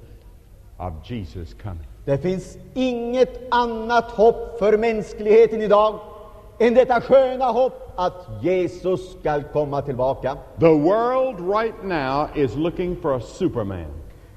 of 0.78 1.02
Jesus 1.02 1.54
coming. 1.54 1.86
Det 2.04 2.18
finns 2.18 2.58
inget 2.74 3.48
annat 3.50 4.04
hopp 4.04 4.58
för 4.58 4.78
mänskligheten 4.78 5.62
idag 5.62 5.98
än 6.58 6.74
detta 6.74 7.00
sköna 7.00 7.44
hopp 7.44 7.92
att 7.96 8.28
Jesus 8.42 9.16
skall 9.20 9.42
komma 9.42 9.82
tillbaka. 9.82 10.36
The 10.58 10.74
world 10.74 11.40
right 11.40 11.84
now 11.84 12.28
is 12.34 12.56
looking 12.56 12.96
for 12.96 13.16
a 13.16 13.20
Superman. 13.20 13.90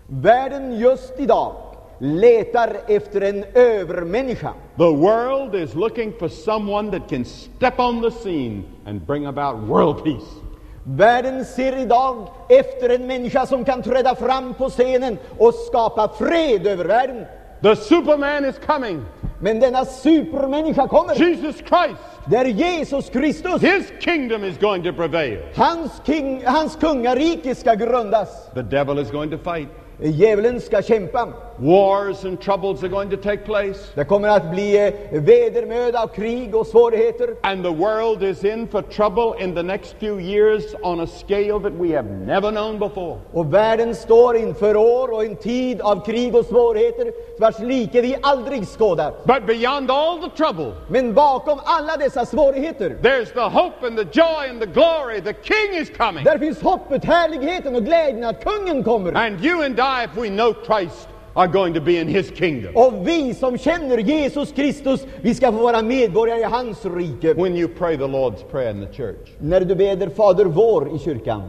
Världen 0.08 0.80
just 0.80 1.20
idag 1.20 1.56
letar 1.98 2.78
efter 2.88 3.22
en 3.22 3.44
övermänniska. 3.54 4.54
The 4.78 4.92
world 4.92 5.56
is 5.56 5.76
looking 5.76 6.14
for 6.20 6.28
someone 6.28 6.92
that 6.92 7.10
can 7.10 7.26
step 7.26 7.80
on 7.80 8.02
the 8.02 8.12
scene 8.12 8.64
and 8.86 9.06
bring 9.08 9.26
about 9.26 9.68
world 9.68 10.04
peace. 10.04 10.43
Världen 10.84 11.46
ser 11.46 11.78
idag 11.78 12.28
efter 12.50 12.90
en 12.90 13.08
människa 13.08 13.46
som 13.46 13.66
kan 13.66 13.82
träda 13.82 14.16
fram 14.16 14.54
på 14.54 14.70
scenen 14.70 15.18
och 15.38 15.54
skapa 15.54 16.08
fred 16.08 16.68
över 16.68 16.86
världen. 16.86 17.26
The 17.62 17.76
Superman 17.76 18.46
is 18.46 18.56
coming. 18.66 19.06
Men 19.42 19.60
denna 19.60 19.86
supermänniska 19.86 20.88
kommer. 20.88 21.16
Jesus 21.16 21.56
Christ. 21.56 22.02
Där 22.26 22.46
Jesus 22.46 23.10
Kristus, 23.10 23.62
His 23.62 23.92
kingdom 24.00 24.44
is 24.44 24.58
going 24.60 24.84
to 24.84 24.94
prevail. 24.94 25.38
hans, 25.56 25.92
king, 26.06 26.44
hans 26.46 26.76
kungarike 26.76 27.56
ska 27.56 27.74
grundas. 27.74 28.30
The 28.54 28.62
devil 28.62 29.00
is 29.00 29.12
going 29.12 29.32
to 29.32 29.38
fight. 29.38 29.68
Djävulen 30.00 30.62
ska 30.62 30.82
kämpa. 30.82 31.28
Wars 31.60 32.26
and 32.26 32.42
troubles 32.42 32.84
are 32.84 32.90
going 32.90 33.10
to 33.10 33.18
take 33.18 33.46
place. 33.46 33.92
Det 33.96 34.06
kommer 34.06 34.30
att 34.30 34.52
bli 34.52 34.88
eh, 34.88 35.22
vedermöda 35.22 36.04
och 36.04 36.16
krig 36.16 36.56
och 36.56 36.68
svårigheter. 36.68 37.36
And 37.42 37.64
the 37.64 37.70
world 37.70 38.24
is 38.24 38.44
in 38.44 38.68
for 38.68 38.82
trouble 38.82 39.44
in 39.44 39.56
the 39.56 39.64
next 39.64 39.96
few 40.00 40.20
years 40.20 40.64
on 40.82 41.00
a 41.00 41.08
scale 41.08 41.60
that 41.60 41.74
we 41.74 41.96
have 41.96 42.10
never 42.10 42.52
known 42.52 42.80
before. 42.80 43.20
Och 43.32 43.54
världen 43.54 43.96
står 43.96 44.36
inför 44.36 44.76
år 44.76 45.14
och 45.14 45.26
en 45.26 45.36
tid 45.36 45.82
av 45.82 46.06
krig 46.06 46.36
och 46.36 46.46
svårigheter 46.46 47.12
vars 47.40 47.60
like 47.60 48.02
vi 48.02 48.16
aldrig 48.22 48.68
skådat. 48.68 49.26
But 49.26 49.46
beyond 49.46 49.92
all 49.92 50.22
the 50.22 50.44
trouble, 50.44 50.72
Men 50.88 51.14
bakom 51.14 51.60
alla 51.64 51.98
dessa 51.98 52.26
svårigheter, 52.26 52.90
there's 53.02 53.34
the 53.34 53.60
hope 53.60 53.88
and 53.88 53.98
the 53.98 54.20
joy 54.22 54.50
and 54.50 54.60
the 54.60 54.68
glory. 54.68 55.22
The 55.22 55.34
King 55.34 55.82
is 55.82 55.90
coming. 55.98 56.24
där 56.24 56.38
finns 56.38 56.62
hoppet, 56.62 57.06
härligheten 57.06 57.76
och 57.76 57.86
glädjen 57.86 58.24
att 58.24 58.44
kungen 58.44 58.84
kommer. 58.84 59.14
And 59.14 59.46
you 59.46 59.66
and 59.66 59.80
I, 59.80 60.06
if 60.06 60.24
we 60.24 60.30
know 60.30 60.54
Christ, 60.66 61.08
are 61.36 61.48
going 61.48 61.74
to 61.74 61.82
be 61.82 62.00
in 62.02 62.08
his 62.08 62.32
kingdom. 62.32 62.76
Och 62.76 63.08
vi 63.08 63.34
som 63.34 63.58
känner 63.58 63.98
Jesus 63.98 64.52
Kristus, 64.52 65.06
vi 65.22 65.36
ska 65.36 65.52
få 65.52 65.58
vara 65.64 65.82
medborgare 65.82 66.40
i 66.40 66.44
hans 66.44 66.86
rike. 66.86 67.34
When 67.34 67.56
you 67.56 67.68
pray 67.78 67.98
the 67.98 68.08
Lord's 68.08 68.44
Prayer 68.52 68.70
in 68.72 68.86
the 68.86 68.94
church, 68.94 69.30
När 69.40 69.62
du 69.62 69.76
beder 69.76 70.10
Fader 70.10 70.46
vår 70.46 70.96
i 70.96 71.00
kyrkan, 71.00 71.42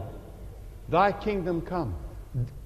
Thy 0.90 1.12
kingdom 1.24 1.60
come, 1.60 1.92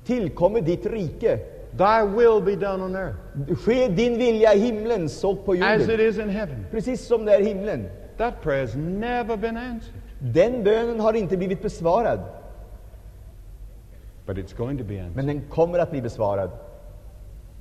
tillkommer 0.04 0.60
ditt 0.60 0.86
rike. 0.86 1.38
Thy 1.78 2.02
will 2.02 2.40
be 2.42 2.56
done 2.56 2.84
on 2.84 2.96
earth 2.96 3.16
Ske 3.64 3.88
din 3.88 4.18
vilja 4.18 4.54
i 4.54 4.58
himlen 4.58 5.08
så 5.08 5.34
på 5.36 5.52
as 5.52 5.58
it 5.82 5.88
jorden. 5.88 6.00
is 6.08 6.18
in 6.18 6.28
heaven. 6.28 6.66
Precis 6.70 7.06
som 7.06 7.24
det 7.24 7.34
är 7.34 7.40
i 7.40 7.44
himlen. 7.44 7.86
That 8.16 8.42
prayer 8.42 8.60
has 8.66 8.74
never 8.76 9.36
been 9.36 9.56
answered, 9.56 10.00
Den 10.20 10.64
bönen 10.64 11.00
har 11.00 11.12
inte 11.12 11.36
blivit 11.36 11.62
besvarad, 11.62 12.20
but 14.26 14.36
it's 14.38 14.52
going 14.56 14.78
to 14.78 14.84
be 14.84 14.94
answered. 14.98 15.16
men 15.16 15.26
den 15.26 15.40
kommer 15.50 15.78
att 15.78 15.90
bli 15.90 16.02
besvarad. 16.02 16.50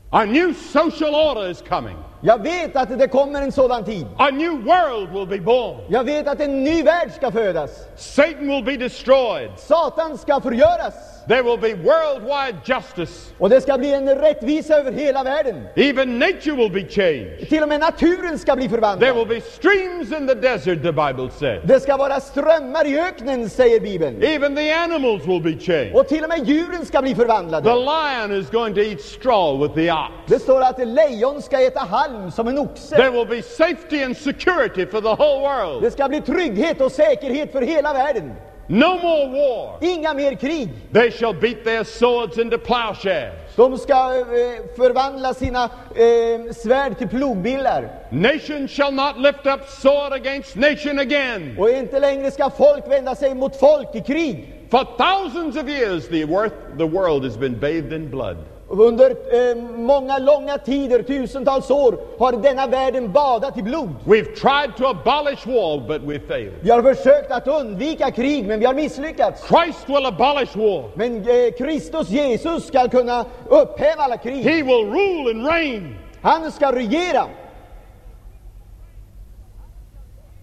A 0.10 0.26
new 0.26 0.53
social 0.53 1.14
order 1.16 1.49
is 1.49 1.62
coming. 1.62 1.97
Jag 2.22 2.43
vet 2.43 2.76
att 2.76 2.99
det 2.99 3.08
kommer 3.08 3.41
en 3.41 3.51
sådan 3.51 3.84
tid. 3.84 4.08
A 4.18 4.30
new 4.30 4.51
world 4.51 5.10
will 5.14 5.28
be 5.28 5.45
born. 5.45 5.82
Jag 5.89 6.03
vet 6.03 6.28
att 6.28 6.39
en 6.39 6.64
ny 6.64 6.84
värld 6.84 7.12
ska 7.12 7.32
födas. 7.32 7.72
Satan 7.97 8.47
will 8.47 8.64
be 8.64 8.78
destroyed. 8.78 9.51
Satan 9.58 10.18
ska 10.18 10.41
förgöras. 10.41 10.93
There 11.28 11.43
will 11.43 11.57
be 11.57 11.73
worldwide 11.73 12.57
justice. 12.65 13.34
Och 13.38 13.49
det 13.49 13.61
ska 13.61 13.78
bli 13.78 13.93
en 13.93 14.09
rättvisa 14.15 14.73
över 14.75 14.91
hela 14.91 15.23
världen. 15.23 15.63
Even 15.75 16.19
nature 16.19 16.55
will 16.55 16.71
be 16.71 16.88
changed. 16.89 17.49
Till 17.49 17.63
och 17.63 17.69
med 17.69 17.80
naturen 17.80 18.39
ska 18.39 18.55
bli 18.55 18.63
There 18.67 18.75
förvandlad. 18.75 19.15
will 19.15 19.28
be 19.28 19.41
streams 19.41 20.11
in 20.19 20.28
the 20.28 20.36
desert, 20.36 20.82
the 20.84 20.91
Bible 20.91 21.30
says. 21.39 21.63
Det 21.63 21.80
ska 21.80 21.97
vara 21.97 22.19
strömmar 22.19 22.86
i 22.88 22.99
öknen, 22.99 23.49
säger 23.49 23.80
Bibeln. 23.80 24.23
Even 24.23 24.55
the 24.55 24.71
animals 24.73 25.25
will 25.25 25.41
be 25.43 25.59
changed. 25.59 25.95
Och 25.95 26.07
till 26.07 26.23
och 26.23 26.30
med 26.30 26.47
djuren 26.47 26.86
ska 26.86 27.01
bli 27.01 27.09
The 27.11 27.15
förvandlade. 27.15 27.69
lion 27.75 28.41
is 28.41 28.49
going 28.49 28.73
to 28.75 28.82
eat 28.82 29.01
straw 29.01 29.63
with 29.67 29.75
the 29.75 29.91
ox. 29.91 30.11
Det 30.28 30.39
står 30.39 30.61
att 30.61 30.88
lejon 30.88 31.41
ska 31.41 31.59
äta 31.61 31.80
halm 31.80 32.32
som 32.32 32.47
en 32.47 32.57
oxe. 32.57 32.95
There 32.95 33.09
will 33.09 33.28
be 33.28 33.41
safety 33.41 34.03
and 34.03 34.17
security 34.17 34.86
for 34.86 35.01
the 35.01 35.23
whole 35.23 35.39
world. 35.39 35.84
Det 35.84 35.91
ska 35.91 36.07
bli 36.07 36.21
trygghet 36.21 36.82
och 36.82 36.91
säkerhet 36.91 37.51
för 37.51 37.61
hela 37.61 37.93
världen. 37.93 38.34
No 38.70 38.97
more 38.97 39.30
war. 39.30 39.78
Inga 39.82 40.13
mer 40.13 40.36
krig. 40.36 40.70
They 40.91 41.09
shall 41.11 41.34
beat 41.34 41.63
their 41.63 41.84
swords 41.84 42.38
into 42.38 42.57
plowshares. 42.57 43.34
De 43.55 43.78
ska 43.78 44.15
eh, 44.15 44.76
förvandla 44.76 45.34
sina 45.34 45.63
eh, 45.95 46.53
svärd 46.53 46.97
till 46.97 47.07
plogbillar. 47.07 47.89
Nation 48.11 48.68
shall 48.68 48.91
not 48.91 49.18
lift 49.20 49.45
up 49.45 49.70
sword 49.70 50.13
against 50.13 50.55
nation 50.55 50.99
again. 50.99 51.55
Och 51.59 51.70
inte 51.70 51.99
längre 51.99 52.32
ska 52.32 52.49
folk 52.49 52.88
vända 52.88 53.15
sig 53.15 53.36
mot 53.36 53.55
folk 53.55 53.95
i 53.95 54.01
krig. 54.01 54.53
For 54.70 54.84
thousands 54.97 55.55
of 55.57 55.70
years, 55.70 56.07
the, 56.07 56.26
worth, 56.26 56.53
the 56.78 56.86
world 56.86 57.24
has 57.24 57.38
been 57.38 57.59
bathed 57.59 57.93
in 57.93 58.09
blood. 58.09 58.38
Under 58.70 59.09
eh, 59.11 59.55
många 59.78 60.18
långa 60.18 60.57
tider, 60.57 61.03
tusentals 61.03 61.72
år, 61.72 61.99
har 62.20 62.32
denna 62.32 62.68
världen 62.68 63.11
badat 63.11 63.57
i 63.57 63.63
blod. 63.63 63.89
We've 64.05 64.36
tried 64.36 64.76
to 64.78 64.86
abolish 64.86 65.47
war, 65.47 65.88
but 65.88 66.01
we 66.01 66.20
failed. 66.20 66.53
Vi 66.61 66.70
har 66.70 66.93
försökt 66.93 67.32
att 67.32 67.47
undvika 67.47 68.11
krig, 68.11 68.47
men 68.47 68.59
vi 68.59 68.65
har 68.65 68.74
misslyckats. 68.74 69.47
Christ 69.47 69.89
will 69.89 70.05
abolish 70.05 70.57
war. 70.57 70.89
Men 70.95 71.15
eh, 71.15 71.51
Kristus 71.57 72.09
Jesus 72.09 72.68
ska 72.68 72.88
kunna 72.88 73.26
upphäva 73.49 74.03
alla 74.03 74.18
krig. 74.18 74.43
He 74.43 74.63
will 74.63 74.91
rule 74.91 75.32
and 75.32 75.47
reign. 75.47 75.95
Han 76.22 76.51
ska 76.51 76.72
regera. 76.72 77.28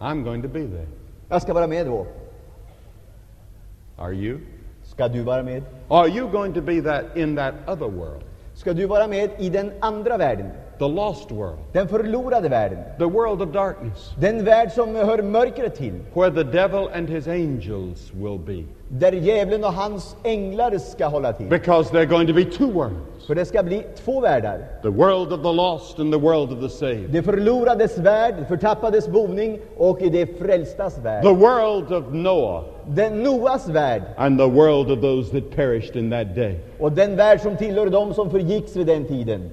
I'm 0.00 0.24
going 0.24 0.42
to 0.42 0.48
be 0.48 0.66
there. 0.66 0.88
Jag 1.28 1.42
ska 1.42 1.54
vara 1.54 1.66
med 1.66 1.86
då. 1.86 2.06
Are 3.98 4.12
you? 4.12 4.38
Ska 4.94 5.08
du 5.08 5.22
vara 5.22 5.42
med? 5.42 5.62
Are 5.88 6.08
you 6.08 6.28
going 6.30 6.54
to 6.54 6.60
be 6.60 6.80
that 6.82 7.16
in 7.16 7.36
that 7.36 7.54
other 7.66 7.88
world? 7.88 8.22
Ska 8.54 8.72
du 8.72 8.86
vara 8.86 9.06
med 9.06 9.30
i 9.38 9.48
den 9.48 9.72
andra 9.80 10.16
världen? 10.16 10.50
The 10.78 10.88
lost 10.88 11.30
world. 11.30 11.58
Den 11.72 11.88
förlorade 11.88 12.48
världen. 12.48 12.78
The 12.98 13.04
world 13.04 13.42
of 13.42 13.52
darkness. 13.52 14.10
Den 14.20 14.44
värld 14.44 14.72
som 14.72 14.94
hör 14.94 15.22
mörkret 15.22 15.74
till. 15.76 16.00
Where 16.12 16.30
the 16.30 16.42
devil 16.44 16.88
and 16.94 17.08
his 17.08 17.28
angels 17.28 18.12
will 18.12 18.38
be. 18.38 18.64
Där 18.88 19.12
djävulen 19.12 19.64
och 19.64 19.72
hans 19.72 20.16
änglar 20.22 20.78
ska 20.78 21.06
hålla 21.06 21.32
till. 21.32 21.48
Because 21.48 21.90
there 21.90 22.00
are 22.00 22.06
going 22.06 22.26
to 22.26 22.34
be 22.34 22.44
two 22.44 22.72
worlds. 22.72 23.13
För 23.26 23.34
det 23.34 23.44
ska 23.44 23.62
bli 23.62 23.82
två 24.04 24.20
världar. 24.20 24.58
The 24.82 24.88
world 24.88 25.32
of 25.32 25.42
the 25.42 25.52
lost 25.52 25.98
and 25.98 26.12
the 26.12 26.18
world 26.18 26.52
of 26.52 26.60
the 26.60 26.68
saved. 26.68 27.10
Det 27.10 27.22
förlorades 27.22 27.98
värld, 27.98 28.34
förtappades 28.48 29.08
boning 29.08 29.60
och 29.76 29.98
det 29.98 30.38
frälstas 30.38 30.98
värld. 30.98 31.22
The 31.22 31.34
world 31.34 31.92
of 31.92 32.04
Noah 32.12 32.64
Den 32.86 33.22
Noas 33.22 33.68
värld 33.68 34.02
and 34.16 34.38
the 34.38 34.46
world 34.46 34.90
of 34.90 35.00
those 35.00 35.40
that 35.40 35.50
perished 35.56 35.96
in 35.96 36.10
that 36.10 36.34
day. 36.34 36.58
och 36.78 36.92
den 36.92 37.16
värld 37.16 37.40
som 37.40 37.56
tillhör 37.56 37.86
dem 37.86 38.14
som 38.14 38.30
förgicks 38.30 38.76
vid 38.76 38.86
den 38.86 39.04
tiden. 39.04 39.50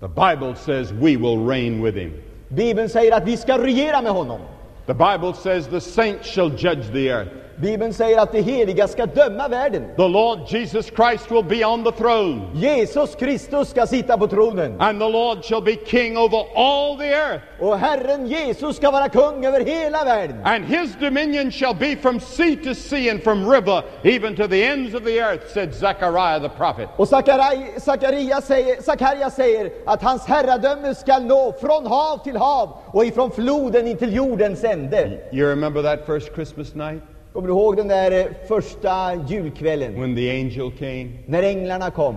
The 0.00 0.08
Bible 0.08 0.54
says 0.56 0.92
we 0.92 1.16
will 1.16 1.46
reign 1.48 1.82
with 1.84 1.98
him. 1.98 2.12
Bibeln 2.48 2.88
säger 2.88 3.16
att 3.16 3.26
vi 3.26 3.36
ska 3.36 3.58
regera 3.58 4.02
med 4.02 4.12
honom. 4.12 4.40
The 4.86 4.94
Bible 4.94 5.32
says 5.34 5.66
the 5.66 5.80
saints 5.80 6.26
shall 6.34 6.50
judge 6.50 6.92
the 6.92 7.08
earth. 7.08 7.30
Bibeln 7.60 7.94
säger 7.94 8.18
att 8.18 8.32
de 8.32 8.42
heliga 8.42 8.88
ska 8.88 9.06
döma 9.06 9.48
världen. 9.48 9.84
The 9.96 10.08
Lord 10.08 10.38
Jesus 10.48 10.86
Christ 10.86 11.30
will 11.30 11.44
be 11.44 11.64
on 11.64 11.84
the 11.84 11.92
throne. 11.92 12.40
Jesus 12.54 13.14
Kristus 13.14 13.68
ska 13.68 13.86
sitta 13.86 14.18
på 14.18 14.26
tronen. 14.26 14.80
And 14.80 15.00
the 15.00 15.08
Lord 15.08 15.44
shall 15.44 15.62
be 15.62 15.76
king 15.86 16.16
over 16.18 16.44
all 16.56 16.98
the 16.98 17.12
earth. 17.14 17.44
Och 17.60 17.78
Herren 17.78 18.26
Jesus 18.26 18.76
ska 18.76 18.90
vara 18.90 19.08
kung 19.08 19.44
över 19.44 19.60
hela 19.64 20.04
världen. 20.04 20.40
And 20.44 20.64
his 20.64 20.94
dominion 21.00 21.50
shall 21.50 21.74
be 21.74 21.96
from 21.96 22.20
sea 22.20 22.56
to 22.64 22.74
sea 22.74 23.10
and 23.10 23.22
from 23.22 23.50
river 23.50 23.82
even 24.02 24.36
to 24.36 24.48
the 24.48 24.64
ends 24.64 24.94
of 24.94 25.04
the 25.04 25.18
earth, 25.20 25.52
said 25.54 25.74
Zechariah 25.74 26.40
the 26.42 26.48
prophet. 26.48 26.88
Och 26.96 27.08
Sakaraj- 27.08 27.80
Sakarias 27.80 28.46
säger, 28.46 29.30
säger 29.30 29.70
att 29.86 30.02
hans 30.02 30.26
herradöme 30.26 30.94
ska 30.94 31.18
nå 31.18 31.54
från 31.60 31.86
hav 31.86 32.24
till 32.24 32.36
hav 32.36 32.68
och 32.86 33.04
ifrån 33.04 33.30
floden 33.30 33.86
in 33.86 33.96
till 33.96 34.16
jordens 34.16 34.64
ände. 34.64 35.18
You 35.32 35.48
remember 35.48 35.82
that 35.82 36.06
first 36.06 36.34
Christmas 36.34 36.74
night 36.74 37.02
Kommer 37.32 37.48
du 37.48 37.54
ihåg 37.54 37.76
den 37.76 37.88
där 37.88 38.10
eh, 38.10 38.26
första 38.48 39.14
julkvällen 39.28 40.00
when 40.00 40.16
the 40.16 40.30
angel 40.30 40.70
came? 40.78 41.08
när 41.26 41.42
änglarna 41.42 41.90
kom? 41.90 42.16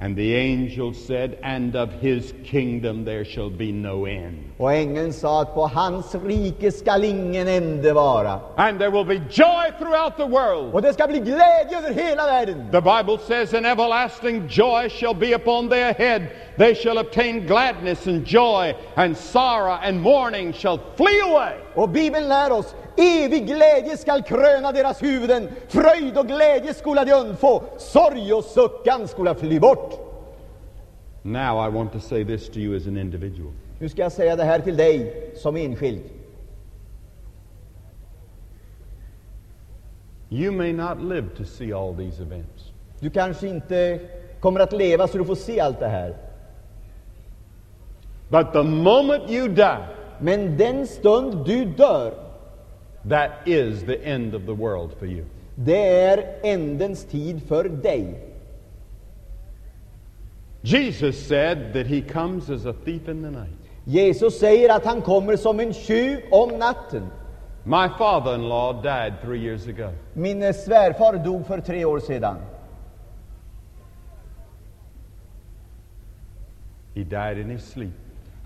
And 0.00 0.16
the 0.16 0.36
angel 0.36 0.92
said, 0.92 1.38
And 1.42 1.76
of 1.76 1.92
his 2.00 2.34
kingdom 2.44 3.04
there 3.04 3.24
shall 3.24 3.48
be 3.48 3.72
no 3.72 4.06
end. 4.06 4.44
Och 4.58 4.72
ängeln 4.72 5.12
sa 5.12 5.42
att 5.42 5.54
på 5.54 5.66
hans 5.66 6.14
rike 6.14 6.72
skall 6.72 7.04
ingen 7.04 7.48
ände 7.48 7.92
vara. 7.92 8.40
And 8.56 8.78
there 8.78 8.90
will 8.90 9.04
be 9.04 9.20
joy 9.30 9.70
throughout 9.78 10.16
the 10.16 10.26
world. 10.26 10.74
Och 10.74 10.82
det 10.82 10.92
ska 10.92 11.06
bli 11.06 11.18
glädje 11.18 11.78
över 11.78 11.94
hela 11.94 12.26
världen. 12.26 12.70
The 12.72 12.80
Bible 12.80 13.18
says, 13.26 13.54
An 13.54 13.64
everlasting 13.64 14.48
joy 14.48 14.88
shall 14.88 15.14
be 15.14 15.34
upon 15.34 15.68
their 15.68 15.94
head. 15.94 16.22
They 16.58 16.74
shall 16.74 16.98
obtain 16.98 17.46
gladness 17.46 18.06
and 18.06 18.26
joy, 18.26 18.74
and 18.96 19.16
sorrow 19.16 19.78
and 19.82 20.00
mourning 20.00 20.52
shall 20.52 20.78
flee 20.96 21.20
away. 21.20 21.52
Och 21.74 21.88
Bibeln 21.88 22.28
lär 22.28 22.52
oss 22.52 22.74
evig 22.96 23.46
glädje 23.46 23.96
skall 23.96 24.22
kröna 24.22 24.72
deras 24.72 25.02
huvuden. 25.02 25.48
Fröjd 25.68 26.18
och 26.18 26.26
glädje 26.26 26.74
skola 26.74 27.04
de 27.04 27.12
undfå. 27.12 27.62
Sorg 27.78 28.32
och 28.34 28.44
suckan 28.44 29.08
skola 29.08 29.34
fly 29.34 29.60
bort. 29.60 30.00
Now 31.22 31.68
I 31.68 31.70
want 31.70 31.92
to 31.92 32.00
say 32.00 32.24
this 32.24 32.48
to 32.50 32.58
you 32.58 32.76
as 32.76 32.86
an 32.86 32.96
individual. 32.98 33.52
Nu 33.78 33.88
ska 33.88 34.02
jag 34.02 34.12
säga 34.12 34.36
det 34.36 34.44
här 34.44 34.58
till 34.60 34.76
dig 34.76 35.30
som 35.36 35.56
enskild. 35.56 36.00
You 40.30 40.52
may 40.52 40.72
not 40.72 41.02
live 41.02 41.28
to 41.36 41.44
see 41.44 41.72
all 41.72 41.94
these 41.94 42.22
events, 42.22 42.72
Du 43.00 43.10
kanske 43.10 43.48
inte 43.48 44.00
kommer 44.40 44.60
att 44.60 44.72
leva 44.72 45.08
så 45.08 45.18
du 45.18 45.24
får 45.24 45.34
se 45.34 45.60
allt 45.60 45.80
det 45.80 45.88
här. 45.88 46.14
but 48.28 48.52
the 48.52 48.62
moment 48.62 49.30
you 49.30 49.48
die, 49.48 49.76
Men 50.20 50.56
den 50.56 50.86
stund 50.86 51.46
du 51.46 51.64
dör, 51.64 52.12
that 53.08 53.30
is 53.46 53.84
the 53.84 54.04
end 54.04 54.34
of 54.34 54.46
the 54.46 54.54
world 54.54 54.92
for 54.98 55.06
you. 55.06 55.24
det 55.54 56.00
är 56.00 56.24
ändens 56.42 57.04
tid 57.04 57.42
för 57.48 57.64
dig. 57.64 58.20
Jesus 60.62 61.26
said 61.26 61.72
that 61.74 61.86
he 61.86 62.00
comes 62.00 62.50
as 62.50 62.66
a 62.66 62.72
thief 62.84 63.08
in 63.08 63.22
the 63.22 63.30
night. 63.30 63.58
Jesus 63.84 64.38
säger 64.38 64.76
att 64.76 64.84
han 64.84 65.02
kommer 65.02 65.36
som 65.36 65.60
en 65.60 65.72
tjuv 65.72 66.20
om 66.30 66.58
natten. 66.58 67.06
My 67.64 67.88
father 67.98 68.34
in 68.34 68.48
law 68.48 68.82
died 68.82 69.14
three 69.22 69.38
years 69.38 69.68
ago. 69.68 69.92
Min 70.12 70.54
svärfar 70.54 71.24
dog 71.24 71.46
för 71.46 71.60
tre 71.60 71.84
år 71.84 72.00
sedan. 72.00 72.36
He 76.94 77.04
died 77.04 77.38
in 77.38 77.50
his 77.50 77.64
sleep. 77.64 77.92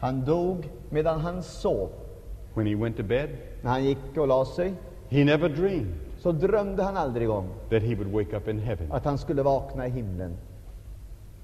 Han 0.01 0.25
dog 0.25 0.69
medan 0.91 1.21
han 1.21 1.43
sov. 1.43 1.91
When 2.59 2.67
he 2.67 2.75
went 2.75 2.97
to 2.97 3.03
bed, 3.03 3.29
När 3.63 3.71
han 3.71 3.85
gick 3.85 3.99
och 4.17 4.29
la 4.29 4.45
sig 4.45 4.75
he 5.09 5.25
never 5.25 5.49
dreamed 5.49 5.95
så 6.19 6.33
drömde 6.33 6.83
han 6.83 6.97
aldrig 6.97 7.31
om 7.31 7.45
that 7.71 7.83
he 7.83 7.95
would 7.95 8.13
wake 8.13 8.37
up 8.37 8.49
in 8.49 8.59
heaven. 8.59 8.93
att 8.93 9.05
han 9.05 9.19
skulle 9.19 9.43
vakna 9.43 9.87
i 9.87 9.91
himlen. 9.91 10.37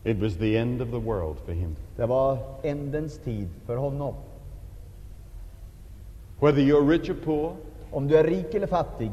It 0.05 0.17
was 0.23 0.37
the 0.37 0.57
end 0.57 0.83
of 0.83 0.89
the 0.91 0.99
world 0.99 1.37
for 1.47 1.53
him. 1.53 1.77
Det 1.97 2.07
var 2.07 2.39
ändens 2.63 3.19
tid 3.19 3.49
för 3.67 3.77
honom. 3.77 4.15
Whether 6.41 6.63
you're 6.63 6.89
rich 6.89 7.11
or 7.11 7.17
poor, 7.25 7.53
Om 7.91 8.09
du 8.09 8.17
är 8.17 8.25
rik 8.25 8.55
eller 8.55 8.67
fattig, 8.67 9.11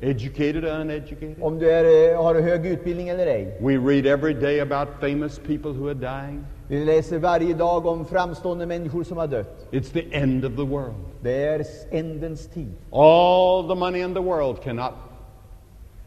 educated 0.00 0.64
or 0.64 0.80
uneducated, 0.80 1.36
om 1.40 1.58
du 1.58 1.70
är, 1.70 2.16
har 2.16 2.34
hög 2.34 2.66
utbildning 2.66 3.08
eller 3.08 3.26
ej. 3.26 3.58
we 3.60 3.76
read 3.76 4.06
every 4.06 4.34
day 4.34 4.60
about 4.60 4.88
famous 5.00 5.38
people 5.38 5.72
who 5.72 5.88
are 5.88 5.94
dying. 5.94 6.44
Vi 6.68 6.84
läser 6.84 7.18
varje 7.18 7.54
dag 7.54 7.86
om 7.86 8.04
framstående 8.04 8.66
människor 8.66 9.04
som 9.04 9.16
har 9.18 9.26
dött. 9.26 9.66
It's 9.70 9.92
the 9.92 10.14
end 10.16 10.44
of 10.44 10.56
the 10.56 10.62
world. 10.62 10.94
Det 11.20 11.44
är 11.44 11.66
ändens 11.90 12.46
tid. 12.46 12.72
All 12.90 13.68
the 13.68 13.74
money 13.74 14.02
in 14.02 14.14
the 14.14 14.20
world 14.20 14.62
cannot 14.62 14.94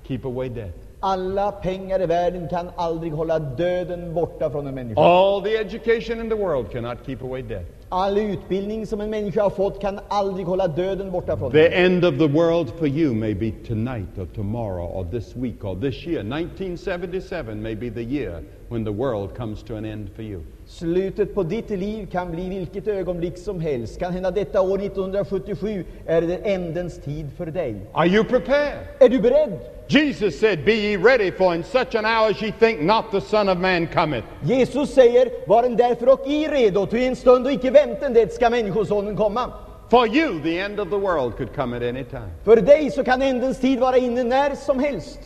keep 0.03 0.19
away 0.23 0.49
death. 0.49 0.86
Alla 0.99 1.51
pengar 1.51 2.01
i 2.01 2.05
världen 2.05 2.47
kan 2.47 2.69
aldrig 2.75 3.13
hålla 3.13 3.39
döden 3.39 4.13
borta 4.13 4.49
från 4.49 4.67
en 4.67 4.75
människa. 4.75 5.01
All 5.01 5.41
the 5.41 5.55
education 5.57 6.19
in 6.19 6.29
the 6.29 6.35
world 6.35 6.71
cannot 6.71 6.97
keep 7.05 7.17
away 7.21 7.41
death. 7.41 7.65
All 7.89 8.17
utbildning 8.17 8.87
som 8.87 9.01
en 9.01 9.09
människa 9.09 9.43
har 9.43 9.49
fått 9.49 9.81
kan 9.81 9.99
aldrig 10.07 10.45
hålla 10.45 10.67
döden 10.67 11.11
borta 11.11 11.37
från 11.37 11.51
The 11.51 11.67
end 11.67 12.05
of 12.05 12.17
the 12.17 12.27
world 12.27 12.69
for 12.79 12.87
you 12.87 13.13
may 13.13 13.33
be 13.33 13.51
tonight 13.67 14.17
or 14.17 14.25
tomorrow 14.35 14.97
or 14.97 15.05
this 15.11 15.35
week 15.35 15.63
or 15.63 15.75
this 15.75 16.07
year. 16.07 16.19
1977 16.19 17.61
may 17.61 17.75
be 17.75 17.89
the 17.89 18.03
year 18.03 18.43
when 18.69 18.85
the 18.85 18.91
world 18.91 19.37
comes 19.37 19.63
to 19.63 19.75
an 19.75 19.85
end 19.85 20.09
for 20.15 20.23
you. 20.23 20.41
Slutet 20.65 21.35
på 21.35 21.43
ditt 21.43 21.69
liv 21.69 22.07
kan 22.11 22.31
bli 22.31 22.49
vilket 22.49 22.87
ögonblick 22.87 23.37
som 23.37 23.59
helst. 23.59 23.99
Kan 23.99 24.13
hända 24.13 24.31
detta 24.31 24.61
år 24.61 24.79
1977 24.79 25.85
är 26.05 26.21
det 26.21 26.35
ändens 26.35 27.01
tid 27.01 27.29
för 27.37 27.45
dig. 27.45 27.75
Are 27.93 28.07
you 28.07 28.23
prepared? 28.23 28.77
Är 28.99 29.09
du 29.09 29.19
beredd? 29.19 29.76
Jesus 29.89 30.39
said, 30.39 30.65
Be 30.65 30.73
ye 30.73 30.95
ready, 30.97 31.31
for 31.31 31.55
in 31.55 31.63
such 31.63 31.95
an 31.95 32.05
hour 32.05 32.29
as 32.29 32.41
ye 32.41 32.51
think 32.51 32.81
not 32.81 33.11
the 33.11 33.21
Son 33.21 33.47
of 33.49 33.57
Man 33.57 33.87
cometh. 33.87 34.25
Jesus 34.43 34.93
säger, 34.93 35.47
var 35.47 35.63
en 35.63 35.77
därför 35.77 36.09
och 36.09 36.27
i 36.27 36.47
redo, 36.47 36.85
ty 36.85 37.03
en 37.03 37.15
stund 37.15 37.45
och 37.45 37.51
icke 37.51 37.71
vänten 37.71 38.13
det 38.13 38.33
ska 38.33 38.49
Människosonen 38.49 39.15
komma. 39.15 39.53
For 39.89 40.07
you, 40.07 40.41
the 40.43 40.59
end 40.59 40.79
of 40.79 40.89
the 40.89 40.97
world 40.97 41.37
could 41.37 41.55
come 41.55 41.77
at 41.77 41.83
any 41.83 42.03
time. 42.03 42.29
För 42.43 42.61
dig 42.61 42.91
så 42.91 43.03
kan 43.03 43.21
ändens 43.21 43.59
tid 43.59 43.79
vara 43.79 43.97
inne 43.97 44.23
när 44.23 44.55
som 44.55 44.79
helst. 44.79 45.19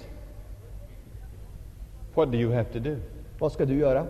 What 2.13 2.31
do 2.31 2.37
you 2.37 2.51
have 2.51 2.65
to 2.73 2.79
do? 2.79 2.95
Vad 3.39 3.51
ska 3.51 3.65
du 3.65 3.75
göra? 3.75 4.05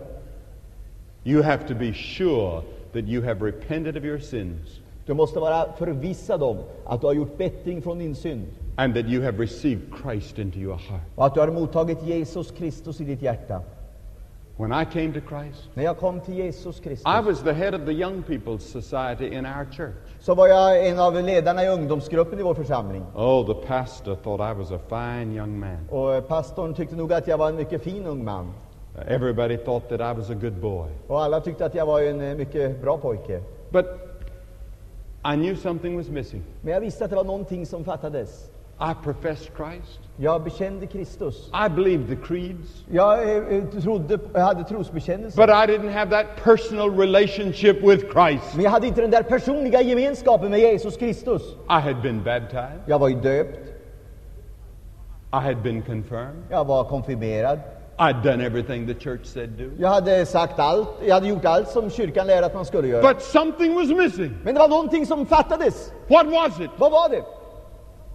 You 1.23 1.43
have 1.43 1.67
to 1.67 1.73
be 1.75 1.93
sure 1.93 2.61
that 2.93 3.03
you 3.03 3.23
have 3.23 3.45
repented 3.45 3.97
of 3.97 4.03
your 4.03 4.19
sins 4.19 4.81
Du 5.05 5.13
måste 5.13 5.39
vara 5.39 5.73
förvissad 5.77 6.43
om 6.43 6.57
att 6.85 7.01
du 7.01 7.07
har 7.07 7.13
gjort 7.13 7.37
bättring 7.37 7.81
från 7.81 7.99
din 7.99 8.15
synd 8.15 8.47
and 8.75 8.93
that 8.95 9.05
you 9.05 9.21
have 9.23 9.37
received 9.39 9.81
Christ 10.03 10.39
into 10.39 10.57
your 10.59 10.75
heart. 10.77 11.01
och 11.15 11.25
att 11.25 11.33
du 11.33 11.39
har 11.39 11.47
mottagit 11.47 12.03
Jesus 12.03 12.51
Kristus 12.51 13.01
i 13.01 13.03
ditt 13.03 13.21
hjärta. 13.21 13.61
When 14.57 14.71
I 14.81 14.85
came 14.85 15.13
to 15.13 15.19
Christ, 15.29 15.69
När 15.73 15.83
jag 15.83 15.97
kom 15.97 16.19
till 16.19 16.33
Jesus 16.33 16.79
Kristus 16.79 17.05
I 17.07 17.21
was 17.25 17.43
the 17.43 17.53
head 17.53 17.75
of 17.75 17.85
the 17.85 17.91
Young 17.91 18.23
People's 18.23 18.59
Society 18.59 19.27
in 19.27 19.45
our 19.45 19.65
church. 19.71 19.95
så 20.19 20.35
var 20.35 20.47
jag 20.47 20.87
en 20.87 20.99
av 20.99 21.15
ledarna 21.15 21.63
i 21.63 21.69
ungdomsgruppen 21.69 22.39
i 22.39 22.43
vår 22.43 22.53
församling. 22.53 23.03
Oh, 23.15 23.45
the 23.47 23.67
pastor 23.67 24.15
thought 24.15 24.51
I 24.55 24.59
was 24.59 24.71
a 24.71 24.79
fine 24.89 25.35
young 25.35 25.59
man. 25.59 25.87
Och 25.89 26.27
pastorn 26.27 26.73
tyckte 26.73 26.95
nog 26.95 27.13
att 27.13 27.27
jag 27.27 27.37
var 27.37 27.49
en 27.49 27.55
mycket 27.55 27.83
fin 27.83 28.05
ung 28.05 28.23
man. 28.23 28.53
Everybody 29.07 29.57
thought 29.57 29.89
that 29.89 29.99
I 30.01 30.19
was 30.19 30.29
a 30.29 30.33
good 30.33 30.53
boy. 30.53 30.89
Och 31.07 31.21
alla 31.23 31.41
tyckte 31.41 31.65
att 31.65 31.75
jag 31.75 31.85
var 31.85 32.01
en 32.01 32.21
eh, 32.21 32.35
mycket 32.35 32.81
bra 32.81 32.97
pojke. 32.97 33.41
But 33.69 33.85
I 35.23 35.35
knew 35.35 35.55
something 35.55 35.97
was 35.97 36.09
missing. 36.09 36.43
Men 36.61 36.73
jag 36.73 36.81
visste 36.81 37.03
att 37.03 37.09
det 37.09 37.15
var 37.15 37.23
någonting 37.23 37.65
som 37.65 37.83
fattades. 37.83 38.49
I 38.79 38.93
professed 39.03 39.51
Christ. 39.57 39.99
Jag 40.17 40.43
bekände 40.43 40.87
Kristus. 40.87 41.49
I 41.65 41.69
believed 41.69 42.07
the 42.07 42.27
creeds. 42.27 42.83
Jag 42.91 43.23
eh, 43.23 43.57
eh, 43.57 43.63
trodde, 43.81 44.19
jag 44.33 44.41
hade 44.41 44.63
trosbekännelse. 44.63 45.37
But 45.37 45.49
I 45.49 45.71
didn't 45.71 45.91
have 45.91 46.11
that 46.11 46.43
personal 46.43 46.99
relationship 46.99 47.83
with 47.83 48.05
Christ. 48.13 48.55
Men 48.55 48.63
jag 48.63 48.71
hade 48.71 48.87
inte 48.87 49.01
den 49.01 49.11
där 49.11 49.23
personliga 49.23 49.81
gemenskapen 49.81 50.51
med 50.51 50.59
Jesus 50.59 50.97
Kristus. 50.97 51.41
I 51.69 51.81
had 51.81 52.01
been 52.01 52.23
baptized. 52.23 52.81
Jag 52.85 52.99
var 52.99 53.09
ju 53.09 53.15
döpt, 53.15 53.67
I 55.33 55.39
had 55.39 55.63
been 55.63 55.81
confirmed. 55.81 56.43
jag 56.49 56.65
var 56.65 56.83
konfirmerad, 56.83 57.59
I'd 57.97 58.23
done 58.23 58.45
everything 58.45 58.87
the 58.87 58.93
church 58.93 59.25
said 59.25 59.49
do. 59.49 59.69
jag 59.79 59.89
hade 59.89 60.25
sagt 60.25 60.59
allt, 60.59 60.89
jag 61.05 61.13
hade 61.13 61.27
gjort 61.27 61.45
allt 61.45 61.69
som 61.69 61.89
kyrkan 61.89 62.27
lärde 62.27 62.45
att 62.45 62.53
man 62.53 62.65
skulle 62.65 62.87
göra. 62.87 63.13
But 63.13 63.21
something 63.21 63.75
was 63.75 63.89
missing. 63.89 64.37
Men 64.43 64.53
det 64.53 64.59
var 64.59 64.67
någonting 64.67 65.05
som 65.05 65.25
fattades. 65.25 65.91
What 66.07 66.25
was 66.25 66.59
it? 66.59 66.69
Vad 66.77 66.91
var 66.91 67.09
det? 67.09 67.23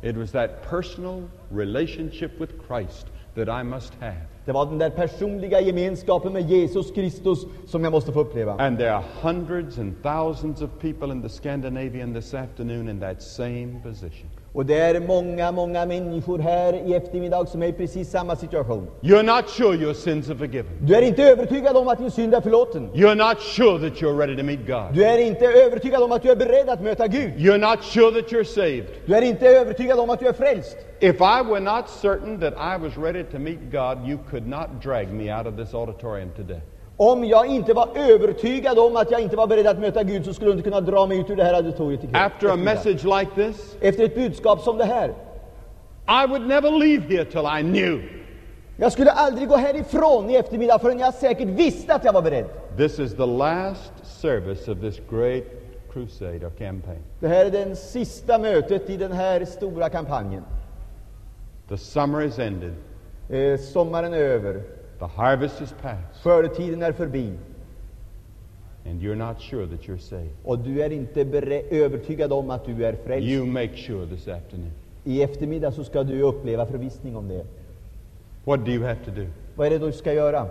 It 0.07 0.17
was 0.17 0.31
that 0.33 0.63
personal 0.63 1.29
relationship 1.51 2.39
with 2.39 2.51
Christ 2.67 3.07
that 3.35 3.49
I 3.49 3.63
must 3.63 3.95
have. 3.95 4.29
Det 4.45 4.53
var 4.53 4.67
den 4.67 4.79
där 4.79 4.91
personliga 4.91 5.61
gemenskapen 5.61 6.33
med 6.33 6.51
Jesus 6.51 6.91
Kristus 6.91 7.47
som 7.67 7.85
jag 7.85 7.93
måste 7.93 8.13
få 8.13 8.21
uppleva. 8.21 8.53
And 8.59 8.79
there 8.79 8.93
are 8.93 9.05
hundreds 9.23 9.79
and 9.79 10.03
thousands 10.03 10.63
of 10.63 10.71
people 10.81 11.13
in 11.13 11.23
the 11.23 11.29
Scandinavian 11.29 12.15
this 12.15 12.35
afternoon 12.35 12.89
in 12.89 13.01
that 13.01 13.23
same 13.23 13.81
position. 13.83 14.29
Och 14.57 14.67
det 14.67 14.79
är 14.79 15.01
många, 15.01 15.53
många 15.53 15.87
människor 15.87 16.39
här 16.39 16.73
i 16.73 16.95
eftermiddag 16.95 17.47
som 17.47 17.63
är 17.63 17.67
i 17.67 17.73
precis 17.73 18.11
samma 18.11 18.37
situation. 18.37 18.89
You're 19.01 19.23
not 19.23 19.49
sure 19.51 19.77
your 19.77 19.95
sins 19.95 20.31
are 20.31 20.37
forgiven. 20.37 20.73
Du 20.81 20.95
är 20.95 21.03
inte 21.03 21.23
övertygad 21.23 21.77
om 21.77 21.89
att 21.89 21.99
din 21.99 22.11
synd 22.11 22.35
är 22.35 22.41
förlåten. 22.41 22.91
You're 22.93 23.29
not 23.29 23.41
sure 23.41 23.91
that 23.91 23.99
you're 24.03 24.19
ready 24.19 24.37
to 24.37 24.43
meet 24.43 24.67
God. 24.67 24.95
Du 24.95 25.05
är 25.05 25.19
inte 25.19 25.47
övertygad 25.47 26.03
om 26.03 26.13
att 26.13 26.23
du 26.23 26.31
är 26.31 26.37
beredd 26.37 26.69
att 26.69 26.83
möta 26.83 27.07
Gud. 27.07 27.33
You're 27.37 27.71
not 27.71 27.85
sure 27.85 28.23
that 28.23 28.33
you're 28.33 28.45
saved. 28.45 28.87
Du 29.07 29.15
är 29.15 29.23
inte 29.23 29.49
övertygad 29.49 29.99
om 29.99 30.11
att 30.11 30.21
du 30.21 30.27
är 30.27 30.33
frälst. 30.33 30.77
If 31.01 31.17
I 31.21 31.43
were 31.51 31.61
not 31.61 31.89
certain 31.89 32.41
that 32.41 32.55
I 32.55 32.83
was 32.85 32.97
ready 32.97 33.25
to 33.25 33.39
meet 33.39 33.61
God, 33.73 34.09
you 34.09 34.19
could 34.31 34.47
not 34.47 34.83
drag 34.83 35.13
me 35.13 35.39
out 35.39 35.47
of 35.47 35.57
this 35.57 35.75
auditorium 35.75 36.31
today. 36.37 36.61
Om 36.97 37.25
jag 37.25 37.47
inte 37.47 37.73
var 37.73 37.89
övertygad 37.95 38.79
om 38.79 38.97
att 38.97 39.11
jag 39.11 39.21
inte 39.21 39.37
var 39.37 39.47
beredd 39.47 39.67
att 39.67 39.79
möta 39.79 40.03
Gud 40.03 40.25
så 40.25 40.35
skulle 40.35 40.51
du 40.51 40.57
inte 40.57 40.71
kunna 40.71 40.81
dra 40.81 41.07
mig 41.07 41.19
ut 41.19 41.31
ur 41.31 41.37
det 41.37 41.45
här 41.45 41.55
auditoriet 41.55 42.05
ikväll. 42.05 42.23
After 42.23 42.49
a 42.49 42.57
message 42.57 43.05
like 43.05 43.31
this, 43.35 43.77
Efter 43.81 44.05
ett 44.05 44.15
budskap 44.15 44.61
som 44.61 44.77
det 44.79 44.85
här. 44.85 45.09
I 46.09 46.27
would 46.29 46.47
never 46.49 46.71
leave 46.71 47.17
here 47.17 47.25
till 47.25 47.41
I 47.41 47.63
knew 47.63 48.03
Jag 48.77 48.93
skulle 48.93 49.11
aldrig 49.11 49.49
gå 49.49 49.57
härifrån 49.57 50.31
i 50.31 50.35
eftermiddag 50.37 50.79
förrän 50.79 50.99
jag 50.99 51.15
säkert 51.15 51.49
visste 51.49 51.95
att 51.95 52.05
jag 52.05 52.13
var 52.13 52.23
beredd. 52.23 52.47
this 52.77 52.99
is 52.99 53.15
the 53.15 53.27
last 53.27 53.93
service 54.05 54.69
of 54.69 54.81
this 54.81 55.01
great 55.11 55.45
crusade 55.93 56.47
or 56.47 56.51
campaign. 56.51 57.03
Det 57.21 57.29
här 57.29 57.47
är 57.47 57.51
det 57.51 57.77
sista 57.77 58.39
mötet 58.39 58.91
i 58.91 58.97
den 58.97 59.13
här 59.13 59.45
stora 59.45 59.89
kampanjen. 59.89 60.43
The 61.69 61.79
summer 61.79 62.23
is 62.23 62.39
ended, 62.39 62.75
Eh, 63.31 63.59
sommaren 63.59 64.15
är 64.15 64.19
över. 64.19 64.63
The 64.99 65.07
harvest 65.07 65.61
is 65.61 65.73
past, 65.83 66.23
Skördetiden 66.23 66.83
är 66.83 66.89
er 66.89 66.93
förbi. 66.93 67.33
and 68.87 69.03
you're 69.03 69.17
not 69.17 69.41
sure 69.41 69.67
that 69.67 69.81
you're 69.89 69.99
saved. 69.99 70.31
Och 70.45 70.59
du 70.59 70.79
er 70.79 70.85
är 70.85 70.91
inte 70.93 71.25
beredd, 71.25 71.65
övertygad 71.71 72.33
om 72.33 72.51
att 72.51 72.65
du 72.67 72.73
er 72.73 72.93
är 72.93 72.97
frälst. 73.07 73.29
You 73.29 73.47
make 73.47 73.77
sure 73.77 74.07
this 74.07 74.29
afternoon. 74.29 74.71
I 75.05 75.23
eftermiddag 75.23 75.73
så 75.73 75.85
ska 75.85 76.03
du 76.05 76.23
uppleva 76.23 76.67
förvissning 76.67 77.17
om 77.17 77.29
det. 77.29 77.45
What 78.45 78.65
do 78.65 78.71
you 78.73 78.85
have 78.85 78.99
to 79.05 79.11
do? 79.11 79.27
Vad 79.57 79.67
är 79.67 79.71
det 79.71 79.79
du 79.79 79.93
ska 79.93 80.13
göra? 80.13 80.47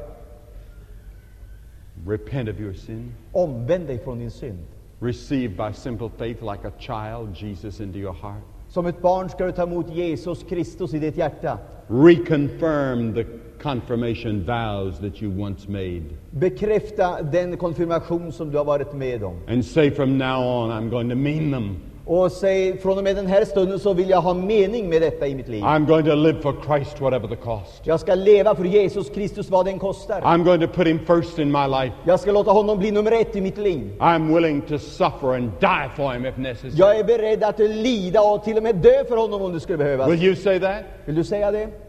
Repent 2.07 2.49
of 2.49 2.59
your 2.59 2.73
sin. 2.73 3.11
Omvänd 3.31 3.87
dig 3.87 3.99
från 3.99 4.19
din 4.19 4.31
synd. 4.31 4.59
Receive 4.99 5.55
by 5.55 5.73
simple 5.73 6.09
faith, 6.17 6.43
like 6.43 6.67
a 6.67 6.71
child, 6.79 7.35
Jesus 7.35 7.79
into 7.79 7.97
your 7.97 8.13
heart. 8.13 8.43
Som 8.75 8.85
ett 8.85 9.01
barn 9.01 9.29
ska 9.29 9.45
du 9.45 9.51
ta 9.51 9.63
emot 9.63 9.95
Jesus 9.95 10.43
Kristus 10.43 10.93
i 10.93 10.99
ditt 10.99 11.17
hjärta. 11.17 11.57
Reconfirm 11.87 13.13
the 13.13 13.25
confirmation 13.61 14.45
vows 14.45 14.99
that 14.99 15.21
you 15.21 15.43
once 15.43 15.71
made. 15.71 16.03
Bekräfta 16.31 17.21
den 17.21 17.57
konfirmation 17.57 18.31
som 18.31 18.51
du 18.51 18.57
har 18.57 18.65
varit 18.65 18.93
med 18.93 19.23
om. 19.23 19.35
And 19.47 19.65
say 19.65 19.91
from 19.91 20.17
now 20.17 20.39
on, 20.39 20.71
I'm 20.71 20.89
going 20.89 21.09
to 21.09 21.15
mean 21.15 21.51
them. 21.51 21.77
Och 22.07 22.31
säg, 22.31 22.77
från 22.77 22.97
och 22.97 23.03
med 23.03 23.15
den 23.15 23.27
här 23.27 23.45
stunden 23.45 23.79
så 23.79 23.93
vill 23.93 24.09
jag 24.09 24.21
ha 24.21 24.33
mening 24.33 24.89
med 24.89 25.01
detta 25.01 25.27
i 25.27 25.35
mitt 25.35 25.47
liv. 25.47 25.63
I'm 25.63 25.85
going 25.85 26.05
to 26.05 26.15
live 26.15 26.41
for 26.41 26.55
Christ, 26.65 27.01
whatever 27.01 27.27
the 27.27 27.35
cost. 27.35 27.81
Jag 27.83 27.99
ska 27.99 28.15
leva 28.15 28.55
för 28.55 28.63
Jesus 28.63 29.09
Kristus 29.09 29.49
vad 29.49 29.65
den 29.65 29.79
kostar. 29.79 30.21
I'm 30.21 30.43
going 30.43 30.59
to 30.59 30.67
put 30.67 30.87
him 30.87 30.99
first 31.07 31.39
in 31.39 31.51
my 31.51 31.67
life. 31.67 31.95
Jag 32.05 32.19
ska 32.19 32.31
låta 32.31 32.51
honom 32.51 32.79
bli 32.79 32.91
nummer 32.91 33.11
ett 33.11 33.35
i 33.35 33.41
mitt 33.41 33.57
liv. 33.57 33.91
I'm 33.99 34.35
willing 34.35 34.61
to 34.61 34.77
suffer 34.77 35.35
and 35.35 35.51
die 35.59 35.89
for 35.95 36.13
him 36.13 36.25
if 36.25 36.37
necessary. 36.37 36.73
Jag 36.75 36.99
är 36.99 37.03
beredd 37.03 37.43
att 37.43 37.59
lida 37.59 38.21
och 38.21 38.43
till 38.43 38.57
och 38.57 38.63
med 38.63 38.75
dö 38.75 39.05
för 39.07 39.17
honom 39.17 39.41
om 39.41 39.53
det 39.53 39.59
skulle 39.59 39.77
behövas. 39.77 40.09
Will 40.09 40.23
you 40.23 40.35
say 40.35 40.59
that? 40.59 40.83
Vill 41.05 41.15
du 41.15 41.23
säga 41.23 41.51
det? 41.51 41.84